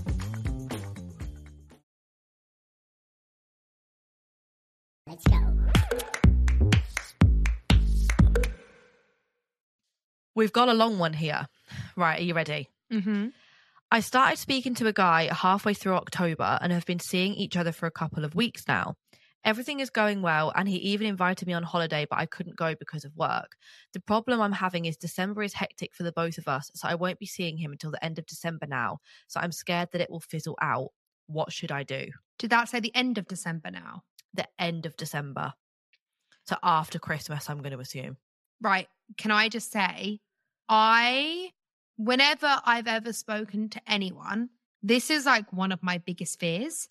We've 10.41 10.51
got 10.51 10.69
a 10.69 10.73
long 10.73 10.97
one 10.97 11.13
here. 11.13 11.47
Right. 11.95 12.19
Are 12.19 12.23
you 12.23 12.33
ready? 12.33 12.67
mm-hmm. 12.91 13.27
I 13.91 13.99
started 13.99 14.39
speaking 14.39 14.73
to 14.73 14.87
a 14.87 14.91
guy 14.91 15.29
halfway 15.31 15.75
through 15.75 15.93
October 15.93 16.57
and 16.59 16.73
have 16.73 16.87
been 16.87 16.97
seeing 16.97 17.35
each 17.35 17.55
other 17.55 17.71
for 17.71 17.85
a 17.85 17.91
couple 17.91 18.25
of 18.25 18.33
weeks 18.33 18.67
now. 18.67 18.95
Everything 19.45 19.81
is 19.81 19.91
going 19.91 20.23
well, 20.23 20.51
and 20.55 20.67
he 20.67 20.77
even 20.77 21.05
invited 21.05 21.47
me 21.47 21.53
on 21.53 21.61
holiday, 21.61 22.07
but 22.09 22.17
I 22.17 22.25
couldn't 22.25 22.55
go 22.55 22.73
because 22.73 23.05
of 23.05 23.15
work. 23.15 23.55
The 23.93 23.99
problem 23.99 24.41
I'm 24.41 24.51
having 24.51 24.85
is 24.85 24.97
December 24.97 25.43
is 25.43 25.53
hectic 25.53 25.93
for 25.93 26.01
the 26.01 26.11
both 26.11 26.39
of 26.39 26.47
us, 26.47 26.71
so 26.73 26.87
I 26.87 26.95
won't 26.95 27.19
be 27.19 27.27
seeing 27.27 27.57
him 27.57 27.71
until 27.71 27.91
the 27.91 28.03
end 28.03 28.17
of 28.17 28.25
December 28.25 28.65
now. 28.65 28.97
So 29.27 29.39
I'm 29.39 29.51
scared 29.51 29.89
that 29.91 30.01
it 30.01 30.09
will 30.09 30.21
fizzle 30.21 30.57
out. 30.59 30.89
What 31.27 31.53
should 31.53 31.71
I 31.71 31.83
do? 31.83 32.07
did 32.39 32.49
that 32.49 32.67
say 32.67 32.79
the 32.79 32.95
end 32.95 33.19
of 33.19 33.27
December 33.27 33.69
now? 33.69 34.01
The 34.33 34.47
end 34.57 34.87
of 34.87 34.97
December. 34.97 35.53
So 36.45 36.57
after 36.63 36.97
Christmas, 36.97 37.47
I'm 37.47 37.59
going 37.59 37.73
to 37.73 37.79
assume. 37.79 38.17
Right. 38.59 38.87
Can 39.17 39.31
I 39.31 39.49
just 39.49 39.71
say, 39.71 40.19
I, 40.71 41.51
whenever 41.97 42.61
I've 42.65 42.87
ever 42.87 43.11
spoken 43.11 43.67
to 43.69 43.81
anyone, 43.85 44.49
this 44.81 45.09
is 45.11 45.25
like 45.25 45.51
one 45.51 45.73
of 45.73 45.83
my 45.83 45.97
biggest 45.99 46.39
fears 46.39 46.87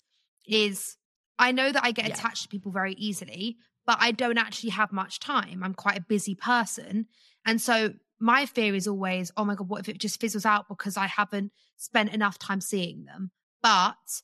is 0.47 0.97
I 1.39 1.51
know 1.51 1.71
that 1.71 1.83
I 1.83 1.91
get 1.91 2.07
Yeah. 2.07 2.13
attached 2.13 2.43
to 2.43 2.47
people 2.49 2.71
very 2.71 2.93
easily, 2.93 3.57
but 3.87 3.97
I 3.99 4.11
don't 4.11 4.37
actually 4.37 4.69
have 4.69 4.91
much 4.93 5.19
time. 5.19 5.63
I'm 5.63 5.73
quite 5.73 5.97
a 5.97 6.01
busy 6.01 6.35
person. 6.35 7.07
And 7.43 7.59
so 7.59 7.95
my 8.19 8.45
fear 8.45 8.75
is 8.75 8.87
always, 8.87 9.31
oh 9.35 9.43
my 9.43 9.55
God, 9.55 9.67
what 9.67 9.81
if 9.81 9.89
it 9.89 9.97
just 9.97 10.21
fizzles 10.21 10.45
out 10.45 10.69
because 10.69 10.95
I 10.95 11.07
haven't 11.07 11.51
spent 11.77 12.13
enough 12.13 12.37
time 12.37 12.61
seeing 12.61 13.05
them? 13.05 13.31
But 13.63 14.21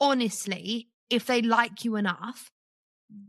honestly, 0.00 0.88
if 1.10 1.26
they 1.26 1.42
like 1.42 1.84
you 1.84 1.96
enough, 1.96 2.52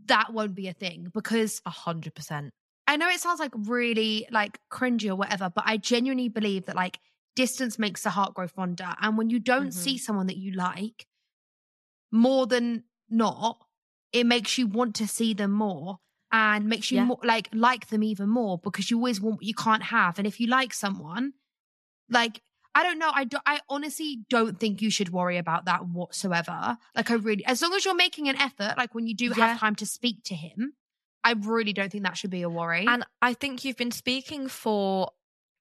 that 0.06 0.32
won't 0.32 0.54
be 0.54 0.68
a 0.68 0.74
thing 0.74 1.10
because 1.12 1.60
A 1.66 1.72
hundred 1.72 2.14
percent. 2.14 2.54
I 2.92 2.98
know 2.98 3.08
it 3.08 3.22
sounds 3.22 3.40
like 3.40 3.54
really 3.56 4.28
like 4.32 4.60
cringy 4.70 5.10
or 5.10 5.16
whatever, 5.16 5.50
but 5.50 5.64
I 5.66 5.78
genuinely 5.78 6.28
believe 6.28 6.66
that 6.66 6.76
like 6.76 7.00
distance 7.38 7.80
makes 7.80 8.04
the 8.04 8.10
heart 8.10 8.34
grow 8.34 8.50
fonder. 8.50 8.94
And 9.02 9.18
when 9.18 9.30
you 9.30 9.40
don't 9.40 9.70
Mhm. 9.70 9.74
see 9.74 9.98
someone 9.98 10.28
that 10.28 10.36
you 10.36 10.52
like, 10.52 11.08
more 12.12 12.46
than 12.48 12.84
not, 13.10 13.66
it 14.12 14.26
makes 14.26 14.58
you 14.58 14.68
want 14.68 14.96
to 14.96 15.08
see 15.08 15.34
them 15.34 15.52
more 15.52 16.00
and 16.34 16.66
makes 16.68 16.92
you 16.92 16.98
Yeah. 16.98 17.06
more 17.06 17.20
like 17.24 17.48
like 17.54 17.88
them 17.88 18.04
even 18.04 18.28
more 18.28 18.58
because 18.58 18.92
you 18.92 18.98
always 18.98 19.22
want 19.22 19.38
what 19.38 19.46
you 19.46 19.54
can't 19.54 19.84
have. 19.84 20.18
And 20.18 20.28
if 20.28 20.42
you 20.42 20.48
like 20.48 20.74
someone, 20.74 21.32
like 22.10 22.42
I 22.76 22.84
don't 22.84 23.00
know. 23.00 23.12
I 23.14 23.24
do, 23.24 23.38
I 23.46 23.62
honestly 23.70 24.26
don't 24.30 24.60
think 24.60 24.82
you 24.82 24.90
should 24.92 25.12
worry 25.14 25.38
about 25.38 25.64
that 25.64 25.86
whatsoever. 25.88 26.78
Like 26.94 27.10
I 27.10 27.14
really, 27.16 27.46
as 27.46 27.62
long 27.62 27.74
as 27.74 27.86
you're 27.86 27.96
making 27.96 28.28
an 28.28 28.36
effort, 28.36 28.76
like 28.78 28.94
when 28.94 29.08
you 29.08 29.16
do 29.16 29.32
Yeah. 29.32 29.48
have 29.48 29.60
time 29.60 29.76
to 29.76 29.86
speak 29.86 30.24
to 30.26 30.36
him, 30.36 30.74
I 31.24 31.34
really 31.34 31.74
don't 31.74 31.92
think 31.92 32.04
that 32.04 32.18
should 32.18 32.30
be 32.32 32.42
a 32.42 32.50
worry. 32.50 32.86
And 32.88 33.06
I 33.22 33.34
think 33.34 33.64
you've 33.64 33.78
been 33.78 33.92
speaking 33.92 34.48
for 34.48 35.12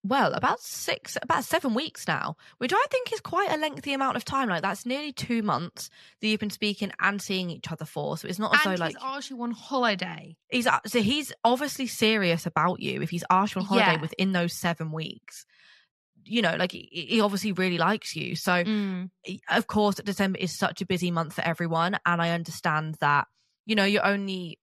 well 0.02 0.32
about 0.32 0.60
six, 0.60 1.18
about 1.20 1.44
seven 1.44 1.74
weeks 1.74 2.08
now, 2.08 2.34
which 2.56 2.72
I 2.72 2.86
think 2.90 3.12
is 3.12 3.20
quite 3.20 3.52
a 3.52 3.58
lengthy 3.58 3.92
amount 3.92 4.16
of 4.16 4.24
time. 4.24 4.48
Like 4.48 4.62
that's 4.62 4.86
nearly 4.86 5.12
two 5.12 5.42
months 5.42 5.90
that 6.20 6.28
you've 6.28 6.40
been 6.40 6.48
speaking 6.48 6.90
and 7.00 7.20
seeing 7.20 7.50
each 7.50 7.70
other 7.70 7.84
for. 7.84 8.16
So 8.16 8.26
it's 8.26 8.38
not 8.38 8.54
as 8.54 8.60
and 8.64 8.66
though 8.66 8.84
he's 8.86 8.94
like 8.94 9.04
asked 9.04 9.28
you 9.28 9.42
on 9.42 9.50
holiday. 9.50 10.36
he's 10.48 10.66
so 10.86 11.02
he's 11.02 11.32
obviously 11.44 11.86
serious 11.86 12.46
about 12.46 12.80
you. 12.80 13.02
If 13.02 13.10
he's 13.10 13.24
asked 13.28 13.54
you 13.54 13.60
on 13.60 13.66
holiday 13.66 13.92
Yeah. 13.96 14.00
within 14.00 14.32
those 14.32 14.54
seven 14.54 14.90
weeks, 14.90 15.44
you 16.24 16.40
know, 16.40 16.56
like 16.56 16.72
he, 16.72 16.88
he 17.10 17.20
obviously 17.20 17.52
really 17.52 17.76
likes 17.78 18.16
you. 18.16 18.36
So 18.36 18.52
Mm. 18.64 19.10
of 19.50 19.66
course 19.66 19.96
december 19.96 20.38
is 20.38 20.56
such 20.56 20.80
a 20.80 20.86
busy 20.86 21.10
month 21.10 21.34
for 21.34 21.42
everyone 21.42 21.98
and 22.06 22.22
i 22.22 22.30
understand 22.30 22.94
that 23.00 23.26
you 23.66 23.74
know 23.74 23.84
you're 23.84 24.06
only 24.06 24.58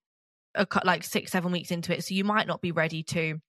a, 0.56 0.68
like 0.84 1.04
six 1.04 1.32
seven 1.32 1.52
weeks 1.52 1.72
into 1.72 1.95
it 1.95 2.04
so 2.04 2.14
you 2.14 2.24
might 2.24 2.48
not 2.48 2.62
be 2.62 2.72
ready 2.72 3.04
to 3.04 3.39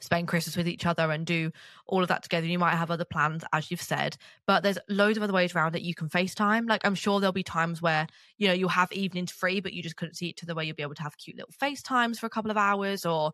spend 0.00 0.26
christmas 0.26 0.56
with 0.56 0.66
each 0.66 0.84
other 0.84 1.12
and 1.12 1.26
do 1.26 1.52
all 1.86 2.02
of 2.02 2.08
that 2.08 2.24
together. 2.24 2.46
You 2.46 2.58
might 2.58 2.74
have 2.74 2.90
other 2.90 3.04
plans 3.04 3.44
as 3.52 3.70
you've 3.70 3.80
said 3.82 4.16
but 4.46 4.62
there's 4.62 4.78
loads 4.88 5.16
of 5.16 5.22
other 5.22 5.32
ways 5.32 5.54
around 5.54 5.76
it. 5.76 5.82
You 5.82 5.94
can 5.94 6.08
facetime. 6.08 6.68
Like 6.68 6.84
i'm 6.84 6.94
sure 6.94 7.20
there'll 7.20 7.32
be 7.32 7.44
times 7.44 7.80
where 7.80 8.06
you 8.38 8.48
know 8.48 8.54
you'll 8.54 8.68
have 8.68 8.90
evenings 8.92 9.30
free 9.30 9.60
but 9.60 9.72
you 9.72 9.82
just 9.82 9.96
couldn't 9.96 10.14
see 10.14 10.26
each 10.26 10.42
other 10.42 10.54
where 10.54 10.64
you'll 10.64 10.76
be 10.76 10.82
able 10.82 10.94
to 10.94 11.02
have 11.02 11.16
cute 11.18 11.36
little 11.36 11.52
facetimes 11.58 12.18
for 12.18 12.26
a 12.26 12.30
couple 12.30 12.50
of 12.50 12.56
hours 12.56 13.06
or 13.06 13.32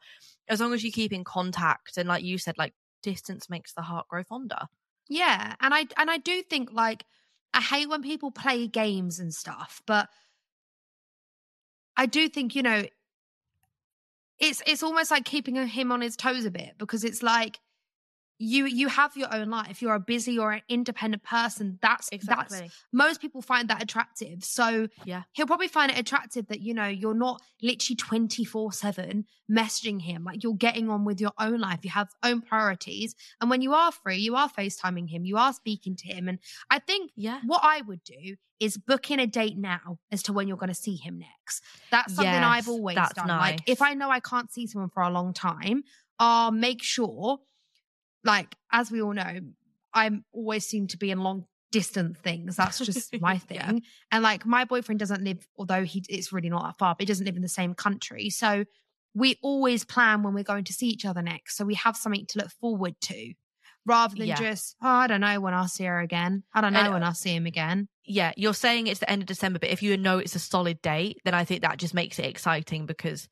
as 0.48 0.60
long 0.60 0.74
as 0.74 0.82
you 0.84 0.92
keep 0.92 1.12
in 1.12 1.24
contact. 1.24 1.96
And 1.96 2.08
like 2.08 2.22
you 2.22 2.38
said 2.38 2.58
like 2.58 2.74
distance 3.02 3.48
makes 3.48 3.72
the 3.72 3.82
heart 3.82 4.08
grow 4.08 4.22
fonder. 4.24 4.66
Yeah, 5.08 5.54
and 5.60 5.72
I 5.72 5.86
and 5.96 6.10
I 6.10 6.18
do 6.18 6.42
think 6.42 6.70
like 6.72 7.04
I 7.54 7.60
hate 7.60 7.88
when 7.88 8.02
people 8.02 8.30
play 8.30 8.66
games 8.66 9.18
and 9.18 9.32
stuff, 9.32 9.80
but 9.86 10.08
I 11.98 12.06
do 12.06 12.28
think 12.28 12.54
you 12.54 12.62
know 12.62 12.84
it's 14.38 14.62
it's 14.66 14.84
almost 14.84 15.10
like 15.10 15.24
keeping 15.24 15.56
him 15.56 15.92
on 15.92 16.00
his 16.00 16.16
toes 16.16 16.44
a 16.44 16.50
bit 16.50 16.74
because 16.78 17.02
it's 17.04 17.22
like 17.22 17.58
you 18.38 18.66
you 18.66 18.88
have 18.88 19.16
your 19.16 19.34
own 19.34 19.50
life. 19.50 19.82
You're 19.82 19.94
a 19.94 20.00
busy 20.00 20.38
or 20.38 20.52
an 20.52 20.62
independent 20.68 21.22
person. 21.24 21.78
That's 21.82 22.08
Exactly. 22.10 22.58
that's 22.58 22.72
most 22.92 23.20
people 23.20 23.42
find 23.42 23.68
that 23.68 23.82
attractive. 23.82 24.44
So 24.44 24.88
Yeah. 25.04 25.22
he'll 25.32 25.46
probably 25.46 25.68
find 25.68 25.90
it 25.90 25.98
attractive 25.98 26.46
that 26.48 26.60
you 26.60 26.72
know 26.74 26.86
you're 26.86 27.14
not 27.14 27.42
literally 27.62 27.96
24 27.96 28.72
7 28.72 29.24
messaging 29.50 30.02
him 30.02 30.24
like 30.24 30.42
you're 30.42 30.54
getting 30.54 30.88
on 30.90 31.04
with 31.04 31.20
your 31.20 31.32
own 31.38 31.58
life 31.58 31.80
you 31.82 31.90
have 31.90 32.08
own 32.22 32.40
priorities 32.42 33.14
and 33.40 33.48
when 33.48 33.62
you 33.62 33.72
are 33.72 33.90
free 33.90 34.18
you 34.18 34.36
are 34.36 34.48
facetiming 34.48 35.08
him 35.08 35.24
you 35.24 35.36
are 35.38 35.52
speaking 35.54 35.96
to 35.96 36.06
him 36.06 36.28
and 36.28 36.38
i 36.70 36.78
think 36.78 37.10
yeah 37.16 37.40
what 37.46 37.62
i 37.64 37.80
would 37.80 38.02
do 38.04 38.36
is 38.60 38.76
booking 38.76 39.18
a 39.18 39.26
date 39.26 39.56
now 39.56 39.98
as 40.12 40.22
to 40.22 40.32
when 40.34 40.46
you're 40.46 40.56
going 40.58 40.68
to 40.68 40.74
see 40.74 40.96
him 40.96 41.18
next 41.18 41.62
that's 41.90 42.14
something 42.14 42.32
i've 42.34 42.68
always 42.68 42.94
done 43.14 43.26
like 43.26 43.60
if 43.66 43.80
i 43.80 43.94
know 43.94 44.10
i 44.10 44.20
can't 44.20 44.52
see 44.52 44.66
someone 44.66 44.90
for 44.90 45.02
a 45.02 45.10
long 45.10 45.32
time 45.32 45.82
i'll 46.18 46.52
make 46.52 46.82
sure 46.82 47.38
like 48.24 48.54
as 48.72 48.90
we 48.90 49.00
all 49.02 49.12
know 49.12 49.40
i'm 49.94 50.24
always 50.32 50.66
seem 50.66 50.86
to 50.86 50.96
be 50.96 51.10
in 51.10 51.18
long 51.20 51.44
distance 51.70 52.16
things 52.18 52.56
that's 52.56 52.78
just 52.78 53.12
my 53.20 53.36
thing 53.38 53.56
Yeah. 53.58 53.72
and 54.10 54.22
like 54.22 54.46
my 54.46 54.64
boyfriend 54.64 54.98
doesn't 55.00 55.22
live, 55.22 55.46
although 55.58 55.84
he 55.84 56.02
it's 56.08 56.32
really 56.32 56.48
not 56.48 56.62
that 56.64 56.78
far, 56.78 56.94
but 56.94 57.02
he 57.02 57.06
doesn't 57.06 57.26
live 57.26 57.36
in 57.36 57.42
the 57.42 57.48
same 57.48 57.74
country. 57.74 58.30
So 58.30 58.64
we 59.14 59.36
always 59.42 59.84
plan 59.84 60.22
when 60.22 60.32
we're 60.32 60.44
going 60.44 60.64
to 60.64 60.72
see 60.72 60.86
each 60.88 61.04
other 61.04 61.20
next. 61.20 61.56
So 61.58 61.66
we 61.66 61.74
have 61.74 61.94
something 61.96 62.24
to 62.26 62.38
look 62.38 62.50
forward 62.60 62.94
to 63.02 63.34
rather 63.84 64.14
than 64.16 64.28
Yeah. 64.28 64.36
just, 64.36 64.76
oh, 64.82 64.88
I 64.88 65.06
don't 65.08 65.20
know 65.20 65.40
when 65.40 65.52
I'll 65.52 65.68
see 65.68 65.84
her 65.84 66.00
again. 66.00 66.42
I 66.54 66.60
don't 66.62 66.72
know 66.72 66.80
And, 66.80 66.92
when 66.94 67.02
I'll 67.04 67.12
see 67.14 67.34
him 67.34 67.44
again. 67.46 67.88
yeah, 68.04 68.32
you're 68.36 68.54
saying 68.54 68.86
it's 68.86 69.00
the 69.00 69.10
end 69.10 69.20
of 69.22 69.26
December, 69.28 69.58
but 69.58 69.68
if 69.70 69.82
you 69.82 69.94
know 69.98 70.16
it's 70.18 70.34
a 70.36 70.38
solid 70.38 70.80
date, 70.80 71.18
then 71.24 71.34
I 71.34 71.44
think 71.44 71.60
that 71.62 71.76
just 71.78 71.92
makes 71.94 72.18
it 72.18 72.24
exciting 72.26 72.86
because, 72.86 73.28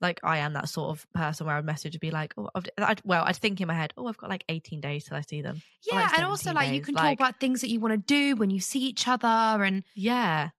like, 0.00 0.20
I 0.22 0.38
am 0.38 0.52
that 0.54 0.68
sort 0.68 0.90
of 0.90 1.06
person 1.14 1.46
where 1.46 1.56
I'd 1.56 1.64
message 1.64 1.94
and 1.94 2.00
be 2.00 2.10
like, 2.10 2.34
oh, 2.36 2.48
I'd, 2.78 3.00
well, 3.04 3.24
I'd 3.24 3.36
think 3.36 3.60
in 3.60 3.68
my 3.68 3.74
head, 3.74 3.92
oh, 3.96 4.06
I've 4.06 4.16
got 4.18 4.28
like 4.30 4.44
18 4.48 4.80
days 4.80 5.04
till 5.04 5.16
I 5.16 5.22
see 5.22 5.40
them. 5.42 5.62
Yeah. 5.90 6.00
like, 6.00 6.18
and 6.18 6.26
also 6.26 6.50
17 6.50 6.54
like 6.54 6.74
you 6.74 6.82
can 6.82 6.94
like- 6.94 7.18
talk 7.18 7.26
about 7.28 7.40
things 7.40 7.60
that 7.62 7.70
you 7.70 7.80
want 7.80 7.92
to 7.92 7.98
do 7.98 8.36
when 8.36 8.50
you 8.50 8.60
see 8.60 8.80
each 8.80 9.08
other. 9.08 9.26
And 9.28 9.84
Yeah, 9.94 10.50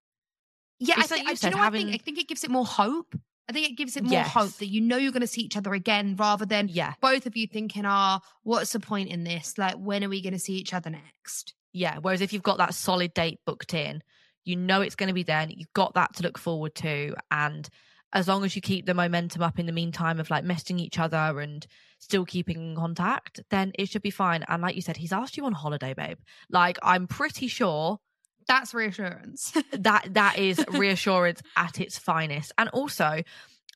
yeah, 0.79 0.95
I 0.97 1.01
It's 1.01 1.11
like 1.11 1.17
think, 1.19 1.27
you 1.27 1.31
I- 1.31 1.35
said, 1.35 1.49
you 1.49 1.55
know 1.57 1.61
what 1.63 1.73
I 1.73 1.77
think? 1.77 1.93
I 1.93 1.97
think 1.97 2.17
it 2.19 2.27
gives 2.27 2.43
it 2.43 2.49
more 2.51 2.65
hope. 2.65 3.15
I 3.49 3.53
think 3.53 3.69
it 3.69 3.77
gives 3.77 3.95
it 3.95 4.03
more 4.03 4.11
Yes. 4.11 4.27
hope 4.33 4.51
that 4.57 4.67
you 4.67 4.81
know 4.81 4.97
you're 4.97 5.13
going 5.13 5.21
to 5.21 5.27
see 5.27 5.41
each 5.41 5.55
other 5.55 5.73
again 5.73 6.15
rather 6.17 6.45
than 6.45 6.67
yeah, 6.67 6.93
both 6.99 7.25
of 7.25 7.37
you 7.37 7.47
thinking, 7.47 7.83
ah, 7.85 8.19
what's 8.43 8.73
the 8.73 8.79
point 8.79 9.09
in 9.09 9.23
this? 9.23 9.57
Like, 9.57 9.75
when 9.75 10.03
are 10.03 10.09
we 10.09 10.21
going 10.21 10.33
to 10.33 10.39
see 10.39 10.53
each 10.55 10.73
other 10.73 10.89
next? 10.89 11.53
yeah. 11.73 11.97
Whereas 12.01 12.21
if 12.21 12.33
you've 12.33 12.43
got 12.43 12.57
that 12.57 12.73
solid 12.73 13.13
date 13.13 13.39
booked 13.45 13.73
in, 13.73 14.01
you 14.43 14.55
know 14.55 14.81
it's 14.81 14.95
going 14.95 15.07
to 15.07 15.13
be 15.13 15.23
there 15.23 15.39
and 15.41 15.53
you've 15.55 15.71
got 15.73 15.93
that 15.93 16.15
to 16.15 16.23
look 16.23 16.37
forward 16.37 16.73
to. 16.75 17.15
And 17.31 17.69
as 18.13 18.27
long 18.27 18.43
as 18.45 18.55
you 18.55 18.61
keep 18.61 18.85
the 18.85 18.93
momentum 18.93 19.41
up 19.41 19.59
in 19.59 19.65
the 19.65 19.71
meantime 19.71 20.19
of 20.19 20.29
like 20.29 20.45
messaging 20.45 20.79
each 20.79 20.97
other 20.99 21.39
and 21.39 21.65
still 21.99 22.25
keeping 22.25 22.57
in 22.71 22.75
contact, 22.75 23.41
then 23.49 23.71
it 23.77 23.89
should 23.89 24.01
be 24.01 24.11
fine. 24.11 24.43
And 24.47 24.61
like 24.61 24.75
you 24.75 24.81
said, 24.81 24.97
he's 24.97 25.13
asked 25.13 25.37
you 25.37 25.45
on 25.45 25.53
holiday, 25.53 25.93
babe. 25.93 26.19
Like, 26.49 26.77
I'm 26.81 27.07
pretty 27.07 27.47
sure 27.47 27.99
That's 28.47 28.73
reassurance. 28.73 29.53
that 29.71 30.13
that 30.13 30.37
is 30.37 30.63
reassurance 30.69 31.41
at 31.55 31.79
its 31.79 31.97
finest 31.97 32.51
and 32.57 32.69
also 32.69 33.21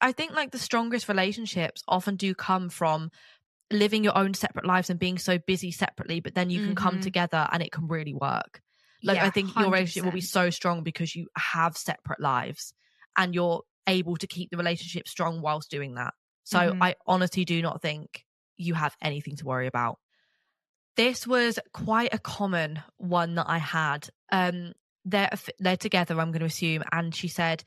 i 0.01 0.11
think 0.11 0.32
like 0.34 0.51
the 0.51 0.59
strongest 0.59 1.09
relationships 1.09 1.84
often 1.88 2.15
do 2.15 2.34
come 2.34 2.69
from 2.69 3.11
living 3.71 4.03
your 4.03 4.17
own 4.17 4.34
separate 4.34 4.65
lives 4.65 4.89
and 4.89 4.99
being 4.99 5.17
so 5.17 5.38
busy 5.39 5.71
separately 5.71 6.19
but 6.21 6.36
then 6.36 6.49
you 6.49 6.61
can 6.61 6.75
come 6.75 6.99
Mhm. 6.99 6.99
together 6.99 7.47
and 7.51 7.63
it 7.63 7.71
can 7.71 7.88
really 7.88 8.13
work 8.13 8.61
like 9.07 9.21
i 9.21 9.29
Yeah, 9.29 9.32
think 9.32 9.57
your 9.57 9.71
relationship 9.71 10.03
will 10.05 10.11
be 10.11 10.21
so 10.21 10.49
strong 10.49 10.84
because 10.84 11.15
you 11.15 11.27
have 11.38 11.77
separate 11.77 12.19
lives 12.21 12.73
and 13.17 13.36
you're 13.36 13.63
able 13.88 14.15
to 14.17 14.27
keep 14.27 14.49
the 14.51 14.57
relationship 14.57 15.07
strong 15.07 15.41
whilst 15.41 15.69
doing 15.71 15.95
that 15.95 16.13
so 16.43 16.57
Mhm. 16.59 16.77
i 16.82 16.95
honestly 17.07 17.45
do 17.45 17.61
not 17.61 17.82
think 17.82 18.25
you 18.57 18.73
have 18.73 18.95
anything 19.01 19.36
to 19.36 19.45
worry 19.45 19.67
about 19.67 19.97
this 20.97 21.25
was 21.25 21.57
quite 21.73 22.13
a 22.13 22.19
common 22.19 22.84
one 22.97 23.36
that 23.36 23.49
I 23.49 23.57
had. 23.59 24.09
Um, 24.32 24.73
they're 25.05 25.29
they're 25.59 25.77
together. 25.77 26.19
I'm 26.19 26.32
going 26.32 26.41
to 26.41 26.45
assume, 26.45 26.84
and 26.91 27.15
she 27.15 27.27
said, 27.27 27.63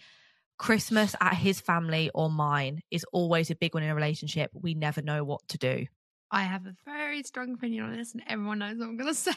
"Christmas 0.59 1.17
at 1.21 1.35
his 1.35 1.61
family 1.61 2.11
or 2.15 2.31
mine 2.31 2.83
is 2.91 3.05
always 3.12 3.51
a 3.51 3.57
big 3.57 3.75
one 3.75 3.83
in 3.83 3.89
a 3.91 3.95
relationship. 3.95 4.51
We 4.53 4.75
never 4.75 5.03
know 5.03 5.25
what 5.25 5.41
to 5.49 5.59
do." 5.59 5.87
I 6.31 6.43
have 6.43 6.67
a 6.67 6.77
very 6.85 7.23
strong 7.23 7.55
opinion 7.55 7.85
on 7.85 7.97
this, 7.97 8.12
and 8.12 8.23
everyone 8.27 8.59
knows 8.59 8.77
what 8.77 8.89
I'm 8.89 8.97
going 8.97 9.09
to 9.15 9.19
say. 9.19 9.33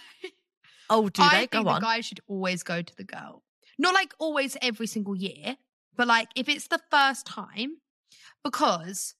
Oh, 0.90 1.10
do 1.10 1.22
I 1.22 1.30
they 1.30 1.36
I 1.38 1.40
think 1.40 1.52
go 1.52 1.64
the 1.64 1.70
on? 1.70 1.82
guy 1.82 2.02
should 2.02 2.20
always 2.28 2.64
go 2.64 2.82
to 2.82 2.96
the 2.96 3.04
girl. 3.04 3.44
Not 3.80 3.94
like 3.94 4.14
always 4.20 4.58
every 4.62 4.88
single 4.88 5.16
year, 5.16 5.56
but 5.98 6.08
like 6.08 6.30
if 6.36 6.48
it's 6.50 6.68
the 6.68 6.82
first 6.92 7.26
time, 7.26 7.78
because 8.44 9.16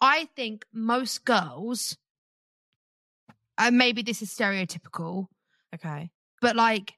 I 0.00 0.28
think 0.36 0.64
most 0.72 1.24
girls, 1.24 1.96
and 3.58 3.78
maybe 3.78 4.02
this 4.02 4.22
is 4.22 4.30
stereotypical, 4.34 5.26
okay, 5.74 6.10
but 6.40 6.56
like 6.56 6.94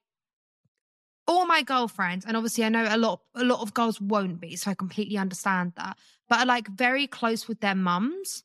all 1.27 1.47
my 1.47 1.63
girlfriends, 1.63 2.25
and 2.25 2.37
obviously 2.37 2.65
I 2.65 2.71
know 2.71 2.87
a 2.89 2.97
lot 2.97 3.21
a 3.35 3.45
lot 3.45 3.61
of 3.61 3.75
girls 3.75 4.01
won't 4.01 4.41
be, 4.41 4.57
so 4.57 4.71
I 4.71 4.75
completely 4.75 5.19
understand 5.19 5.73
that, 5.77 5.99
but 6.29 6.41
are 6.41 6.47
like 6.47 6.69
very 6.69 7.07
close 7.07 7.47
with 7.47 7.61
their 7.61 7.75
mums. 7.75 8.45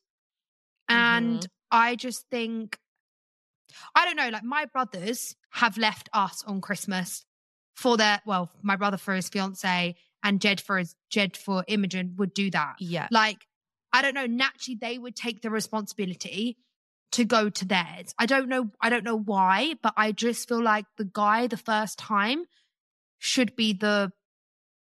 And 0.88 1.42
Mhm. 1.42 1.50
I 1.70 1.96
just 1.96 2.28
think 2.30 2.78
I 3.94 4.04
don't 4.04 4.16
know, 4.16 4.28
like 4.28 4.44
my 4.44 4.66
brothers 4.66 5.36
have 5.50 5.76
left 5.78 6.08
us 6.12 6.42
on 6.44 6.60
Christmas 6.60 7.24
for 7.74 7.96
their 7.96 8.20
well, 8.26 8.50
my 8.62 8.76
brother 8.76 8.96
for 8.96 9.14
his 9.14 9.28
fiance 9.28 9.96
and 10.24 10.40
Jed 10.40 10.60
for 10.60 10.78
his 10.78 10.96
Jed 11.10 11.36
for 11.36 11.64
Imogen 11.68 12.14
would 12.16 12.34
do 12.34 12.50
that. 12.50 12.76
yeah, 12.80 13.06
Like, 13.12 13.46
I 13.92 14.02
don't 14.02 14.14
know, 14.14 14.26
naturally 14.26 14.76
they 14.80 14.98
would 14.98 15.14
take 15.14 15.42
the 15.42 15.50
responsibility 15.50 16.56
to 17.12 17.24
go 17.24 17.48
to 17.48 17.64
theirs. 17.64 18.12
I 18.18 18.26
don't 18.26 18.48
know, 18.48 18.70
I 18.80 18.90
don't 18.90 19.04
know 19.04 19.16
why, 19.18 19.74
but 19.82 19.94
I 19.96 20.10
just 20.10 20.48
feel 20.48 20.60
like 20.62 20.86
the 20.96 21.04
guy 21.04 21.46
the 21.46 21.56
first 21.56 21.96
time 21.98 22.46
should 23.18 23.54
be 23.54 23.72
the 23.72 24.10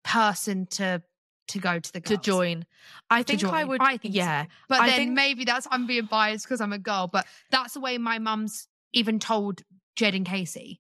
person 0.04 0.66
to 0.68 1.02
to 1.48 1.60
go 1.60 1.80
to 1.80 1.92
the 1.94 2.00
to 2.00 2.16
join. 2.18 2.66
I 3.10 3.24
think 3.24 3.44
I 3.44 3.66
would. 3.66 3.82
I 3.82 3.98
think 3.98 4.14
so. 4.14 4.20
yeah, 4.20 4.46
But 4.70 4.82
I 4.82 4.88
then 4.88 4.98
think- 4.98 5.12
maybe 5.14 5.44
that's 5.44 5.68
I'm 5.70 5.86
being 5.88 6.06
biased 6.06 6.46
because 6.46 6.62
I'm 6.62 6.72
a 6.72 6.80
girl, 6.80 7.08
but 7.12 7.26
that's 7.50 7.74
the 7.74 7.82
way 7.82 7.98
my 7.98 8.20
mum's 8.20 8.68
even 8.94 9.20
told 9.20 9.62
Jed 9.98 10.16
and 10.16 10.26
Casey. 10.26 10.80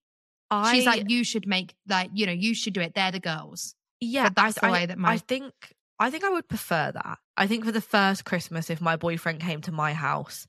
I, 0.49 0.73
She's 0.73 0.85
like, 0.85 1.09
you 1.09 1.23
should 1.23 1.47
make 1.47 1.75
like, 1.89 2.11
you 2.13 2.25
know, 2.25 2.31
you 2.31 2.53
should 2.53 2.73
do 2.73 2.81
it. 2.81 2.93
They're 2.93 3.11
the 3.11 3.19
girls. 3.19 3.75
Yeah, 4.01 4.23
But 4.29 4.35
that's 4.35 4.57
I, 4.63 4.67
the 4.67 4.73
way 4.73 4.85
that 4.87 4.97
my- 4.97 5.11
I 5.13 5.17
think 5.17 5.53
I 5.99 6.09
think 6.09 6.23
I 6.23 6.29
would 6.29 6.47
prefer 6.49 6.91
that. 6.91 7.19
I 7.37 7.45
think 7.45 7.63
for 7.63 7.71
the 7.71 7.79
first 7.81 8.25
Christmas, 8.25 8.71
if 8.71 8.81
my 8.81 8.95
boyfriend 8.95 9.39
came 9.39 9.61
to 9.61 9.71
my 9.71 9.93
house, 9.93 10.47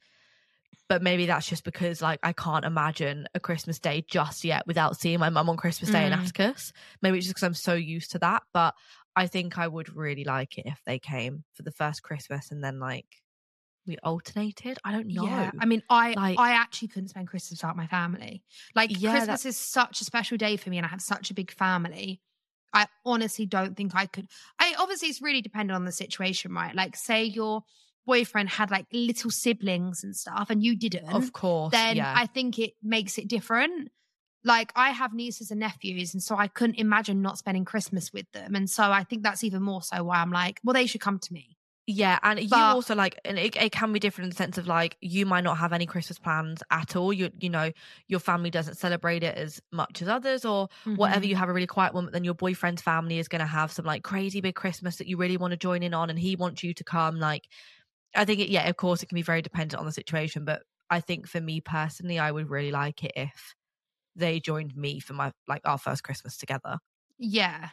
but 0.88 1.02
maybe 1.02 1.26
that's 1.26 1.46
just 1.46 1.62
because 1.62 2.00
like 2.00 2.20
I 2.22 2.32
can't 2.32 2.64
imagine 2.64 3.28
a 3.34 3.40
Christmas 3.40 3.78
day 3.78 4.02
just 4.08 4.44
yet 4.44 4.66
without 4.66 4.96
seeing 4.98 5.18
my 5.20 5.28
mum 5.28 5.50
on 5.50 5.58
Christmas 5.58 5.90
Day 5.90 6.06
in 6.06 6.12
Mm. 6.12 6.22
Atticus. 6.22 6.72
Maybe 7.02 7.18
it's 7.18 7.26
just 7.26 7.34
because 7.36 7.46
I'm 7.46 7.54
so 7.54 7.74
used 7.74 8.12
to 8.12 8.18
that. 8.20 8.42
But 8.54 8.74
I 9.14 9.26
think 9.26 9.58
I 9.58 9.68
would 9.68 9.94
really 9.94 10.24
like 10.24 10.56
it 10.56 10.64
if 10.66 10.80
they 10.86 10.98
came 10.98 11.44
for 11.52 11.62
the 11.62 11.70
first 11.70 12.02
Christmas 12.02 12.50
and 12.50 12.64
then 12.64 12.80
like 12.80 13.06
we 13.86 13.98
alternated. 14.02 14.78
I 14.84 14.92
don't 14.92 15.08
know. 15.08 15.24
Yeah, 15.26 15.50
I 15.58 15.66
mean, 15.66 15.82
I 15.90 16.12
Like- 16.12 16.38
I 16.38 16.52
actually 16.52 16.88
couldn't 16.88 17.08
spend 17.08 17.28
Christmas 17.28 17.60
without 17.62 17.76
my 17.76 17.88
family. 17.88 18.42
Like 18.74 18.90
Yeah, 18.98 19.10
Christmas 19.12 19.42
that- 19.42 19.48
is 19.50 19.58
such 19.58 20.00
a 20.00 20.04
special 20.04 20.38
day 20.38 20.56
for 20.56 20.70
me, 20.70 20.78
and 20.78 20.86
I 20.86 20.88
have 20.88 21.02
such 21.02 21.30
a 21.30 21.34
big 21.34 21.50
family. 21.50 22.22
I 22.72 22.86
honestly 23.04 23.46
don't 23.46 23.76
think 23.76 23.92
I 23.94 24.06
could. 24.06 24.28
I 24.58 24.74
obviously 24.78 25.08
it's 25.08 25.22
really 25.22 25.42
dependent 25.42 25.76
on 25.76 25.84
the 25.84 25.92
situation, 25.92 26.52
right? 26.52 26.74
Like, 26.74 26.96
say 26.96 27.24
your 27.24 27.62
boyfriend 28.06 28.48
had 28.48 28.70
like 28.70 28.86
little 28.92 29.30
siblings 29.30 30.04
and 30.04 30.16
stuff, 30.16 30.48
and 30.50 30.62
you 30.62 30.76
didn't. 30.76 31.12
of 31.12 31.32
course. 31.32 31.72
then 31.72 31.96
yeah. 31.96 32.12
I 32.16 32.26
think 32.26 32.58
it 32.58 32.72
makes 32.82 33.18
it 33.18 33.28
different. 33.28 33.90
Like 34.44 34.72
I 34.74 34.90
have 34.90 35.14
nieces 35.14 35.50
and 35.50 35.60
nephews, 35.60 36.14
and 36.14 36.22
so 36.22 36.36
I 36.36 36.48
couldn't 36.48 36.76
imagine 36.76 37.22
not 37.22 37.38
spending 37.38 37.64
Christmas 37.64 38.12
with 38.12 38.30
them. 38.32 38.54
And 38.54 38.68
so 38.68 38.90
I 38.90 39.04
think 39.04 39.22
that's 39.22 39.44
even 39.44 39.62
more 39.62 39.82
so 39.82 40.02
why 40.02 40.16
I'm 40.16 40.32
like, 40.32 40.60
well, 40.64 40.74
they 40.74 40.86
should 40.86 41.00
come 41.00 41.18
to 41.20 41.32
me. 41.32 41.56
Yeah, 41.94 42.20
and 42.22 42.38
you 42.40 42.70
also 42.70 42.94
like, 42.94 43.18
and 43.24 43.36
it, 43.40 43.56
it 43.56 43.72
can 43.72 43.92
be 43.92 43.98
different 43.98 44.26
in 44.26 44.30
the 44.30 44.36
sense 44.36 44.56
of 44.56 44.68
like 44.68 44.96
you 45.00 45.26
might 45.26 45.42
not 45.42 45.58
have 45.58 45.72
any 45.72 45.84
Christmas 45.84 46.16
plans 46.16 46.62
at 46.70 46.94
all. 46.94 47.12
You 47.12 47.30
you 47.40 47.50
know 47.50 47.72
your 48.06 48.20
family 48.20 48.50
doesn't 48.50 48.76
celebrate 48.76 49.24
it 49.24 49.36
as 49.36 49.60
much 49.72 50.00
as 50.00 50.06
others, 50.06 50.44
or 50.44 50.68
whatever. 50.94 51.26
Mhm. 51.26 51.26
You 51.26 51.34
have 51.34 51.48
a 51.48 51.52
really 51.52 51.66
quiet 51.66 51.92
one, 51.92 52.04
but 52.04 52.12
then 52.12 52.22
your 52.22 52.34
boyfriend's 52.34 52.82
family 52.82 53.18
is 53.18 53.26
going 53.26 53.40
to 53.40 53.46
have 53.46 53.72
some 53.72 53.84
like 53.84 54.04
crazy 54.04 54.40
big 54.40 54.54
Christmas 54.54 54.96
that 54.98 55.08
you 55.08 55.16
really 55.16 55.36
want 55.36 55.50
to 55.50 55.56
join 55.56 55.82
in 55.82 55.92
on, 55.92 56.08
and 56.08 56.18
he 56.20 56.36
wants 56.36 56.62
you 56.62 56.72
to 56.72 56.84
come. 56.84 57.18
Like, 57.18 57.48
I 58.16 58.24
think 58.24 58.40
it, 58.40 58.50
yeah, 58.50 58.68
of 58.68 58.76
course, 58.76 59.02
it 59.02 59.06
can 59.06 59.16
be 59.16 59.22
very 59.22 59.42
dependent 59.42 59.80
on 59.80 59.86
the 59.86 59.92
situation, 59.92 60.44
but 60.44 60.62
I 60.90 61.00
think 61.00 61.28
for 61.28 61.40
me 61.40 61.60
personally, 61.60 62.18
I 62.18 62.32
would 62.32 62.50
really 62.50 62.72
like 62.72 63.04
it 63.04 63.12
if 63.16 63.54
they 64.16 64.40
joined 64.40 64.76
me 64.76 65.00
for 65.00 65.14
my 65.14 65.32
like 65.48 65.62
our 65.66 65.78
first 65.78 66.04
Christmas 66.04 66.36
together. 66.38 66.78
Yeah. 67.18 67.70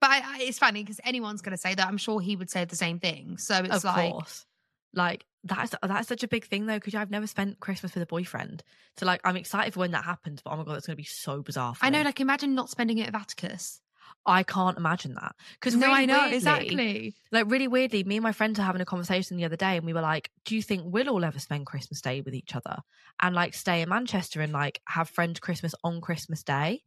But 0.00 0.10
I, 0.10 0.20
I, 0.24 0.38
it's 0.42 0.58
funny 0.58 0.82
because 0.82 1.00
anyone's 1.04 1.42
going 1.42 1.52
to 1.52 1.58
say 1.58 1.74
that. 1.74 1.86
I'm 1.86 1.98
sure 1.98 2.20
he 2.20 2.36
would 2.36 2.50
say 2.50 2.64
the 2.64 2.76
same 2.76 2.98
thing. 3.00 3.36
So 3.38 3.56
it's 3.56 3.70
of 3.76 3.84
like, 3.84 4.12
course. 4.12 4.46
Like 4.94 5.26
that's 5.44 5.74
that's 5.82 6.08
such 6.08 6.22
a 6.22 6.28
big 6.28 6.44
thing 6.44 6.66
though, 6.66 6.76
because 6.76 6.94
I've 6.94 7.10
never 7.10 7.26
spent 7.26 7.60
Christmas 7.60 7.94
with 7.94 8.02
a 8.02 8.06
boyfriend. 8.06 8.62
So 8.96 9.06
like 9.06 9.20
I'm 9.24 9.36
excited 9.36 9.74
for 9.74 9.80
when 9.80 9.90
that 9.92 10.04
happens, 10.04 10.40
but 10.42 10.52
oh 10.52 10.56
my 10.56 10.64
god, 10.64 10.76
it's 10.76 10.86
gonna 10.86 10.96
be 10.96 11.04
so 11.04 11.42
bizarre. 11.42 11.74
For 11.74 11.86
I 11.86 11.90
know, 11.90 11.98
me. 11.98 12.04
like, 12.04 12.20
imagine 12.20 12.54
not 12.54 12.70
spending 12.70 12.98
it 12.98 13.08
at 13.08 13.14
Atticus. 13.14 13.80
I 14.24 14.42
can't 14.42 14.78
imagine 14.78 15.14
that 15.14 15.34
because 15.54 15.74
No, 15.74 15.86
really 15.88 16.02
I 16.02 16.06
know, 16.06 16.20
weirdly, 16.22 16.36
exactly. 16.36 17.14
Like 17.30 17.50
really 17.50 17.68
weirdly, 17.68 18.04
me 18.04 18.16
and 18.16 18.22
my 18.22 18.32
friends 18.32 18.58
are 18.58 18.62
having 18.62 18.80
a 18.80 18.86
conversation 18.86 19.36
the 19.36 19.44
other 19.44 19.56
day, 19.56 19.76
and 19.76 19.84
we 19.84 19.92
were 19.92 20.00
like, 20.00 20.30
"Do 20.44 20.54
you 20.54 20.62
think 20.62 20.82
we'll 20.86 21.10
all 21.10 21.24
ever 21.24 21.38
spend 21.38 21.66
Christmas 21.66 22.00
Day 22.00 22.22
with 22.22 22.34
each 22.34 22.56
other 22.56 22.78
and 23.20 23.34
like 23.34 23.54
stay 23.54 23.82
in 23.82 23.88
Manchester 23.90 24.40
and 24.40 24.52
like 24.52 24.80
have 24.88 25.10
friend 25.10 25.38
Christmas 25.40 25.74
on 25.84 26.00
Christmas 26.00 26.42
Day?" 26.42 26.82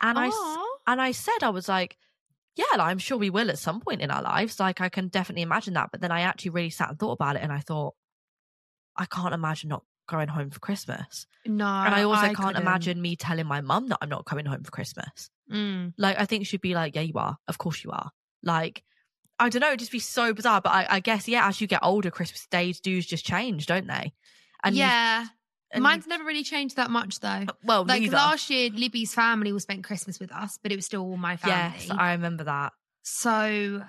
And 0.00 0.18
I 0.18 0.28
s- 0.28 0.34
Aw. 0.34 0.66
and 0.86 1.00
I 1.00 1.12
said, 1.12 1.42
I 1.42 1.50
was 1.50 1.68
like, 1.68 1.98
yeah, 2.58 2.64
like, 2.76 2.88
I'm 2.90 2.98
sure 2.98 3.16
we 3.16 3.30
will 3.30 3.50
at 3.50 3.58
some 3.58 3.80
point 3.80 4.02
in 4.02 4.10
our 4.10 4.20
lives. 4.20 4.58
Like, 4.58 4.80
I 4.80 4.88
can 4.88 5.08
definitely 5.08 5.42
imagine 5.42 5.74
that. 5.74 5.90
But 5.92 6.00
then 6.00 6.10
I 6.10 6.22
actually 6.22 6.50
really 6.50 6.70
sat 6.70 6.90
and 6.90 6.98
thought 6.98 7.12
about 7.12 7.36
it 7.36 7.42
and 7.42 7.52
I 7.52 7.60
thought, 7.60 7.94
I 8.96 9.06
can't 9.06 9.32
imagine 9.32 9.68
not 9.68 9.84
going 10.08 10.26
home 10.28 10.50
for 10.50 10.58
Christmas. 10.58 11.26
No. 11.46 11.66
and 11.66 11.94
I 11.94 12.02
also 12.02 12.22
can't 12.22 12.36
couldn't. 12.36 12.56
imagine 12.62 13.00
me 13.00 13.14
telling 13.14 13.46
my 13.46 13.60
mum 13.60 13.88
that 13.88 13.98
I'm 14.02 14.08
not 14.08 14.24
coming 14.24 14.44
home 14.44 14.64
for 14.64 14.72
Christmas. 14.72 15.30
Mm. 15.52 15.92
Like, 15.96 16.18
I 16.18 16.24
think 16.26 16.46
she'd 16.46 16.60
be 16.60 16.74
like, 16.74 16.96
yeah, 16.96 17.02
you 17.02 17.14
are. 17.14 17.36
Of 17.46 17.58
course 17.58 17.84
you 17.84 17.90
are. 17.92 18.10
Like, 18.42 18.82
I 19.38 19.48
don't 19.50 19.60
know, 19.60 19.68
it'd 19.68 19.78
just 19.78 19.92
be 19.92 20.00
so 20.00 20.34
bizarre. 20.34 20.60
But 20.60 20.70
I, 20.72 20.86
I 20.96 21.00
guess, 21.00 21.28
yeah, 21.28 21.46
as 21.46 21.60
you 21.60 21.68
get 21.68 21.80
older, 21.84 22.10
Christmas 22.10 22.46
days 22.50 22.80
do 22.80 23.00
just 23.00 23.24
change, 23.24 23.66
don't 23.66 23.86
they? 23.86 24.12
And 24.64 24.74
you- 24.74 24.80
yeah. 24.80 25.26
And 25.70 25.82
Mine's 25.82 26.06
never 26.06 26.24
really 26.24 26.44
changed 26.44 26.76
that 26.76 26.90
much, 26.90 27.20
though. 27.20 27.28
Uh, 27.28 27.52
well, 27.64 27.84
Like 27.84 28.02
neither. 28.02 28.16
last 28.16 28.48
year, 28.50 28.70
Libby's 28.70 29.14
family 29.14 29.52
will 29.52 29.60
spend 29.60 29.84
Christmas 29.84 30.18
with 30.18 30.32
us, 30.32 30.58
but 30.62 30.72
it 30.72 30.76
was 30.76 30.86
still 30.86 31.02
all 31.02 31.16
my 31.16 31.36
family. 31.36 31.76
Yes, 31.78 31.90
I 31.90 32.12
remember 32.12 32.44
that. 32.44 32.72
So, 33.02 33.82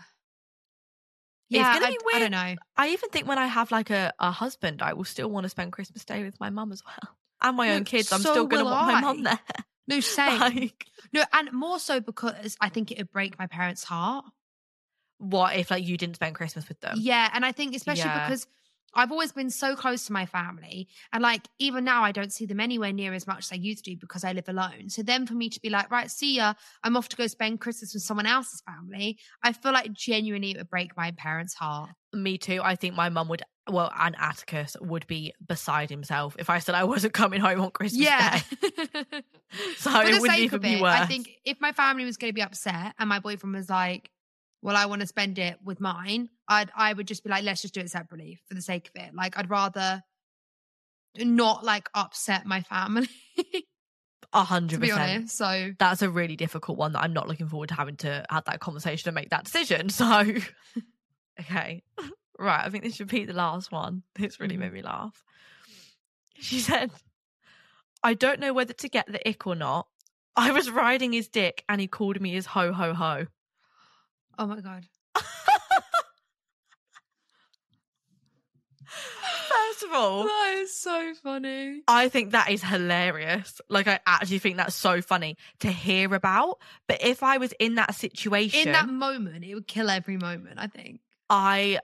yeah, 1.50 1.74
gonna 1.74 1.86
I, 1.88 1.90
be 1.90 1.98
I 2.14 2.20
don't 2.20 2.32
know. 2.32 2.56
I 2.78 2.90
even 2.90 3.10
think 3.10 3.28
when 3.28 3.38
I 3.40 3.48
have 3.48 3.72
like 3.72 3.90
a, 3.90 4.14
a 4.20 4.32
husband, 4.32 4.82
I 4.82 4.94
will 4.94 5.04
still 5.06 5.30
want 5.30 5.46
to 5.46 5.50
spend 5.50 5.72
Christmas 5.72 6.06
Day 6.06 6.24
with 6.24 6.40
my 6.40 6.50
mum 6.50 6.72
as 6.72 6.84
well. 6.86 7.16
And 7.42 7.56
my 7.56 7.70
No, 7.70 7.76
own 7.76 7.86
kids. 7.86 8.12
I'm 8.12 8.20
still 8.20 8.48
going 8.48 8.60
to 8.60 8.66
will 8.66 8.72
want 8.72 8.88
my 8.88 9.00
mum 9.00 9.24
there. 9.24 9.40
No, 9.88 10.00
same. 10.02 10.38
Like, 10.40 10.86
no, 11.14 11.24
and 11.32 11.54
more 11.54 11.80
so 11.80 12.02
because 12.02 12.58
I 12.60 12.68
think 12.68 12.92
it 12.92 12.98
would 12.98 13.12
break 13.14 13.40
my 13.40 13.48
parents' 13.48 13.86
heart. 13.86 14.26
what 15.20 15.56
if 15.56 15.72
like 15.72 15.86
you 15.88 15.96
didn't 15.96 16.16
spend 16.16 16.36
Christmas 16.36 16.68
with 16.68 16.82
them? 16.82 16.98
Yeah, 17.02 17.30
and 17.34 17.46
I 17.46 17.54
think 17.54 17.76
especially 17.76 18.04
Yeah. 18.10 18.28
because 18.28 18.46
I've 18.94 19.12
always 19.12 19.32
been 19.32 19.50
so 19.50 19.76
close 19.76 20.06
to 20.06 20.14
my 20.14 20.26
family, 20.26 20.88
and 21.14 21.22
like 21.22 21.48
even 21.60 21.84
now 21.84 22.04
I 22.04 22.12
don't 22.12 22.32
see 22.34 22.46
them 22.46 22.60
anywhere 22.60 22.92
near 22.94 23.14
as 23.14 23.28
much 23.28 23.46
as 23.46 23.52
I 23.52 23.56
used 23.56 23.86
to 23.86 23.96
because 23.96 24.24
I 24.24 24.34
live 24.34 24.50
alone. 24.50 24.90
So 24.90 25.04
then 25.04 25.26
for 25.26 25.34
me 25.34 25.50
to 25.50 25.60
be 25.60 25.70
like, 25.70 25.90
right, 25.92 26.10
see 26.10 26.36
ya, 26.38 26.54
I'm 26.84 26.98
off 26.98 27.10
to 27.10 27.16
go 27.16 27.28
spend 27.28 27.60
Christmas 27.62 27.94
with 27.94 28.04
someone 28.04 28.26
else's 28.26 28.62
family. 28.62 29.18
I 29.44 29.54
feel 29.54 29.72
like 29.74 29.94
genuinely 29.94 30.52
it 30.52 30.58
would 30.58 30.70
break 30.70 30.96
my 30.98 31.12
parents' 31.12 31.54
heart. 31.54 31.92
Me 32.14 32.38
too. 32.38 32.60
I 32.64 32.76
think 32.76 32.96
my 32.96 33.10
mum 33.10 33.28
would, 33.30 33.44
well, 33.70 33.92
and 33.98 34.16
Atticus 34.18 34.76
would 34.82 35.06
be 35.06 35.32
beside 35.46 35.92
himself 35.92 36.36
if 36.40 36.50
I 36.50 36.58
said 36.58 36.74
I 36.74 36.84
wasn't 36.86 37.14
coming 37.14 37.40
home 37.40 37.62
on 37.62 37.72
Christmas 37.72 38.02
Yeah. 38.02 38.40
Day. 38.40 39.24
So 39.78 39.90
For 39.92 40.04
it 40.04 40.14
the 40.14 40.20
wouldn't 40.20 40.38
sake 40.38 40.40
even 40.46 40.56
of 40.58 40.62
be 40.62 40.74
it, 40.74 40.82
worse. 40.82 40.94
I 40.94 41.06
think 41.06 41.28
if 41.44 41.60
my 41.60 41.72
family 41.72 42.06
was 42.06 42.18
going 42.18 42.30
to 42.30 42.36
be 42.36 42.42
upset 42.44 42.94
and 43.00 43.10
my 43.10 43.20
boyfriend 43.20 43.56
was 43.56 43.70
like, 43.70 44.12
well, 44.62 44.76
I 44.76 44.86
want 44.88 45.02
to 45.02 45.08
spend 45.08 45.40
it 45.40 45.58
with 45.64 45.80
mine, 45.80 46.30
I'd 46.48 46.72
I 46.76 46.94
would 46.94 47.08
just 47.08 47.24
be 47.24 47.30
like, 47.30 47.44
let's 47.44 47.62
just 47.62 47.74
do 47.74 47.80
it 47.82 47.90
separately 47.92 48.40
for 48.48 48.54
the 48.56 48.62
sake 48.62 48.90
of 48.94 49.02
it. 49.02 49.14
Like 49.16 49.38
I'd 49.38 49.50
rather 49.50 50.04
not 51.18 51.64
like 51.64 51.90
upset 51.94 52.46
my 52.46 52.62
family, 52.62 53.10
A 54.34 54.44
hundred 54.44 54.80
percent. 54.82 55.32
So 55.32 55.72
That's 55.80 56.04
a 56.04 56.10
really 56.10 56.36
difficult 56.36 56.78
one 56.78 56.92
that 56.94 57.02
I'm 57.02 57.14
not 57.14 57.28
looking 57.28 57.48
forward 57.48 57.70
to 57.70 57.76
having 57.76 57.96
to 57.98 58.24
have 58.30 58.46
that 58.46 58.60
conversation 58.60 59.10
and 59.10 59.16
make 59.16 59.30
that 59.32 59.46
decision. 59.46 59.90
So, 60.00 60.24
okay. 61.40 61.84
Right. 62.38 62.66
I 62.66 62.70
think 62.70 62.86
this 62.86 62.96
should 62.96 63.10
be 63.10 63.26
the 63.26 63.34
last 63.34 63.70
one. 63.70 64.04
This 64.16 64.40
really 64.40 64.56
Mhm. 64.56 64.60
made 64.60 64.74
me 64.74 64.82
laugh. 64.82 65.24
She 66.40 66.60
said, 66.60 66.90
I 68.02 68.14
don't 68.14 68.40
know 68.40 68.54
whether 68.54 68.72
to 68.72 68.88
get 68.88 69.08
the 69.12 69.28
ick 69.28 69.46
or 69.46 69.56
not. 69.56 69.88
I 70.38 70.52
was 70.54 70.70
riding 70.70 71.12
his 71.12 71.28
dick 71.28 71.66
and 71.68 71.82
he 71.82 71.88
called 71.88 72.22
me 72.22 72.32
his 72.32 72.46
ho 72.46 72.72
ho 72.72 72.94
ho. 72.94 73.26
Oh 74.40 74.48
my 74.48 74.62
god. 74.62 74.86
First 79.50 79.84
of 79.84 79.92
all, 79.94 80.24
That 80.24 80.56
is 80.60 80.76
so 80.76 81.14
funny. 81.22 81.82
I 81.88 82.08
think 82.10 82.32
that 82.32 82.50
is 82.50 82.64
hilarious. 82.64 83.60
Like, 83.70 83.88
I 83.88 84.00
actually 84.06 84.40
think 84.40 84.58
that's 84.58 84.76
so 84.76 85.02
funny 85.02 85.36
to 85.60 85.72
hear 85.72 86.14
about. 86.16 86.60
But 86.88 87.04
if 87.04 87.22
I 87.22 87.38
was 87.38 87.54
in 87.60 87.76
that 87.76 87.96
situation, 87.96 88.68
In 88.68 88.72
that 88.74 88.88
moment, 88.88 89.44
it 89.44 89.54
would 89.56 89.68
kill 89.68 89.90
every 89.90 90.18
moment, 90.18 90.56
I 90.58 90.68
think. 90.68 91.02
I 91.30 91.80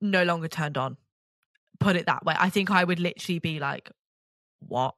no 0.00 0.24
longer 0.24 0.48
turned 0.48 0.76
on. 0.76 0.96
Put 1.78 1.96
it 1.96 2.06
that 2.06 2.24
way. 2.24 2.34
I 2.38 2.50
think 2.50 2.70
I 2.70 2.82
would 2.82 2.98
literally 2.98 3.38
be 3.38 3.60
like, 3.60 3.90
what? 4.60 4.94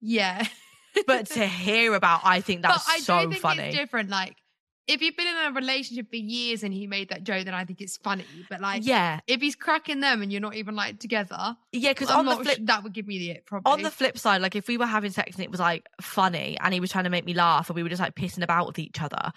Yeah. 0.00 0.46
But 1.06 1.26
to 1.30 1.46
hear 1.46 1.94
about, 1.94 2.20
I 2.24 2.40
think 2.40 2.62
that's 2.62 2.84
but 2.86 2.92
I 2.92 2.98
so 3.00 3.30
think 3.30 3.42
funny. 3.42 3.70
different. 3.72 4.10
Like, 4.10 4.36
if 4.88 5.02
you've 5.02 5.16
been 5.16 5.26
in 5.26 5.36
a 5.46 5.52
relationship 5.52 6.08
for 6.10 6.16
years 6.16 6.62
and 6.62 6.72
he 6.72 6.86
made 6.86 7.08
that 7.08 7.24
joke, 7.24 7.44
then 7.44 7.54
I 7.54 7.64
think 7.64 7.80
it's 7.80 7.96
funny. 7.96 8.24
But 8.48 8.60
like, 8.60 8.86
yeah. 8.86 9.20
if 9.26 9.40
he's 9.40 9.56
cracking 9.56 10.00
them 10.00 10.22
and 10.22 10.30
you're 10.30 10.40
not 10.40 10.54
even 10.54 10.74
like 10.76 10.98
together, 11.00 11.56
Yeah, 11.72 11.90
because 11.90 12.08
I'm 12.10 12.20
on 12.20 12.24
the 12.26 12.30
not 12.34 12.42
flip 12.44 12.56
su- 12.58 12.64
that 12.66 12.82
would 12.84 12.92
give 12.92 13.06
me 13.06 13.18
the 13.18 13.30
it 13.32 13.46
probably. 13.46 13.72
on 13.72 13.82
the 13.82 13.90
flip 13.90 14.16
side, 14.18 14.42
like 14.42 14.54
if 14.54 14.68
we 14.68 14.78
were 14.78 14.86
having 14.86 15.10
sex 15.10 15.34
and 15.36 15.44
it 15.44 15.50
was 15.50 15.60
like 15.60 15.86
funny 16.00 16.56
and 16.60 16.72
he 16.72 16.80
was 16.80 16.90
trying 16.90 17.04
to 17.04 17.10
make 17.10 17.24
me 17.24 17.34
laugh 17.34 17.68
and 17.68 17.74
we 17.76 17.82
were 17.82 17.88
just 17.88 18.00
like 18.00 18.14
pissing 18.14 18.42
about 18.42 18.66
with 18.68 18.78
each 18.78 19.00
other, 19.02 19.32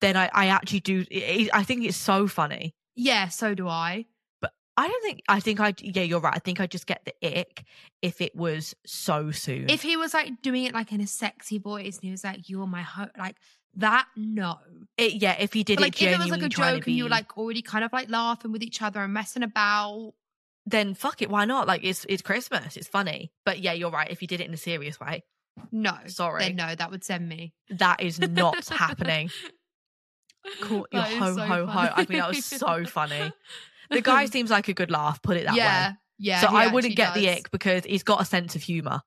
then 0.00 0.16
I, 0.16 0.30
I 0.32 0.46
actually 0.46 0.80
do 0.80 1.04
it- 1.10 1.50
I 1.52 1.62
think 1.64 1.84
it's 1.84 1.96
so 1.96 2.26
funny. 2.26 2.74
yeah, 2.96 3.28
so 3.28 3.54
do 3.54 3.68
I. 3.68 4.06
But 4.40 4.52
I 4.76 4.88
don't 4.88 5.02
think 5.02 5.20
I 5.28 5.38
think 5.40 5.60
I 5.60 5.74
yeah, 5.80 6.02
you're 6.02 6.20
right. 6.20 6.34
I 6.34 6.38
think 6.40 6.60
I 6.60 6.66
just 6.66 6.86
get 6.86 7.04
the 7.04 7.14
ick 7.40 7.64
if 8.02 8.20
it 8.20 8.34
was 8.34 8.74
so 8.86 9.30
soon. 9.30 9.68
If 9.68 9.82
he 9.82 9.96
was 9.96 10.14
like 10.14 10.40
doing 10.42 10.64
it 10.64 10.72
like 10.74 10.92
in 10.92 11.00
a 11.00 11.06
sexy 11.06 11.58
voice 11.58 11.96
and 11.96 12.04
he 12.04 12.10
was 12.10 12.24
like, 12.24 12.48
"You're 12.48 12.66
my 12.66 12.82
ho," 12.82 13.06
like 13.18 13.36
that, 13.76 14.06
no. 14.16 14.58
it, 14.96 15.14
yeah, 15.14 15.36
if 15.38 15.52
he 15.52 15.64
did 15.64 15.76
But, 15.76 15.82
like 15.82 16.02
if 16.02 16.12
it 16.12 16.18
was 16.18 16.28
like 16.28 16.42
a 16.42 16.48
joke 16.48 16.86
and 16.86 16.96
you 16.96 17.04
were 17.04 17.10
like 17.10 17.36
already 17.36 17.62
kind 17.62 17.84
of 17.84 17.92
like 17.92 18.08
laughing 18.10 18.52
with 18.52 18.62
each 18.62 18.82
other 18.82 19.00
and 19.00 19.12
messing 19.12 19.42
about, 19.42 20.14
then 20.66 20.94
fuck 20.94 21.22
it, 21.22 21.30
why 21.30 21.44
not? 21.44 21.66
Like 21.66 21.84
it's 21.84 22.06
it's 22.08 22.22
Christmas, 22.22 22.76
it's 22.76 22.88
funny. 22.88 23.32
But 23.44 23.60
yeah, 23.60 23.72
you're 23.72 23.90
right. 23.90 24.10
If 24.10 24.22
you 24.22 24.28
did 24.28 24.40
it 24.40 24.48
in 24.48 24.54
a 24.54 24.58
serious 24.58 24.98
way, 24.98 25.24
no, 25.70 25.96
Sorry. 26.06 26.44
then 26.44 26.56
no, 26.56 26.74
that 26.74 26.90
would 26.90 27.04
send 27.04 27.28
me. 27.28 27.54
that 27.70 28.02
is 28.02 28.18
not 28.20 28.68
happening. 28.68 29.30
Cool, 30.60 30.86
your 30.92 31.02
ho 31.02 31.34
so 31.34 31.42
ho 31.42 31.66
ho. 31.66 31.88
I 31.94 32.06
mean, 32.08 32.18
that 32.18 32.28
was 32.28 32.44
so 32.44 32.84
funny. 32.84 33.32
The 33.90 34.00
guy 34.00 34.24
seems 34.24 34.50
like 34.50 34.66
a 34.68 34.72
good 34.72 34.90
laugh. 34.90 35.20
Put 35.22 35.36
it 35.36 35.44
that 35.44 35.54
yeah, 35.54 35.90
way. 35.90 35.96
yeah. 36.18 36.40
so 36.40 36.46
I 36.48 36.68
wouldn't 36.68 36.96
get 36.96 37.14
the 37.14 37.28
ick 37.28 37.50
because 37.50 37.84
he's 37.84 38.02
got 38.02 38.20
a 38.20 38.24
sense 38.24 38.56
of 38.56 38.62
humor, 38.62 39.02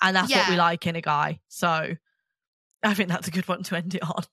and 0.00 0.14
that's 0.14 0.32
what 0.32 0.48
we 0.48 0.56
like 0.56 0.86
in 0.86 0.94
a 0.94 1.00
guy. 1.00 1.40
So 1.48 1.96
I 2.84 2.94
think 2.94 3.08
that's 3.08 3.28
a 3.28 3.30
good 3.30 3.48
one 3.48 3.62
to 3.64 3.76
end 3.76 3.94
it 3.94 4.02
on. 4.02 4.24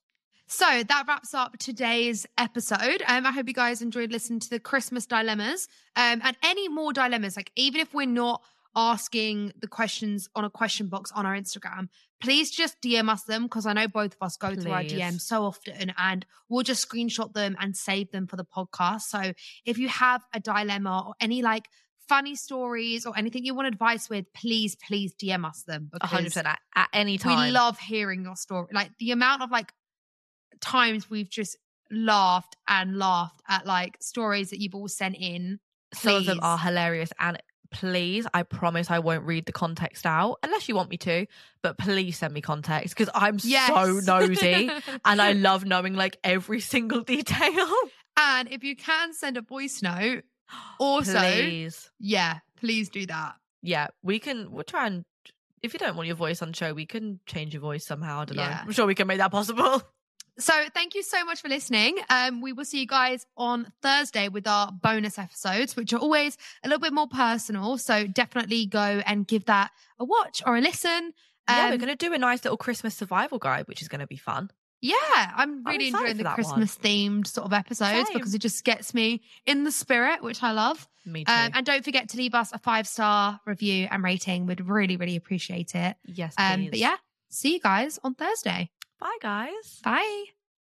So 0.46 0.82
that 0.82 1.04
wraps 1.06 1.32
up 1.32 1.56
today's 1.58 2.26
episode. 2.36 3.04
Um, 3.06 3.24
I 3.24 3.30
hope 3.30 3.46
you 3.46 3.54
guys 3.54 3.82
enjoyed 3.82 4.10
listening 4.10 4.40
to 4.40 4.50
the 4.50 4.58
Christmas 4.58 5.06
dilemmas. 5.06 5.68
Um, 5.94 6.20
and 6.24 6.36
any 6.42 6.68
more 6.68 6.92
dilemmas, 6.92 7.36
like 7.36 7.52
even 7.54 7.80
if 7.80 7.94
we're 7.94 8.06
not 8.06 8.42
asking 8.74 9.52
the 9.60 9.68
questions 9.68 10.28
on 10.34 10.44
a 10.44 10.50
question 10.50 10.88
box 10.88 11.12
on 11.12 11.24
our 11.24 11.36
Instagram, 11.36 11.88
please 12.20 12.50
just 12.50 12.80
DM 12.82 13.08
us 13.08 13.22
them 13.24 13.44
because 13.44 13.64
I 13.64 13.72
know 13.72 13.86
both 13.86 14.14
of 14.14 14.22
us 14.22 14.36
go 14.36 14.54
through 14.54 14.72
our 14.72 14.82
Please. 14.82 14.94
DMs 14.94 15.20
so 15.20 15.44
often 15.44 15.92
and 15.96 16.26
we'll 16.48 16.64
just 16.64 16.88
screenshot 16.88 17.32
them 17.32 17.56
and 17.60 17.76
save 17.76 18.10
them 18.10 18.26
for 18.26 18.36
the 18.36 18.44
podcast. 18.44 19.02
So 19.02 19.32
if 19.64 19.78
you 19.78 19.88
have 19.88 20.22
a 20.34 20.40
dilemma 20.40 21.04
or 21.06 21.14
any 21.20 21.42
like 21.42 21.68
funny 22.10 22.34
stories 22.34 23.06
or 23.06 23.16
anything 23.16 23.44
you 23.44 23.54
want 23.54 23.68
advice 23.68 24.10
with, 24.10 24.26
please, 24.34 24.74
please 24.74 25.14
DM 25.14 25.46
us 25.46 25.62
them. 25.62 25.88
A 25.92 26.00
100% 26.00 26.44
at, 26.44 26.58
at 26.74 26.88
any 26.92 27.18
time. 27.18 27.46
We 27.46 27.52
love 27.52 27.78
hearing 27.78 28.24
your 28.24 28.34
story. 28.34 28.66
Like 28.72 28.90
the 28.98 29.12
amount 29.12 29.42
of 29.42 29.52
like 29.52 29.72
times 30.60 31.08
we've 31.08 31.30
just 31.30 31.56
laughed 31.88 32.56
and 32.66 32.98
laughed 32.98 33.40
at 33.48 33.64
like 33.64 33.96
stories 34.00 34.50
that 34.50 34.60
you've 34.60 34.74
all 34.74 34.88
sent 34.88 35.14
in. 35.16 35.60
Some 35.94 36.16
of 36.16 36.26
them 36.26 36.40
are 36.42 36.58
hilarious. 36.58 37.12
And 37.20 37.40
please, 37.70 38.26
I 38.34 38.42
promise 38.42 38.90
I 38.90 38.98
won't 38.98 39.24
read 39.24 39.46
the 39.46 39.52
context 39.52 40.04
out 40.04 40.40
unless 40.42 40.68
you 40.68 40.74
want 40.74 40.90
me 40.90 40.96
to. 40.98 41.26
But 41.62 41.78
please 41.78 42.18
send 42.18 42.34
me 42.34 42.40
context 42.40 42.96
because 42.96 43.10
I'm 43.14 43.38
so 43.38 44.00
nosy 44.04 44.68
and 45.04 45.22
I 45.22 45.30
love 45.30 45.64
knowing 45.64 45.94
like 45.94 46.16
every 46.24 46.58
single 46.58 47.02
detail. 47.04 47.68
and 48.16 48.50
if 48.50 48.64
you 48.64 48.74
can 48.74 49.14
send 49.14 49.36
a 49.36 49.42
voice 49.42 49.80
note, 49.80 50.24
also, 50.78 51.18
please. 51.20 51.90
yeah, 51.98 52.38
please 52.56 52.88
do 52.88 53.06
that. 53.06 53.34
Yeah, 53.62 53.88
we 54.02 54.18
can. 54.18 54.50
We'll 54.52 54.64
try 54.64 54.86
and. 54.86 55.04
If 55.62 55.74
you 55.74 55.78
don't 55.78 55.94
want 55.94 56.06
your 56.06 56.16
voice 56.16 56.40
on 56.40 56.54
show, 56.54 56.72
we 56.72 56.86
can 56.86 57.20
change 57.26 57.52
your 57.52 57.60
voice 57.60 57.84
somehow. 57.84 58.20
I 58.20 58.24
don't 58.24 58.36
know. 58.38 58.42
Yeah. 58.44 58.62
I'm 58.64 58.72
sure 58.72 58.86
we 58.86 58.94
can 58.94 59.06
make 59.06 59.18
that 59.18 59.30
possible. 59.30 59.82
So 60.38 60.54
thank 60.72 60.94
you 60.94 61.02
so 61.02 61.22
much 61.26 61.42
for 61.42 61.50
listening. 61.50 61.98
Um, 62.08 62.40
we 62.40 62.54
will 62.54 62.64
see 62.64 62.80
you 62.80 62.86
guys 62.86 63.26
on 63.36 63.70
Thursday 63.82 64.28
with 64.28 64.46
our 64.46 64.72
bonus 64.72 65.18
episodes, 65.18 65.76
which 65.76 65.92
are 65.92 65.98
always 65.98 66.38
a 66.64 66.68
little 66.68 66.80
bit 66.80 66.94
more 66.94 67.08
personal. 67.08 67.76
So 67.76 68.06
definitely 68.06 68.64
go 68.64 68.80
and 69.04 69.26
give 69.26 69.44
that 69.46 69.70
a 69.98 70.04
watch 70.06 70.40
or 70.46 70.56
a 70.56 70.62
listen. 70.62 71.12
yeah, 71.46 71.66
we're 71.68 71.72
Um, 71.74 71.78
going 71.78 71.94
to 71.94 71.96
do 71.96 72.14
a 72.14 72.18
nice 72.18 72.42
little 72.42 72.56
Christmas 72.56 72.94
survival 72.94 73.38
guide, 73.38 73.68
which 73.68 73.82
is 73.82 73.88
going 73.88 74.00
to 74.00 74.06
be 74.06 74.16
fun. 74.16 74.50
Yeah, 74.82 74.96
I'm 75.36 75.62
really 75.64 75.88
excited 75.88 76.10
enjoying 76.10 76.16
the 76.16 76.22
that 76.24 76.28
one. 76.30 76.34
Christmas 76.34 76.76
themed 76.78 77.26
sort 77.26 77.44
of 77.46 77.52
episodes 77.52 78.08
Same. 78.08 78.16
because 78.16 78.34
it 78.34 78.40
just 78.40 78.64
gets 78.64 78.94
me 78.94 79.20
in 79.46 79.64
the 79.64 79.70
spirit, 79.72 80.22
which 80.22 80.42
I 80.42 80.52
love. 80.52 80.88
Me 81.04 81.24
too. 81.24 81.32
Um, 81.32 81.50
and 81.54 81.66
don't 81.66 81.84
forget 81.84 82.08
to 82.10 82.16
leave 82.16 82.34
us 82.34 82.52
a 82.52 82.58
five 82.58 82.86
star 82.88 83.40
review 83.46 83.88
and 83.90 84.02
rating. 84.02 84.46
We'd 84.46 84.60
really, 84.60 84.96
really 84.96 85.16
appreciate 85.16 85.74
it. 85.74 85.96
yes, 86.06 86.34
Um, 86.38 86.60
please. 86.60 86.70
but 86.70 86.78
yeah, 86.78 86.96
see 87.28 87.52
you 87.54 87.60
guys 87.60 87.98
on 88.04 88.14
Thursday. 88.14 88.70
Bye, 88.98 89.16
guys. 89.20 89.80
Bye. 89.84 90.24